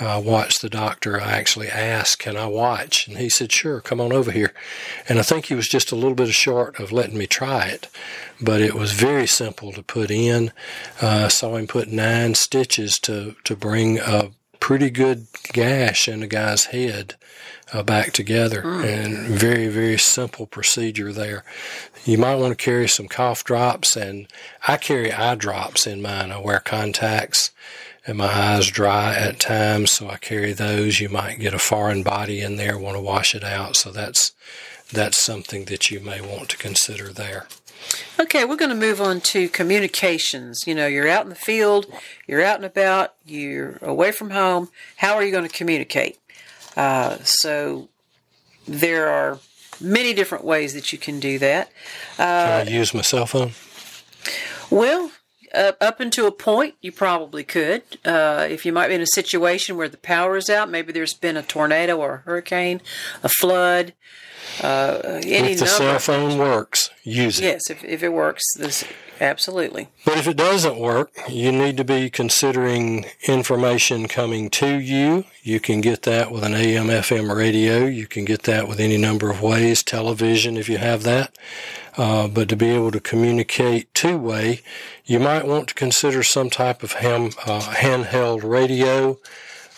I 0.00 0.18
watched 0.18 0.62
the 0.62 0.68
doctor. 0.68 1.20
I 1.20 1.32
actually 1.32 1.68
asked, 1.68 2.18
Can 2.18 2.36
I 2.36 2.46
watch? 2.46 3.08
And 3.08 3.18
he 3.18 3.28
said, 3.28 3.50
Sure, 3.52 3.80
come 3.80 4.00
on 4.00 4.12
over 4.12 4.30
here. 4.30 4.52
And 5.08 5.18
I 5.18 5.22
think 5.22 5.46
he 5.46 5.54
was 5.54 5.68
just 5.68 5.92
a 5.92 5.96
little 5.96 6.14
bit 6.14 6.28
short 6.30 6.78
of 6.78 6.92
letting 6.92 7.18
me 7.18 7.26
try 7.26 7.66
it, 7.66 7.88
but 8.40 8.60
it 8.60 8.74
was 8.74 8.92
very 8.92 9.26
simple 9.26 9.72
to 9.72 9.82
put 9.82 10.10
in. 10.10 10.52
Uh, 11.00 11.28
saw 11.28 11.56
him 11.56 11.66
put 11.66 11.88
nine 11.88 12.34
stitches 12.34 12.98
to, 13.00 13.36
to 13.44 13.56
bring 13.56 13.98
a 13.98 14.30
pretty 14.60 14.90
good 14.90 15.26
gash 15.52 16.08
in 16.08 16.22
a 16.22 16.26
guy's 16.26 16.66
head 16.66 17.14
uh, 17.72 17.82
back 17.82 18.12
together. 18.12 18.62
Mm. 18.62 18.84
And 18.84 19.16
very, 19.28 19.68
very 19.68 19.98
simple 19.98 20.46
procedure 20.46 21.12
there. 21.12 21.44
You 22.04 22.18
might 22.18 22.36
want 22.36 22.56
to 22.56 22.64
carry 22.64 22.88
some 22.88 23.08
cough 23.08 23.44
drops, 23.44 23.96
and 23.96 24.28
I 24.68 24.76
carry 24.76 25.12
eye 25.12 25.34
drops 25.34 25.86
in 25.86 26.02
mine. 26.02 26.30
I 26.30 26.38
wear 26.38 26.60
contacts 26.60 27.50
and 28.06 28.18
my 28.18 28.32
eyes 28.32 28.68
dry 28.68 29.14
at 29.14 29.40
times, 29.40 29.92
so 29.92 30.08
I 30.08 30.16
carry 30.16 30.52
those. 30.52 31.00
You 31.00 31.08
might 31.08 31.40
get 31.40 31.54
a 31.54 31.58
foreign 31.58 32.02
body 32.02 32.40
in 32.40 32.56
there, 32.56 32.78
want 32.78 32.96
to 32.96 33.00
wash 33.02 33.34
it 33.34 33.44
out, 33.44 33.76
so 33.76 33.90
that's 33.90 34.32
that's 34.92 35.20
something 35.20 35.64
that 35.64 35.90
you 35.90 35.98
may 35.98 36.20
want 36.20 36.48
to 36.50 36.56
consider 36.56 37.12
there. 37.12 37.48
Okay, 38.18 38.44
we're 38.44 38.56
going 38.56 38.70
to 38.70 38.74
move 38.76 39.00
on 39.00 39.20
to 39.20 39.48
communications. 39.48 40.64
You 40.66 40.74
know, 40.74 40.86
you're 40.86 41.08
out 41.08 41.24
in 41.24 41.28
the 41.28 41.34
field, 41.34 41.86
you're 42.26 42.42
out 42.42 42.56
and 42.56 42.64
about, 42.64 43.14
you're 43.24 43.78
away 43.82 44.12
from 44.12 44.30
home. 44.30 44.70
How 44.96 45.14
are 45.14 45.24
you 45.24 45.30
going 45.32 45.46
to 45.46 45.54
communicate? 45.54 46.18
Uh, 46.76 47.18
so 47.22 47.88
there 48.66 49.08
are 49.08 49.38
many 49.80 50.14
different 50.14 50.44
ways 50.44 50.74
that 50.74 50.92
you 50.92 50.98
can 50.98 51.20
do 51.20 51.38
that. 51.38 51.70
Uh, 52.18 52.62
can 52.62 52.68
I 52.68 52.70
use 52.70 52.94
my 52.94 53.02
cell 53.02 53.26
phone? 53.26 53.52
Well, 54.70 55.10
uh, 55.56 55.72
up 55.80 56.00
until 56.00 56.26
a 56.26 56.32
point, 56.32 56.74
you 56.80 56.92
probably 56.92 57.42
could. 57.42 57.82
Uh, 58.04 58.46
if 58.48 58.66
you 58.66 58.72
might 58.72 58.88
be 58.88 58.94
in 58.94 59.00
a 59.00 59.06
situation 59.06 59.76
where 59.76 59.88
the 59.88 59.96
power 59.96 60.36
is 60.36 60.50
out, 60.50 60.70
maybe 60.70 60.92
there's 60.92 61.14
been 61.14 61.36
a 61.36 61.42
tornado 61.42 61.96
or 61.96 62.14
a 62.14 62.18
hurricane, 62.18 62.80
a 63.22 63.28
flood. 63.28 63.94
Uh, 64.62 65.20
any 65.24 65.52
if 65.52 65.58
the 65.58 65.66
cell 65.66 65.98
phone 65.98 66.38
works, 66.38 66.90
use 67.02 67.38
it. 67.38 67.44
Yes, 67.44 67.70
if, 67.70 67.84
if 67.84 68.02
it 68.02 68.12
works, 68.12 68.42
this 68.56 68.84
absolutely. 69.20 69.88
But 70.04 70.18
if 70.18 70.26
it 70.26 70.36
doesn't 70.36 70.78
work, 70.78 71.10
you 71.28 71.52
need 71.52 71.76
to 71.76 71.84
be 71.84 72.10
considering 72.10 73.06
information 73.26 74.08
coming 74.08 74.50
to 74.50 74.78
you. 74.78 75.24
You 75.42 75.60
can 75.60 75.80
get 75.80 76.02
that 76.02 76.30
with 76.30 76.42
an 76.44 76.54
AM 76.54 76.86
FM 76.86 77.34
radio. 77.34 77.84
You 77.86 78.06
can 78.06 78.24
get 78.24 78.42
that 78.44 78.68
with 78.68 78.80
any 78.80 78.96
number 78.96 79.30
of 79.30 79.42
ways, 79.42 79.82
television 79.82 80.56
if 80.56 80.68
you 80.68 80.78
have 80.78 81.02
that. 81.02 81.36
Uh, 81.96 82.28
but 82.28 82.48
to 82.48 82.56
be 82.56 82.68
able 82.68 82.90
to 82.90 83.00
communicate 83.00 83.92
two 83.94 84.18
way, 84.18 84.60
you 85.04 85.18
might 85.18 85.46
want 85.46 85.68
to 85.68 85.74
consider 85.74 86.22
some 86.22 86.50
type 86.50 86.82
of 86.82 86.92
ham, 86.94 87.30
uh, 87.46 87.60
handheld 87.60 88.42
radio. 88.42 89.18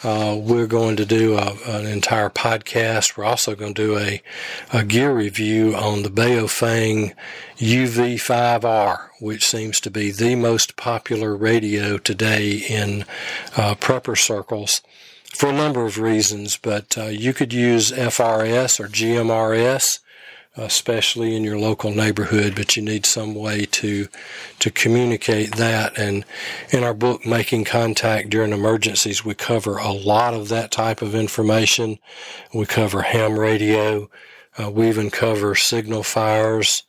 Uh, 0.04 0.38
we're 0.40 0.68
going 0.68 0.94
to 0.96 1.04
do 1.04 1.36
a, 1.36 1.56
an 1.66 1.86
entire 1.86 2.30
podcast. 2.30 3.16
We're 3.16 3.24
also 3.24 3.56
going 3.56 3.74
to 3.74 3.86
do 3.86 3.98
a, 3.98 4.22
a 4.72 4.84
gear 4.84 5.12
review 5.12 5.74
on 5.74 6.02
the 6.02 6.08
Baofeng 6.08 7.14
UV5R, 7.56 9.08
which 9.18 9.44
seems 9.44 9.80
to 9.80 9.90
be 9.90 10.12
the 10.12 10.36
most 10.36 10.76
popular 10.76 11.36
radio 11.36 11.98
today 11.98 12.52
in 12.52 13.04
uh, 13.56 13.74
prepper 13.74 14.16
circles 14.16 14.82
for 15.34 15.48
a 15.48 15.52
number 15.52 15.84
of 15.84 15.98
reasons. 15.98 16.56
But 16.56 16.96
uh, 16.96 17.06
you 17.06 17.34
could 17.34 17.52
use 17.52 17.90
FRS 17.90 18.78
or 18.78 18.86
GMRS 18.86 19.98
especially 20.58 21.36
in 21.36 21.44
your 21.44 21.58
local 21.58 21.92
neighborhood, 21.92 22.54
but 22.56 22.76
you 22.76 22.82
need 22.82 23.06
some 23.06 23.34
way 23.34 23.64
to 23.64 24.08
to 24.58 24.70
communicate 24.70 25.56
that. 25.56 25.96
And 25.96 26.24
in 26.70 26.82
our 26.82 26.94
book, 26.94 27.24
Making 27.24 27.64
Contact 27.64 28.28
During 28.28 28.52
Emergencies, 28.52 29.24
we 29.24 29.34
cover 29.34 29.78
a 29.78 29.92
lot 29.92 30.34
of 30.34 30.48
that 30.48 30.70
type 30.70 31.00
of 31.00 31.14
information. 31.14 31.98
We 32.52 32.66
cover 32.66 33.02
ham 33.02 33.38
radio. 33.38 34.10
Uh, 34.60 34.70
we 34.70 34.88
even 34.88 35.10
cover 35.10 35.54
signal 35.54 36.02
fires, 36.02 36.82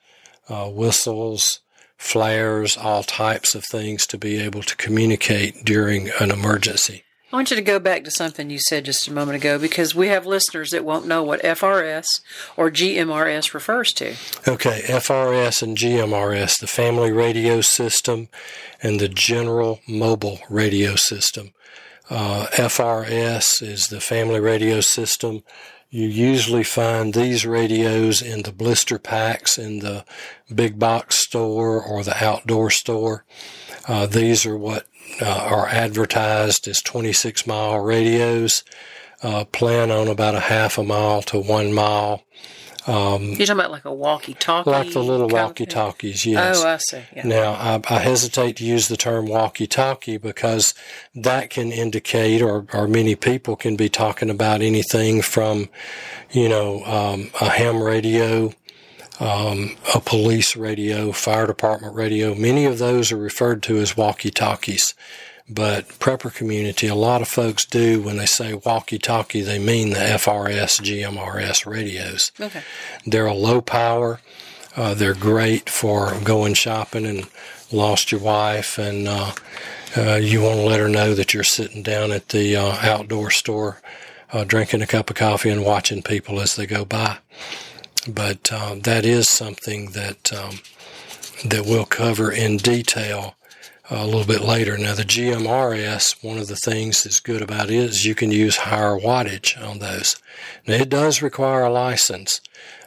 uh, 0.47 0.67
whistles, 0.69 1.59
flares, 1.97 2.75
all 2.75 3.03
types 3.03 3.53
of 3.53 3.63
things 3.65 4.07
to 4.07 4.17
be 4.17 4.39
able 4.39 4.63
to 4.63 4.75
communicate 4.75 5.63
during 5.63 6.09
an 6.19 6.31
emergency. 6.31 7.03
I 7.31 7.35
want 7.35 7.51
you 7.51 7.57
to 7.57 7.61
go 7.61 7.77
back 7.77 8.03
to 8.05 8.11
something 8.11 8.49
you 8.49 8.57
said 8.57 8.85
just 8.85 9.07
a 9.07 9.13
moment 9.13 9.35
ago 9.35 9.59
because 9.59 9.93
we 9.93 10.07
have 10.07 10.25
listeners 10.25 10.71
that 10.71 10.83
won't 10.83 11.05
know 11.05 11.21
what 11.21 11.43
FRS 11.43 12.07
or 12.57 12.71
GMRS 12.71 13.53
refers 13.53 13.93
to. 13.93 14.15
Okay, 14.47 14.81
FRS 14.87 15.61
and 15.61 15.77
GMRS, 15.77 16.59
the 16.59 16.65
Family 16.65 17.11
Radio 17.11 17.61
System 17.61 18.29
and 18.81 18.99
the 18.99 19.07
General 19.07 19.79
Mobile 19.87 20.39
Radio 20.49 20.95
System. 20.95 21.53
Uh, 22.09 22.47
FRS 22.53 23.61
is 23.61 23.87
the 23.89 24.01
Family 24.01 24.39
Radio 24.39 24.81
System. 24.81 25.43
You 25.91 26.07
usually 26.07 26.63
find 26.63 27.13
these 27.13 27.45
radios 27.45 28.23
in 28.23 28.41
the 28.41 28.51
blister 28.51 28.97
packs 28.97 29.59
in 29.59 29.79
the 29.79 30.03
big 30.53 30.79
box 30.79 31.19
store 31.19 31.79
or 31.79 32.03
the 32.03 32.23
outdoor 32.23 32.71
store. 32.71 33.23
Uh, 33.87 34.07
these 34.07 34.47
are 34.47 34.57
what 34.57 34.87
uh, 35.21 35.25
are 35.25 35.67
advertised 35.67 36.67
as 36.67 36.81
26 36.81 37.45
mile 37.47 37.79
radios. 37.79 38.63
Uh, 39.21 39.43
plan 39.43 39.91
on 39.91 40.07
about 40.07 40.33
a 40.33 40.39
half 40.39 40.77
a 40.77 40.83
mile 40.83 41.21
to 41.21 41.37
one 41.37 41.73
mile. 41.73 42.23
Um, 42.87 43.23
You're 43.23 43.45
talking 43.45 43.51
about 43.51 43.71
like 43.71 43.85
a 43.85 43.93
walkie-talkie, 43.93 44.69
like 44.69 44.93
the 44.93 45.03
little 45.03 45.27
walkie-talkies. 45.27 46.25
Yes. 46.25 46.63
Oh, 46.63 46.67
I 46.67 46.77
see. 46.77 47.03
Yeah. 47.15 47.27
Now, 47.27 47.51
I, 47.51 47.81
I, 47.87 47.99
hesitate 47.99 48.55
to 48.57 48.65
use 48.65 48.87
the 48.87 48.97
term 48.97 49.27
walkie-talkie 49.27 50.17
because 50.17 50.73
that 51.13 51.49
can 51.51 51.71
indicate, 51.71 52.41
or, 52.41 52.65
or 52.73 52.87
many 52.87 53.15
people 53.15 53.55
can 53.55 53.75
be 53.75 53.89
talking 53.89 54.29
about 54.29 54.61
anything 54.61 55.21
from, 55.21 55.69
you 56.31 56.49
know, 56.49 56.83
um, 56.85 57.29
a 57.41 57.49
ham 57.49 57.83
radio, 57.83 58.53
um, 59.19 59.75
a 59.93 59.99
police 59.99 60.55
radio, 60.55 61.11
fire 61.11 61.47
department 61.47 61.95
radio. 61.95 62.33
Many 62.35 62.65
of 62.65 62.77
those 62.77 63.11
are 63.11 63.17
referred 63.17 63.63
to 63.63 63.77
as 63.77 63.97
walkie-talkies. 63.97 64.93
But 65.51 65.87
prepper 65.99 66.33
community, 66.33 66.87
a 66.87 66.95
lot 66.95 67.21
of 67.23 67.27
folks 67.27 67.65
do 67.65 68.01
when 68.01 68.17
they 68.17 68.27
say 68.27 68.53
walkie-talkie, 68.53 69.41
they 69.41 69.57
mean 69.57 69.89
the 69.89 69.99
FRS, 69.99 70.79
GMRS 70.79 71.65
radios. 71.65 72.31
Okay. 72.39 72.61
They're 73.05 73.25
a 73.25 73.33
low 73.33 73.59
power. 73.59 74.19
Uh, 74.75 74.93
they're 74.93 75.15
great 75.15 75.69
for 75.69 76.13
going 76.23 76.53
shopping 76.53 77.05
and 77.05 77.27
lost 77.71 78.11
your 78.11 78.21
wife 78.21 78.77
and 78.77 79.07
uh, 79.07 79.31
uh, 79.97 80.15
you 80.15 80.41
want 80.41 80.55
to 80.57 80.65
let 80.65 80.79
her 80.79 80.87
know 80.87 81.13
that 81.15 81.33
you're 81.33 81.43
sitting 81.43 81.81
down 81.81 82.11
at 82.11 82.29
the 82.29 82.55
uh, 82.55 82.77
outdoor 82.81 83.31
store 83.31 83.81
uh, 84.31 84.43
drinking 84.43 84.81
a 84.81 84.87
cup 84.87 85.09
of 85.09 85.15
coffee 85.15 85.49
and 85.49 85.63
watching 85.63 86.03
people 86.03 86.39
as 86.39 86.55
they 86.55 86.67
go 86.67 86.85
by. 86.85 87.17
But 88.07 88.51
uh, 88.51 88.75
that 88.83 89.05
is 89.05 89.27
something 89.27 89.91
that 89.91 90.31
um, 90.33 90.59
that 91.45 91.65
we'll 91.65 91.85
cover 91.85 92.31
in 92.31 92.57
detail 92.57 93.35
a 93.89 94.05
little 94.05 94.25
bit 94.25 94.41
later. 94.41 94.77
Now, 94.77 94.93
the 94.93 95.03
GMRS, 95.03 96.23
one 96.23 96.37
of 96.37 96.47
the 96.47 96.55
things 96.55 97.03
that's 97.03 97.19
good 97.19 97.41
about 97.41 97.71
it 97.71 97.75
is 97.75 98.05
you 98.05 98.13
can 98.13 98.31
use 98.31 98.57
higher 98.57 98.97
wattage 98.97 99.59
on 99.61 99.79
those. 99.79 100.15
Now, 100.67 100.75
it 100.75 100.89
does 100.89 101.21
require 101.21 101.63
a 101.63 101.71
license. 101.71 102.39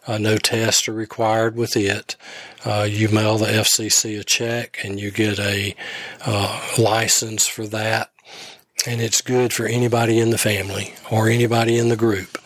Uh, 0.06 0.18
no 0.18 0.36
tests 0.36 0.88
are 0.88 0.92
required 0.92 1.56
with 1.56 1.76
it. 1.76 2.16
Uh, 2.64 2.86
you 2.88 3.08
mail 3.08 3.38
the 3.38 3.46
FCC 3.46 4.18
a 4.18 4.24
check 4.24 4.78
and 4.84 5.00
you 5.00 5.10
get 5.10 5.38
a 5.38 5.74
uh, 6.24 6.60
license 6.78 7.46
for 7.46 7.66
that. 7.66 8.10
And 8.86 9.00
it's 9.00 9.20
good 9.20 9.52
for 9.52 9.66
anybody 9.66 10.18
in 10.18 10.30
the 10.30 10.38
family 10.38 10.94
or 11.10 11.28
anybody 11.28 11.78
in 11.78 11.88
the 11.88 11.96
group 11.96 12.38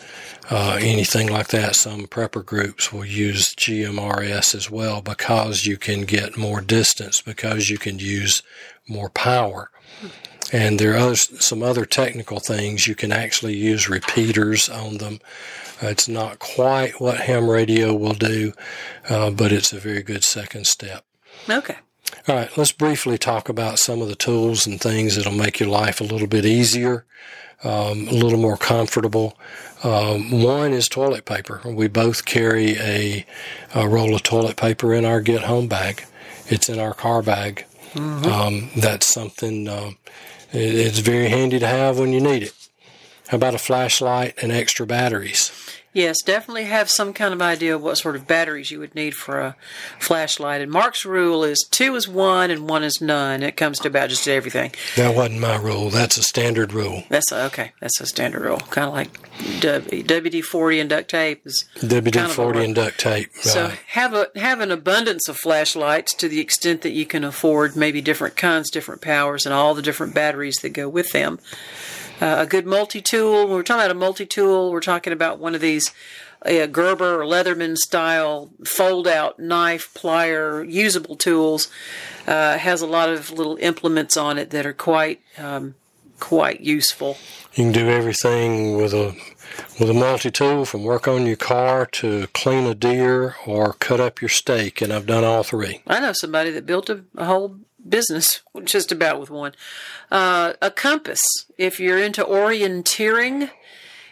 uh, 0.49 0.77
anything 0.81 1.27
like 1.27 1.47
that. 1.49 1.75
Some 1.75 2.07
prepper 2.07 2.45
groups 2.45 2.91
will 2.93 3.05
use 3.05 3.53
GMRS 3.55 4.55
as 4.55 4.71
well 4.71 5.01
because 5.01 5.65
you 5.65 5.77
can 5.77 6.01
get 6.01 6.37
more 6.37 6.61
distance, 6.61 7.21
because 7.21 7.69
you 7.69 7.77
can 7.77 7.99
use 7.99 8.43
more 8.87 9.09
power. 9.09 9.69
And 10.53 10.79
there 10.79 10.97
are 10.97 11.15
some 11.15 11.61
other 11.61 11.85
technical 11.85 12.39
things. 12.39 12.87
You 12.87 12.95
can 12.95 13.11
actually 13.11 13.55
use 13.55 13.89
repeaters 13.89 14.69
on 14.69 14.97
them. 14.97 15.19
Uh, 15.83 15.87
it's 15.87 16.07
not 16.07 16.39
quite 16.39 17.01
what 17.01 17.21
ham 17.21 17.49
radio 17.49 17.93
will 17.93 18.13
do, 18.13 18.53
uh, 19.09 19.29
but 19.29 19.51
it's 19.51 19.73
a 19.73 19.79
very 19.79 20.01
good 20.01 20.23
second 20.23 20.65
step. 20.65 21.03
Okay. 21.49 21.75
All 22.27 22.35
right, 22.35 22.57
let's 22.57 22.71
briefly 22.71 23.17
talk 23.17 23.49
about 23.49 23.79
some 23.79 24.01
of 24.01 24.07
the 24.07 24.15
tools 24.15 24.65
and 24.65 24.79
things 24.79 25.15
that'll 25.15 25.33
make 25.33 25.59
your 25.59 25.69
life 25.69 25.99
a 25.99 26.05
little 26.05 26.27
bit 26.27 26.45
easier, 26.45 27.05
um, 27.63 28.07
a 28.07 28.13
little 28.13 28.39
more 28.39 28.57
comfortable. 28.57 29.37
Um, 29.83 30.41
one 30.41 30.73
is 30.73 30.87
toilet 30.87 31.25
paper. 31.25 31.61
We 31.65 31.87
both 31.87 32.25
carry 32.25 32.77
a, 32.77 33.25
a, 33.75 33.87
roll 33.87 34.15
of 34.15 34.23
toilet 34.23 34.57
paper 34.57 34.93
in 34.93 35.05
our 35.05 35.21
get 35.21 35.43
home 35.43 35.67
bag. 35.67 36.03
It's 36.47 36.67
in 36.67 36.79
our 36.79 36.93
car 36.93 37.21
bag. 37.21 37.65
Mm-hmm. 37.93 38.25
Um, 38.25 38.69
that's 38.75 39.05
something 39.05 39.67
uh, 39.67 39.91
it, 40.51 40.75
it's 40.75 40.99
very 40.99 41.29
handy 41.29 41.59
to 41.59 41.67
have 41.67 41.99
when 41.99 42.11
you 42.11 42.19
need 42.19 42.43
it. 42.43 42.53
How 43.27 43.37
about 43.37 43.55
a 43.55 43.59
flashlight 43.59 44.35
and 44.41 44.51
extra 44.51 44.85
batteries? 44.85 45.51
Yes, 45.97 46.21
definitely 46.23 46.65
have 46.65 46.91
some 46.91 47.11
kind 47.11 47.33
of 47.33 47.41
idea 47.41 47.73
of 47.73 47.81
what 47.81 47.97
sort 47.97 48.15
of 48.15 48.27
batteries 48.27 48.69
you 48.69 48.77
would 48.77 48.93
need 48.93 49.15
for 49.15 49.39
a 49.39 49.55
flashlight. 49.97 50.61
And 50.61 50.71
Mark's 50.71 51.05
rule 51.05 51.43
is 51.43 51.57
two 51.71 51.95
is 51.95 52.07
one 52.07 52.51
and 52.51 52.69
one 52.69 52.83
is 52.83 53.01
none. 53.01 53.41
It 53.41 53.57
comes 53.57 53.79
to 53.79 53.87
about 53.87 54.09
just 54.09 54.27
everything. 54.27 54.73
That 54.95 55.15
wasn't 55.15 55.39
my 55.39 55.55
rule. 55.55 55.89
That's 55.89 56.15
a 56.19 56.21
standard 56.21 56.71
rule. 56.71 57.05
That's 57.09 57.31
a, 57.31 57.45
okay. 57.45 57.71
That's 57.81 57.99
a 57.99 58.05
standard 58.05 58.43
rule. 58.43 58.59
Kind 58.59 58.87
of 58.87 58.93
like 58.93 59.11
WD 59.59 60.43
forty 60.43 60.79
and 60.79 60.87
duct 60.87 61.09
tape 61.09 61.41
is 61.47 61.65
WD 61.77 62.29
forty 62.29 62.63
and 62.63 62.75
duct 62.75 62.99
tape. 62.99 63.31
Right. 63.33 63.43
So 63.43 63.71
have 63.87 64.13
a 64.13 64.27
have 64.35 64.59
an 64.59 64.69
abundance 64.69 65.27
of 65.27 65.37
flashlights 65.37 66.13
to 66.13 66.27
the 66.27 66.39
extent 66.39 66.83
that 66.83 66.91
you 66.91 67.07
can 67.07 67.23
afford. 67.23 67.75
Maybe 67.75 68.01
different 68.01 68.35
kinds, 68.35 68.69
different 68.69 69.01
powers, 69.01 69.47
and 69.47 69.53
all 69.53 69.73
the 69.73 69.81
different 69.81 70.13
batteries 70.13 70.57
that 70.57 70.69
go 70.69 70.87
with 70.87 71.11
them 71.11 71.39
uh, 72.21 72.35
a 72.39 72.45
good 72.45 72.65
multi 72.65 73.01
tool. 73.01 73.45
When 73.45 73.55
we're 73.55 73.63
talking 73.63 73.81
about 73.81 73.91
a 73.91 73.99
multi 73.99 74.25
tool, 74.25 74.71
we're 74.71 74.79
talking 74.79 75.13
about 75.13 75.39
one 75.39 75.55
of 75.55 75.61
these 75.61 75.93
a 76.45 76.67
Gerber 76.67 77.21
or 77.21 77.25
Leatherman 77.25 77.75
style 77.77 78.51
fold 78.63 79.07
out 79.07 79.39
knife, 79.39 79.93
plier, 79.93 80.69
usable 80.69 81.15
tools. 81.15 81.69
Uh, 82.27 82.57
has 82.57 82.81
a 82.81 82.87
lot 82.87 83.09
of 83.09 83.31
little 83.31 83.57
implements 83.59 84.17
on 84.17 84.37
it 84.37 84.49
that 84.51 84.65
are 84.65 84.73
quite 84.73 85.21
um, 85.37 85.75
quite 86.19 86.61
useful. 86.61 87.17
You 87.53 87.65
can 87.65 87.71
do 87.71 87.89
everything 87.89 88.75
with 88.75 88.93
a 88.93 89.15
with 89.79 89.89
a 89.89 89.93
multi 89.93 90.29
tool 90.29 90.65
from 90.65 90.83
work 90.83 91.07
on 91.07 91.25
your 91.25 91.37
car 91.37 91.85
to 91.85 92.27
clean 92.33 92.65
a 92.65 92.75
deer 92.75 93.35
or 93.45 93.73
cut 93.73 93.99
up 93.99 94.21
your 94.21 94.29
steak, 94.29 94.81
and 94.81 94.91
I've 94.91 95.05
done 95.05 95.23
all 95.23 95.43
three. 95.43 95.81
I 95.87 95.99
know 95.99 96.13
somebody 96.13 96.51
that 96.51 96.65
built 96.65 96.89
a, 96.89 97.03
a 97.15 97.25
whole 97.25 97.57
business 97.89 98.41
just 98.63 98.91
about 98.91 99.19
with 99.19 99.29
one. 99.29 99.53
Uh, 100.11 100.53
a 100.61 100.71
compass. 100.71 101.19
If 101.57 101.79
you're 101.79 102.01
into 102.01 102.23
orienteering, 102.23 103.49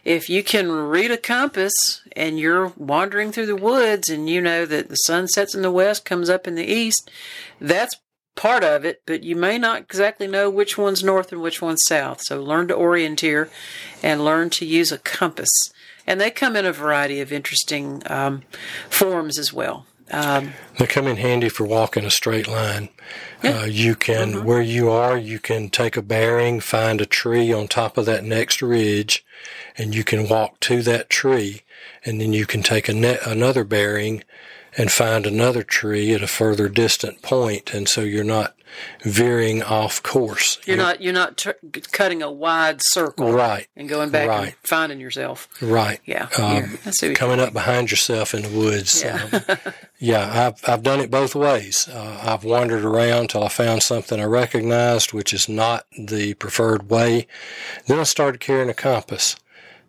if 0.03 0.29
you 0.29 0.43
can 0.43 0.71
read 0.71 1.11
a 1.11 1.17
compass 1.17 1.73
and 2.15 2.39
you're 2.39 2.73
wandering 2.77 3.31
through 3.31 3.47
the 3.47 3.55
woods 3.55 4.09
and 4.09 4.29
you 4.29 4.39
know 4.39 4.65
that 4.65 4.89
the 4.89 4.95
sun 4.95 5.27
sets 5.27 5.55
in 5.55 5.63
the 5.63 5.71
west, 5.71 6.05
comes 6.05 6.29
up 6.29 6.47
in 6.47 6.55
the 6.55 6.65
east, 6.65 7.09
that's 7.59 7.95
part 8.35 8.63
of 8.63 8.85
it, 8.85 9.01
but 9.05 9.23
you 9.23 9.35
may 9.35 9.57
not 9.57 9.81
exactly 9.81 10.27
know 10.27 10.49
which 10.49 10.77
one's 10.77 11.03
north 11.03 11.31
and 11.31 11.41
which 11.41 11.61
one's 11.61 11.81
south. 11.87 12.21
So 12.21 12.41
learn 12.41 12.67
to 12.67 12.75
orienteer 12.75 13.49
and 14.03 14.23
learn 14.23 14.49
to 14.51 14.65
use 14.65 14.91
a 14.91 14.99
compass. 14.99 15.49
And 16.05 16.21
they 16.21 16.29
come 16.29 16.55
in 16.55 16.65
a 16.65 16.71
variety 16.71 17.19
of 17.21 17.31
interesting 17.31 18.03
um, 18.05 18.43
forms 18.89 19.39
as 19.39 19.51
well. 19.51 19.87
Um, 20.11 20.53
they 20.77 20.85
come 20.85 21.07
in 21.07 21.17
handy 21.17 21.49
for 21.49 21.65
walking 21.65 22.05
a 22.05 22.11
straight 22.11 22.47
line. 22.47 22.89
Yeah. 23.43 23.61
Uh, 23.61 23.65
you 23.65 23.95
can, 23.95 24.33
mm-hmm. 24.33 24.45
where 24.45 24.61
you 24.61 24.89
are, 24.89 25.17
you 25.17 25.39
can 25.39 25.69
take 25.69 25.97
a 25.97 26.01
bearing, 26.01 26.59
find 26.59 27.01
a 27.01 27.05
tree 27.05 27.51
on 27.51 27.67
top 27.67 27.97
of 27.97 28.05
that 28.05 28.23
next 28.23 28.61
ridge, 28.61 29.25
and 29.77 29.95
you 29.95 30.03
can 30.03 30.27
walk 30.27 30.59
to 30.61 30.81
that 30.83 31.09
tree, 31.09 31.61
and 32.03 32.21
then 32.21 32.33
you 32.33 32.45
can 32.45 32.63
take 32.63 32.87
a 32.87 32.93
net, 32.93 33.19
another 33.25 33.63
bearing 33.63 34.23
and 34.77 34.91
find 34.91 35.25
another 35.25 35.63
tree 35.63 36.13
at 36.13 36.21
a 36.21 36.27
further 36.27 36.67
distant 36.67 37.21
point, 37.21 37.73
and 37.73 37.87
so 37.87 38.01
you're 38.01 38.23
not 38.23 38.55
veering 39.03 39.63
off 39.63 40.01
course. 40.03 40.59
You're, 40.65 40.75
you're 40.75 40.85
not 40.85 41.01
you're 41.01 41.13
not 41.13 41.37
t- 41.37 41.51
cutting 41.91 42.21
a 42.21 42.31
wide 42.31 42.81
circle, 42.81 43.31
right? 43.31 43.67
And 43.75 43.87
going 43.87 44.09
back 44.09 44.27
right. 44.27 44.47
and 44.47 44.55
finding 44.63 44.99
yourself, 44.99 45.47
right? 45.61 45.99
Yeah, 46.05 46.27
um, 46.37 46.77
coming 47.13 47.39
up 47.39 47.53
behind 47.53 47.91
yourself 47.91 48.33
in 48.33 48.43
the 48.43 48.49
woods. 48.49 49.01
Yeah, 49.01 49.43
um, 49.47 49.57
yeah. 49.99 50.47
I've 50.47 50.69
I've 50.69 50.83
done 50.83 50.99
it 50.99 51.11
both 51.11 51.35
ways. 51.35 51.87
Uh, 51.87 52.19
I've 52.21 52.43
wandered 52.43 52.83
around 52.83 53.29
till 53.29 53.43
I 53.43 53.49
found 53.49 53.83
something 53.83 54.19
I 54.19 54.25
recognized, 54.25 55.13
which 55.13 55.33
is 55.33 55.47
not 55.49 55.85
the 55.97 56.33
preferred 56.35 56.89
way. 56.89 57.27
Then 57.87 57.99
I 57.99 58.03
started 58.03 58.39
carrying 58.39 58.69
a 58.69 58.73
compass 58.73 59.35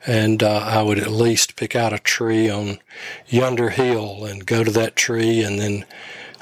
and 0.06 0.42
uh, 0.42 0.58
I 0.58 0.82
would 0.82 0.98
at 0.98 1.10
least 1.10 1.56
pick 1.56 1.74
out 1.74 1.92
a 1.92 1.98
tree 1.98 2.48
on 2.48 2.78
yonder 3.26 3.70
hill 3.70 4.24
and 4.24 4.46
go 4.46 4.62
to 4.62 4.70
that 4.70 4.94
tree, 4.94 5.42
and 5.42 5.58
then 5.58 5.84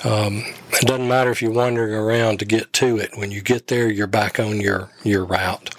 um, 0.04 0.44
it 0.72 0.86
doesn't 0.86 1.08
matter 1.08 1.30
if 1.30 1.40
you're 1.40 1.50
wandering 1.50 1.94
around 1.94 2.38
to 2.38 2.44
get 2.44 2.72
to 2.74 2.98
it. 2.98 3.16
When 3.16 3.30
you 3.30 3.40
get 3.40 3.68
there, 3.68 3.90
you're 3.90 4.06
back 4.06 4.38
on 4.38 4.60
your 4.60 4.90
your 5.02 5.24
route. 5.24 5.74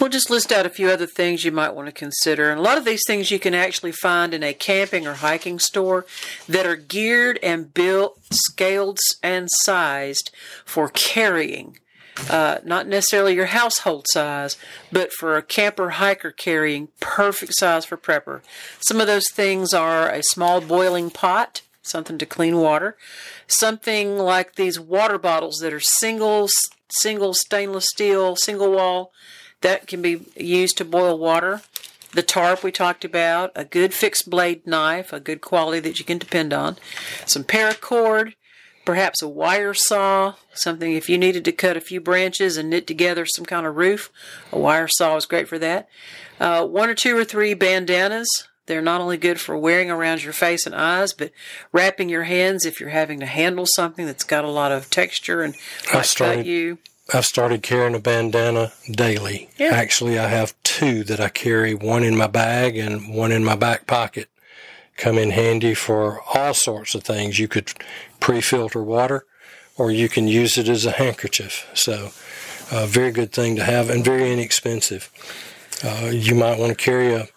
We'll 0.00 0.10
just 0.10 0.30
list 0.30 0.50
out 0.52 0.66
a 0.66 0.70
few 0.70 0.88
other 0.88 1.06
things 1.06 1.44
you 1.44 1.52
might 1.52 1.74
want 1.74 1.86
to 1.86 1.92
consider, 1.92 2.50
and 2.50 2.58
a 2.58 2.62
lot 2.62 2.78
of 2.78 2.84
these 2.84 3.02
things 3.06 3.30
you 3.30 3.38
can 3.38 3.54
actually 3.54 3.92
find 3.92 4.32
in 4.32 4.42
a 4.42 4.54
camping 4.54 5.06
or 5.06 5.14
hiking 5.14 5.58
store 5.58 6.06
that 6.48 6.66
are 6.66 6.76
geared 6.76 7.38
and 7.42 7.72
built, 7.74 8.18
scaled, 8.30 8.98
and 9.22 9.48
sized 9.50 10.30
for 10.64 10.88
carrying 10.88 11.78
uh, 12.28 12.58
not 12.64 12.86
necessarily 12.86 13.34
your 13.34 13.46
household 13.46 14.06
size, 14.10 14.56
but 14.90 15.12
for 15.12 15.36
a 15.36 15.42
camper 15.42 15.90
hiker 15.90 16.30
carrying, 16.30 16.88
perfect 17.00 17.54
size 17.56 17.84
for 17.84 17.96
prepper. 17.96 18.40
Some 18.80 19.00
of 19.00 19.06
those 19.06 19.30
things 19.30 19.72
are 19.72 20.10
a 20.10 20.22
small 20.22 20.60
boiling 20.60 21.10
pot, 21.10 21.62
something 21.88 22.18
to 22.18 22.26
clean 22.26 22.58
water, 22.58 22.96
something 23.46 24.18
like 24.18 24.54
these 24.54 24.78
water 24.78 25.18
bottles 25.18 25.58
that 25.58 25.72
are 25.72 25.80
single, 25.80 26.48
single 26.90 27.34
stainless 27.34 27.86
steel, 27.88 28.36
single 28.36 28.70
wall, 28.72 29.12
that 29.60 29.86
can 29.86 30.02
be 30.02 30.26
used 30.36 30.76
to 30.78 30.84
boil 30.84 31.18
water. 31.18 31.62
The 32.12 32.22
tarp 32.22 32.62
we 32.62 32.72
talked 32.72 33.04
about, 33.04 33.52
a 33.54 33.64
good 33.64 33.92
fixed 33.92 34.30
blade 34.30 34.66
knife, 34.66 35.12
a 35.12 35.20
good 35.20 35.40
quality 35.40 35.80
that 35.80 35.98
you 35.98 36.04
can 36.04 36.18
depend 36.18 36.52
on, 36.52 36.76
some 37.26 37.44
paracord, 37.44 38.32
perhaps 38.88 39.20
a 39.20 39.28
wire 39.28 39.74
saw, 39.74 40.34
something 40.54 40.94
if 40.94 41.10
you 41.10 41.18
needed 41.18 41.44
to 41.44 41.52
cut 41.52 41.76
a 41.76 41.80
few 41.82 42.00
branches 42.00 42.56
and 42.56 42.70
knit 42.70 42.86
together 42.86 43.26
some 43.26 43.44
kind 43.44 43.66
of 43.66 43.76
roof, 43.76 44.10
a 44.50 44.58
wire 44.58 44.88
saw 44.88 45.16
is 45.16 45.26
great 45.26 45.46
for 45.46 45.58
that. 45.58 45.86
Uh, 46.40 46.64
one 46.66 46.88
or 46.88 46.94
two 46.94 47.14
or 47.14 47.24
three 47.24 47.52
bandanas. 47.52 48.47
They're 48.68 48.82
not 48.82 49.00
only 49.00 49.16
good 49.16 49.40
for 49.40 49.56
wearing 49.56 49.90
around 49.90 50.22
your 50.22 50.34
face 50.34 50.66
and 50.66 50.74
eyes, 50.74 51.12
but 51.12 51.32
wrapping 51.72 52.08
your 52.08 52.24
hands 52.24 52.64
if 52.64 52.78
you're 52.78 52.90
having 52.90 53.18
to 53.20 53.26
handle 53.26 53.64
something 53.66 54.06
that's 54.06 54.24
got 54.24 54.44
a 54.44 54.50
lot 54.50 54.70
of 54.70 54.90
texture 54.90 55.42
and 55.42 55.56
might 55.92 56.06
started- 56.06 56.46
you. 56.46 56.78
I've 57.12 57.24
started 57.24 57.62
carrying 57.62 57.94
a 57.94 57.98
bandana 57.98 58.72
daily. 58.90 59.48
Yeah. 59.56 59.70
Actually, 59.72 60.18
I 60.18 60.28
have 60.28 60.52
two 60.62 61.04
that 61.04 61.18
I 61.18 61.30
carry, 61.30 61.72
one 61.74 62.04
in 62.04 62.14
my 62.14 62.26
bag 62.26 62.76
and 62.76 63.14
one 63.14 63.32
in 63.32 63.42
my 63.42 63.56
back 63.56 63.86
pocket. 63.86 64.28
Come 64.98 65.16
in 65.16 65.30
handy 65.30 65.72
for 65.72 66.20
all 66.34 66.52
sorts 66.52 66.94
of 66.94 67.04
things. 67.04 67.38
You 67.38 67.48
could 67.48 67.72
pre-filter 68.20 68.82
water 68.82 69.24
or 69.78 69.90
you 69.90 70.10
can 70.10 70.28
use 70.28 70.58
it 70.58 70.68
as 70.68 70.84
a 70.84 70.90
handkerchief. 70.90 71.66
So, 71.72 72.10
a 72.70 72.86
very 72.86 73.12
good 73.12 73.32
thing 73.32 73.56
to 73.56 73.64
have 73.64 73.88
and 73.88 74.04
very 74.04 74.30
inexpensive. 74.30 75.10
Uh, 75.82 76.10
you 76.12 76.34
might 76.34 76.58
want 76.58 76.76
to 76.76 76.84
carry 76.84 77.14
a, 77.14 77.28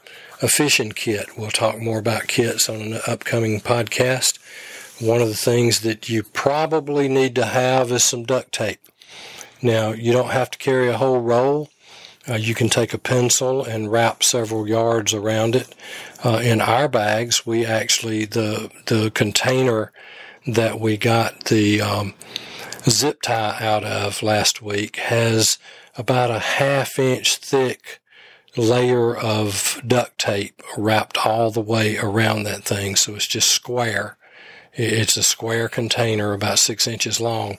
a 0.42 0.48
fishing 0.48 0.92
kit. 0.92 1.38
We'll 1.38 1.52
talk 1.52 1.80
more 1.80 2.00
about 2.00 2.28
kits 2.28 2.68
on 2.68 2.82
an 2.82 3.00
upcoming 3.08 3.62
podcast. 3.62 4.40
One 5.00 5.22
of 5.22 5.28
the 5.28 5.36
things 5.36 5.82
that 5.82 6.10
you 6.10 6.24
probably 6.24 7.08
need 7.08 7.36
to 7.36 7.46
have 7.46 7.92
is 7.92 8.04
some 8.04 8.24
duct 8.24 8.52
tape. 8.52 8.80
Now, 9.62 9.92
you 9.92 10.12
don't 10.12 10.32
have 10.32 10.50
to 10.52 10.58
carry 10.58 10.90
a 10.90 10.98
whole 10.98 11.22
roll. 11.22 11.70
Uh, 12.28 12.36
you 12.36 12.56
can 12.56 12.70
take 12.70 12.94
a 12.94 13.00
pencil 13.00 13.64
and 13.64 13.92
wrap 13.92 14.24
several 14.24 14.68
yards 14.68 15.14
around 15.14 15.56
it. 15.56 15.74
Uh, 16.24 16.40
in 16.44 16.62
our 16.62 16.88
bags, 16.88 17.46
we 17.46 17.66
actually 17.66 18.26
the 18.26 18.70
the 18.86 19.12
container 19.12 19.92
that 20.46 20.80
we 20.80 20.98
got 20.98 21.46
the 21.46 21.82
um, 21.82 22.14
zip 22.88 23.22
tie 23.24 23.58
out 23.60 23.84
of 23.84 24.22
last 24.22 24.62
week 24.62 24.98
has 24.98 25.58
about 25.98 26.30
a 26.30 26.40
half 26.40 26.98
inch 27.00 27.38
thick 27.38 28.01
layer 28.58 29.16
of 29.16 29.82
duct 29.86 30.18
tape 30.18 30.62
wrapped 30.78 31.26
all 31.26 31.52
the 31.52 31.62
way 31.62 31.98
around 31.98 32.44
that 32.44 32.64
thing, 32.64 32.96
so 32.96 33.16
it's 33.16 33.28
just 33.28 33.50
square. 33.50 34.18
It's 34.74 35.18
a 35.18 35.24
square 35.24 35.68
container 35.68 36.34
about 36.34 36.60
six 36.60 36.88
inches 36.88 37.20
long, 37.20 37.58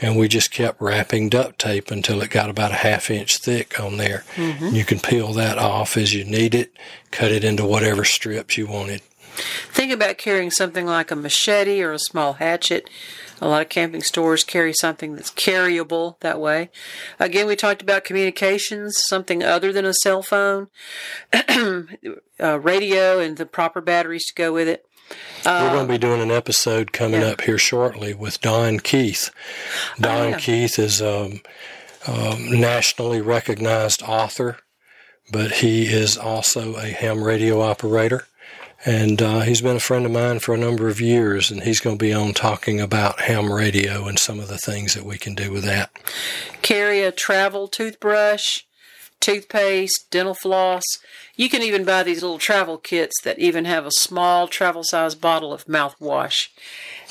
and 0.00 0.16
we 0.16 0.28
just 0.28 0.52
kept 0.52 0.80
wrapping 0.80 1.28
duct 1.28 1.58
tape 1.58 1.90
until 1.90 2.22
it 2.22 2.30
got 2.30 2.50
about 2.50 2.70
a 2.70 2.76
half 2.76 3.10
inch 3.10 3.38
thick 3.38 3.80
on 3.80 3.96
there. 3.96 4.24
Mm-hmm. 4.36 4.68
You 4.68 4.84
can 4.84 5.00
peel 5.00 5.32
that 5.32 5.58
off 5.58 5.96
as 5.96 6.14
you 6.14 6.24
need 6.24 6.54
it, 6.54 6.72
cut 7.10 7.32
it 7.32 7.42
into 7.42 7.64
whatever 7.64 8.04
strips 8.04 8.56
you 8.56 8.66
wanted. 8.66 9.02
Think 9.72 9.92
about 9.92 10.18
carrying 10.18 10.50
something 10.50 10.86
like 10.86 11.10
a 11.10 11.16
machete 11.16 11.82
or 11.82 11.92
a 11.92 11.98
small 11.98 12.34
hatchet. 12.34 12.88
A 13.42 13.48
lot 13.48 13.60
of 13.60 13.68
camping 13.68 14.02
stores 14.02 14.44
carry 14.44 14.72
something 14.72 15.16
that's 15.16 15.32
carryable 15.32 16.14
that 16.20 16.40
way. 16.40 16.70
Again, 17.18 17.48
we 17.48 17.56
talked 17.56 17.82
about 17.82 18.04
communications, 18.04 19.02
something 19.08 19.42
other 19.42 19.72
than 19.72 19.84
a 19.84 19.94
cell 19.94 20.22
phone, 20.22 20.68
uh, 21.32 22.60
radio, 22.60 23.18
and 23.18 23.36
the 23.36 23.44
proper 23.44 23.80
batteries 23.80 24.26
to 24.26 24.34
go 24.34 24.52
with 24.52 24.68
it. 24.68 24.86
We're 25.44 25.72
going 25.72 25.88
to 25.88 25.92
be 25.92 25.98
doing 25.98 26.22
an 26.22 26.30
episode 26.30 26.92
coming 26.92 27.22
yeah. 27.22 27.30
up 27.30 27.40
here 27.40 27.58
shortly 27.58 28.14
with 28.14 28.40
Don 28.40 28.78
Keith. 28.78 29.30
Don 29.98 30.30
yeah. 30.30 30.38
Keith 30.38 30.78
is 30.78 31.00
a 31.00 31.24
um, 31.24 31.40
um, 32.06 32.60
nationally 32.60 33.20
recognized 33.20 34.04
author, 34.04 34.58
but 35.32 35.50
he 35.50 35.86
is 35.86 36.16
also 36.16 36.76
a 36.76 36.86
ham 36.86 37.24
radio 37.24 37.60
operator. 37.60 38.24
And 38.84 39.22
uh, 39.22 39.40
he's 39.40 39.60
been 39.60 39.76
a 39.76 39.80
friend 39.80 40.04
of 40.04 40.12
mine 40.12 40.40
for 40.40 40.54
a 40.54 40.58
number 40.58 40.88
of 40.88 41.00
years, 41.00 41.50
and 41.50 41.62
he's 41.62 41.78
going 41.78 41.98
to 41.98 42.04
be 42.04 42.12
on 42.12 42.34
talking 42.34 42.80
about 42.80 43.20
ham 43.20 43.52
radio 43.52 44.08
and 44.08 44.18
some 44.18 44.40
of 44.40 44.48
the 44.48 44.58
things 44.58 44.94
that 44.94 45.04
we 45.04 45.18
can 45.18 45.34
do 45.34 45.52
with 45.52 45.64
that. 45.64 45.90
Carry 46.62 47.02
a 47.02 47.12
travel 47.12 47.68
toothbrush, 47.68 48.62
toothpaste, 49.20 50.10
dental 50.10 50.34
floss. 50.34 50.82
You 51.36 51.48
can 51.48 51.62
even 51.62 51.84
buy 51.84 52.02
these 52.02 52.22
little 52.22 52.38
travel 52.38 52.76
kits 52.76 53.14
that 53.22 53.38
even 53.38 53.66
have 53.66 53.86
a 53.86 53.92
small 53.92 54.48
travel 54.48 54.82
size 54.82 55.14
bottle 55.14 55.52
of 55.52 55.64
mouthwash 55.66 56.48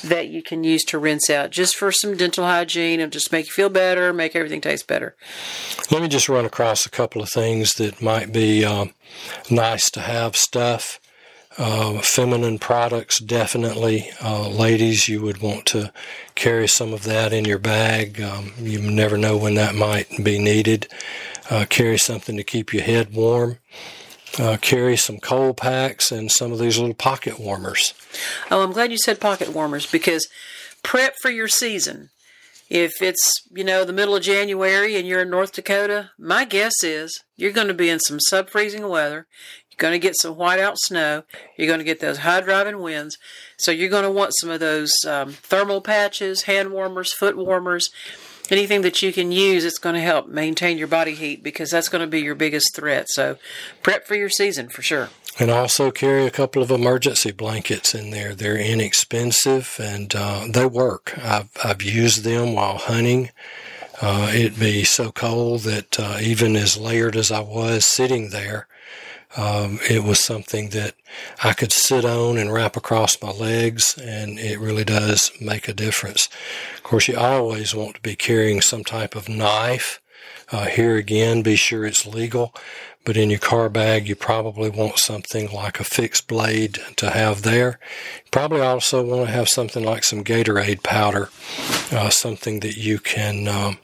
that 0.04 0.28
you 0.28 0.42
can 0.42 0.64
use 0.64 0.84
to 0.84 0.98
rinse 0.98 1.30
out 1.30 1.50
just 1.50 1.74
for 1.74 1.90
some 1.90 2.16
dental 2.16 2.44
hygiene 2.44 3.00
and 3.00 3.12
just 3.12 3.32
make 3.32 3.46
you 3.46 3.52
feel 3.52 3.68
better, 3.70 4.12
make 4.12 4.36
everything 4.36 4.60
taste 4.60 4.86
better. 4.86 5.16
Let 5.90 6.02
me 6.02 6.08
just 6.08 6.28
run 6.28 6.44
across 6.44 6.84
a 6.84 6.90
couple 6.90 7.22
of 7.22 7.30
things 7.30 7.74
that 7.74 8.02
might 8.02 8.30
be 8.32 8.64
um, 8.64 8.92
nice 9.50 9.90
to 9.92 10.00
have 10.00 10.36
stuff. 10.36 11.00
Uh, 11.58 12.00
feminine 12.00 12.58
products, 12.58 13.18
definitely. 13.18 14.10
Uh, 14.22 14.48
ladies, 14.48 15.08
you 15.08 15.20
would 15.20 15.42
want 15.42 15.66
to 15.66 15.92
carry 16.34 16.66
some 16.66 16.94
of 16.94 17.04
that 17.04 17.32
in 17.32 17.44
your 17.44 17.58
bag. 17.58 18.20
Um, 18.20 18.52
you 18.58 18.80
never 18.80 19.18
know 19.18 19.36
when 19.36 19.54
that 19.54 19.74
might 19.74 20.08
be 20.22 20.38
needed. 20.38 20.88
Uh, 21.50 21.66
carry 21.68 21.98
something 21.98 22.36
to 22.36 22.42
keep 22.42 22.72
your 22.72 22.82
head 22.82 23.12
warm. 23.12 23.58
Uh, 24.38 24.56
carry 24.62 24.96
some 24.96 25.18
cold 25.18 25.58
packs 25.58 26.10
and 26.10 26.32
some 26.32 26.52
of 26.52 26.58
these 26.58 26.78
little 26.78 26.94
pocket 26.94 27.38
warmers. 27.38 27.92
Oh, 28.50 28.62
I'm 28.62 28.72
glad 28.72 28.90
you 28.90 28.96
said 28.96 29.20
pocket 29.20 29.50
warmers 29.50 29.90
because 29.90 30.28
prep 30.82 31.14
for 31.20 31.30
your 31.30 31.48
season. 31.48 32.08
If 32.70 33.02
it's, 33.02 33.20
you 33.50 33.64
know, 33.64 33.84
the 33.84 33.92
middle 33.92 34.16
of 34.16 34.22
January 34.22 34.96
and 34.96 35.06
you're 35.06 35.20
in 35.20 35.28
North 35.28 35.52
Dakota, 35.52 36.12
my 36.18 36.46
guess 36.46 36.72
is 36.82 37.22
you're 37.36 37.52
going 37.52 37.68
to 37.68 37.74
be 37.74 37.90
in 37.90 38.00
some 38.00 38.18
sub 38.18 38.48
freezing 38.48 38.88
weather. 38.88 39.26
Going 39.82 39.94
to 39.94 39.98
get 39.98 40.14
some 40.16 40.36
whiteout 40.36 40.76
snow. 40.76 41.24
You're 41.56 41.66
going 41.66 41.80
to 41.80 41.84
get 41.84 41.98
those 41.98 42.18
high 42.18 42.40
driving 42.40 42.78
winds. 42.78 43.18
So 43.56 43.72
you're 43.72 43.90
going 43.90 44.04
to 44.04 44.12
want 44.12 44.30
some 44.38 44.48
of 44.48 44.60
those 44.60 44.92
um, 45.04 45.32
thermal 45.32 45.80
patches, 45.80 46.42
hand 46.42 46.70
warmers, 46.70 47.12
foot 47.12 47.36
warmers, 47.36 47.90
anything 48.48 48.82
that 48.82 49.02
you 49.02 49.12
can 49.12 49.32
use 49.32 49.64
that's 49.64 49.80
going 49.80 49.96
to 49.96 50.00
help 50.00 50.28
maintain 50.28 50.78
your 50.78 50.86
body 50.86 51.16
heat 51.16 51.42
because 51.42 51.68
that's 51.72 51.88
going 51.88 52.00
to 52.00 52.06
be 52.06 52.20
your 52.20 52.36
biggest 52.36 52.76
threat. 52.76 53.08
So 53.08 53.38
prep 53.82 54.06
for 54.06 54.14
your 54.14 54.28
season 54.28 54.68
for 54.68 54.82
sure. 54.82 55.08
And 55.40 55.50
also 55.50 55.90
carry 55.90 56.26
a 56.26 56.30
couple 56.30 56.62
of 56.62 56.70
emergency 56.70 57.32
blankets 57.32 57.92
in 57.92 58.12
there. 58.12 58.36
They're 58.36 58.56
inexpensive 58.56 59.80
and 59.82 60.14
uh, 60.14 60.46
they 60.48 60.64
work. 60.64 61.18
I've, 61.18 61.50
I've 61.64 61.82
used 61.82 62.22
them 62.22 62.54
while 62.54 62.78
hunting. 62.78 63.30
Uh, 64.00 64.30
it'd 64.32 64.60
be 64.60 64.84
so 64.84 65.10
cold 65.10 65.62
that 65.62 65.98
uh, 65.98 66.18
even 66.20 66.54
as 66.54 66.76
layered 66.76 67.16
as 67.16 67.32
I 67.32 67.40
was 67.40 67.84
sitting 67.84 68.30
there, 68.30 68.68
um, 69.36 69.78
it 69.88 70.04
was 70.04 70.20
something 70.20 70.70
that 70.70 70.94
I 71.42 71.52
could 71.52 71.72
sit 71.72 72.04
on 72.04 72.36
and 72.36 72.52
wrap 72.52 72.76
across 72.76 73.20
my 73.22 73.30
legs, 73.30 73.96
and 73.98 74.38
it 74.38 74.58
really 74.58 74.84
does 74.84 75.32
make 75.40 75.68
a 75.68 75.74
difference. 75.74 76.28
Of 76.76 76.82
course, 76.82 77.08
you 77.08 77.16
always 77.16 77.74
want 77.74 77.94
to 77.94 78.00
be 78.00 78.14
carrying 78.14 78.60
some 78.60 78.84
type 78.84 79.14
of 79.14 79.28
knife. 79.28 80.00
Uh, 80.50 80.66
here 80.66 80.96
again, 80.96 81.42
be 81.42 81.56
sure 81.56 81.86
it's 81.86 82.06
legal. 82.06 82.54
But 83.04 83.16
in 83.16 83.30
your 83.30 83.40
car 83.40 83.68
bag, 83.68 84.08
you 84.08 84.14
probably 84.14 84.70
want 84.70 84.98
something 84.98 85.50
like 85.50 85.80
a 85.80 85.84
fixed 85.84 86.28
blade 86.28 86.78
to 86.96 87.10
have 87.10 87.42
there. 87.42 87.80
Probably 88.30 88.60
also 88.60 89.04
want 89.04 89.26
to 89.26 89.32
have 89.32 89.48
something 89.48 89.82
like 89.82 90.04
some 90.04 90.22
Gatorade 90.22 90.84
powder, 90.84 91.30
uh, 91.90 92.10
something 92.10 92.60
that 92.60 92.76
you 92.76 93.00
can 93.00 93.48
um, 93.48 93.78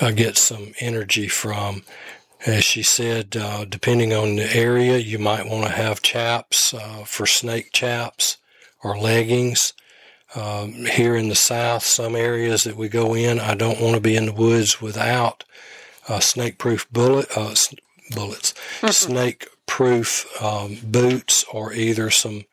uh, 0.00 0.12
get 0.12 0.36
some 0.36 0.74
energy 0.78 1.26
from. 1.26 1.82
As 2.44 2.64
she 2.64 2.82
said, 2.82 3.36
uh, 3.36 3.64
depending 3.64 4.12
on 4.12 4.36
the 4.36 4.54
area, 4.54 4.98
you 4.98 5.18
might 5.18 5.48
want 5.48 5.64
to 5.64 5.70
have 5.72 6.02
chaps 6.02 6.74
uh, 6.74 7.04
for 7.04 7.26
snake 7.26 7.70
chaps 7.72 8.36
or 8.82 8.96
leggings. 8.96 9.72
Um, 10.34 10.84
here 10.84 11.16
in 11.16 11.28
the 11.28 11.34
south, 11.34 11.82
some 11.82 12.14
areas 12.14 12.64
that 12.64 12.76
we 12.76 12.88
go 12.88 13.14
in, 13.14 13.40
I 13.40 13.54
don't 13.54 13.80
want 13.80 13.94
to 13.94 14.00
be 14.00 14.16
in 14.16 14.26
the 14.26 14.32
woods 14.32 14.82
without 14.82 15.44
uh, 16.08 16.20
snake-proof 16.20 16.90
bullet 16.92 17.26
uh, 17.36 17.50
s- 17.52 17.74
bullets, 18.14 18.52
snake-proof 18.90 20.42
um, 20.42 20.78
boots, 20.84 21.44
or 21.52 21.72
either 21.72 22.10
some 22.10 22.44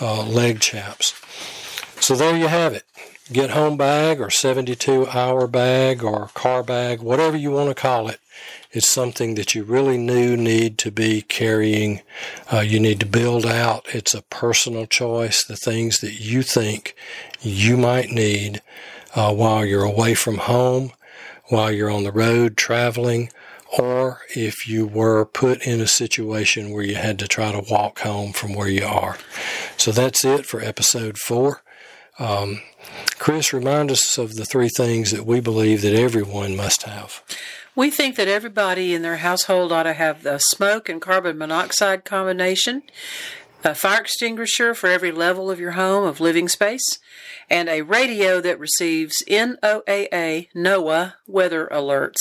uh, 0.00 0.22
leg 0.24 0.60
chaps. 0.60 1.14
So 2.00 2.14
there 2.14 2.36
you 2.36 2.46
have 2.46 2.72
it. 2.72 2.84
Get 3.32 3.50
home 3.50 3.76
bag 3.76 4.20
or 4.20 4.30
72 4.30 5.08
hour 5.08 5.46
bag 5.46 6.04
or 6.04 6.28
car 6.34 6.62
bag, 6.62 7.00
whatever 7.00 7.36
you 7.36 7.50
want 7.50 7.70
to 7.70 7.74
call 7.74 8.08
it. 8.08 8.20
It's 8.74 8.88
something 8.88 9.36
that 9.36 9.54
you 9.54 9.62
really 9.62 10.04
do 10.04 10.36
need 10.36 10.78
to 10.78 10.90
be 10.90 11.22
carrying. 11.22 12.00
Uh, 12.52 12.58
you 12.58 12.80
need 12.80 12.98
to 13.00 13.06
build 13.06 13.46
out. 13.46 13.86
It's 13.94 14.14
a 14.14 14.22
personal 14.22 14.86
choice. 14.86 15.44
The 15.44 15.54
things 15.54 15.98
that 16.00 16.20
you 16.20 16.42
think 16.42 16.96
you 17.40 17.76
might 17.76 18.10
need 18.10 18.62
uh, 19.14 19.32
while 19.32 19.64
you're 19.64 19.84
away 19.84 20.14
from 20.14 20.38
home, 20.38 20.90
while 21.50 21.70
you're 21.70 21.90
on 21.90 22.02
the 22.02 22.10
road 22.10 22.56
traveling, 22.56 23.30
or 23.78 24.22
if 24.34 24.68
you 24.68 24.86
were 24.86 25.24
put 25.24 25.64
in 25.64 25.80
a 25.80 25.86
situation 25.86 26.72
where 26.72 26.82
you 26.82 26.96
had 26.96 27.20
to 27.20 27.28
try 27.28 27.52
to 27.52 27.64
walk 27.70 28.00
home 28.00 28.32
from 28.32 28.54
where 28.54 28.68
you 28.68 28.84
are. 28.84 29.18
So 29.76 29.92
that's 29.92 30.24
it 30.24 30.46
for 30.46 30.60
episode 30.60 31.16
four. 31.18 31.62
Um, 32.18 32.60
Chris, 33.18 33.52
remind 33.52 33.92
us 33.92 34.18
of 34.18 34.34
the 34.34 34.44
three 34.44 34.68
things 34.68 35.12
that 35.12 35.26
we 35.26 35.40
believe 35.40 35.82
that 35.82 35.94
everyone 35.94 36.56
must 36.56 36.82
have. 36.84 37.22
We 37.76 37.90
think 37.90 38.14
that 38.16 38.28
everybody 38.28 38.94
in 38.94 39.02
their 39.02 39.16
household 39.16 39.72
ought 39.72 39.82
to 39.82 39.94
have 39.94 40.22
the 40.22 40.38
smoke 40.38 40.88
and 40.88 41.02
carbon 41.02 41.36
monoxide 41.36 42.04
combination, 42.04 42.84
a 43.64 43.74
fire 43.74 44.02
extinguisher 44.02 44.74
for 44.74 44.88
every 44.88 45.10
level 45.10 45.50
of 45.50 45.58
your 45.58 45.72
home 45.72 46.04
of 46.04 46.20
living 46.20 46.48
space, 46.48 47.00
and 47.50 47.68
a 47.68 47.82
radio 47.82 48.40
that 48.40 48.60
receives 48.60 49.24
NOAA 49.28 50.48
NOAA 50.54 51.14
weather 51.26 51.68
alerts. 51.72 52.20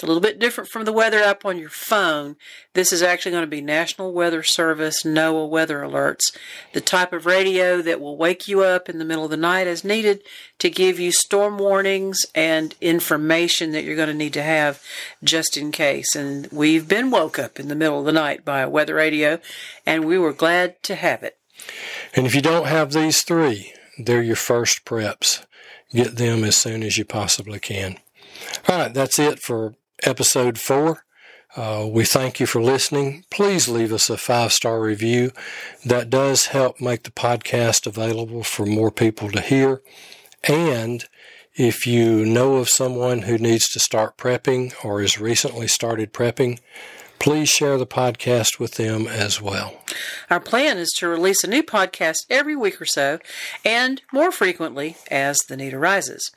It's 0.00 0.04
a 0.04 0.06
little 0.06 0.22
bit 0.22 0.38
different 0.38 0.70
from 0.70 0.86
the 0.86 0.94
weather 0.94 1.18
app 1.18 1.44
on 1.44 1.58
your 1.58 1.68
phone. 1.68 2.36
This 2.72 2.90
is 2.90 3.02
actually 3.02 3.32
going 3.32 3.42
to 3.42 3.46
be 3.46 3.60
National 3.60 4.14
Weather 4.14 4.42
Service 4.42 5.02
NOAA 5.02 5.50
weather 5.50 5.80
alerts, 5.80 6.34
the 6.72 6.80
type 6.80 7.12
of 7.12 7.26
radio 7.26 7.82
that 7.82 8.00
will 8.00 8.16
wake 8.16 8.48
you 8.48 8.62
up 8.62 8.88
in 8.88 8.98
the 8.98 9.04
middle 9.04 9.26
of 9.26 9.30
the 9.30 9.36
night 9.36 9.66
as 9.66 9.84
needed 9.84 10.22
to 10.58 10.70
give 10.70 10.98
you 10.98 11.12
storm 11.12 11.58
warnings 11.58 12.24
and 12.34 12.74
information 12.80 13.72
that 13.72 13.84
you're 13.84 13.94
going 13.94 14.08
to 14.08 14.14
need 14.14 14.32
to 14.32 14.42
have 14.42 14.82
just 15.22 15.58
in 15.58 15.70
case. 15.70 16.16
And 16.16 16.48
we've 16.50 16.88
been 16.88 17.10
woke 17.10 17.38
up 17.38 17.60
in 17.60 17.68
the 17.68 17.74
middle 17.74 17.98
of 17.98 18.06
the 18.06 18.12
night 18.12 18.42
by 18.42 18.60
a 18.60 18.70
weather 18.70 18.94
radio, 18.94 19.38
and 19.84 20.06
we 20.06 20.16
were 20.16 20.32
glad 20.32 20.82
to 20.84 20.94
have 20.94 21.22
it. 21.22 21.36
And 22.16 22.24
if 22.24 22.34
you 22.34 22.40
don't 22.40 22.68
have 22.68 22.94
these 22.94 23.20
three, 23.20 23.74
they're 23.98 24.22
your 24.22 24.34
first 24.34 24.86
preps. 24.86 25.44
Get 25.92 26.16
them 26.16 26.42
as 26.42 26.56
soon 26.56 26.82
as 26.82 26.96
you 26.96 27.04
possibly 27.04 27.60
can. 27.60 27.98
All 28.66 28.78
right, 28.78 28.94
that's 28.94 29.18
it 29.18 29.40
for 29.40 29.74
episode 30.02 30.58
four. 30.58 31.04
Uh, 31.56 31.88
we 31.90 32.04
thank 32.04 32.38
you 32.38 32.46
for 32.46 32.62
listening. 32.62 33.24
Please 33.30 33.68
leave 33.68 33.92
us 33.92 34.08
a 34.08 34.16
five 34.16 34.52
star 34.52 34.80
review. 34.80 35.32
That 35.84 36.10
does 36.10 36.46
help 36.46 36.80
make 36.80 37.02
the 37.02 37.10
podcast 37.10 37.86
available 37.86 38.44
for 38.44 38.64
more 38.64 38.90
people 38.90 39.30
to 39.30 39.40
hear. 39.40 39.82
And 40.44 41.04
if 41.54 41.86
you 41.86 42.24
know 42.24 42.56
of 42.56 42.68
someone 42.68 43.22
who 43.22 43.36
needs 43.36 43.68
to 43.70 43.80
start 43.80 44.16
prepping 44.16 44.72
or 44.84 45.00
has 45.00 45.18
recently 45.18 45.66
started 45.66 46.12
prepping, 46.12 46.60
please 47.20 47.48
share 47.48 47.78
the 47.78 47.86
podcast 47.86 48.58
with 48.58 48.74
them 48.74 49.06
as 49.06 49.40
well. 49.40 49.80
Our 50.28 50.40
plan 50.40 50.76
is 50.78 50.90
to 50.96 51.06
release 51.06 51.44
a 51.44 51.48
new 51.48 51.62
podcast 51.62 52.26
every 52.28 52.56
week 52.56 52.80
or 52.80 52.86
so, 52.86 53.20
and 53.64 54.02
more 54.12 54.32
frequently 54.32 54.96
as 55.10 55.38
the 55.38 55.56
need 55.56 55.74
arises. 55.74 56.32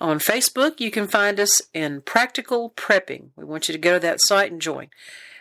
On 0.00 0.18
Facebook, 0.18 0.78
you 0.78 0.92
can 0.92 1.08
find 1.08 1.40
us 1.40 1.62
in 1.72 2.02
Practical 2.02 2.74
Prepping. 2.76 3.30
We 3.34 3.44
want 3.44 3.68
you 3.68 3.72
to 3.72 3.78
go 3.78 3.94
to 3.94 4.00
that 4.00 4.20
site 4.20 4.52
and 4.52 4.60
join. 4.60 4.88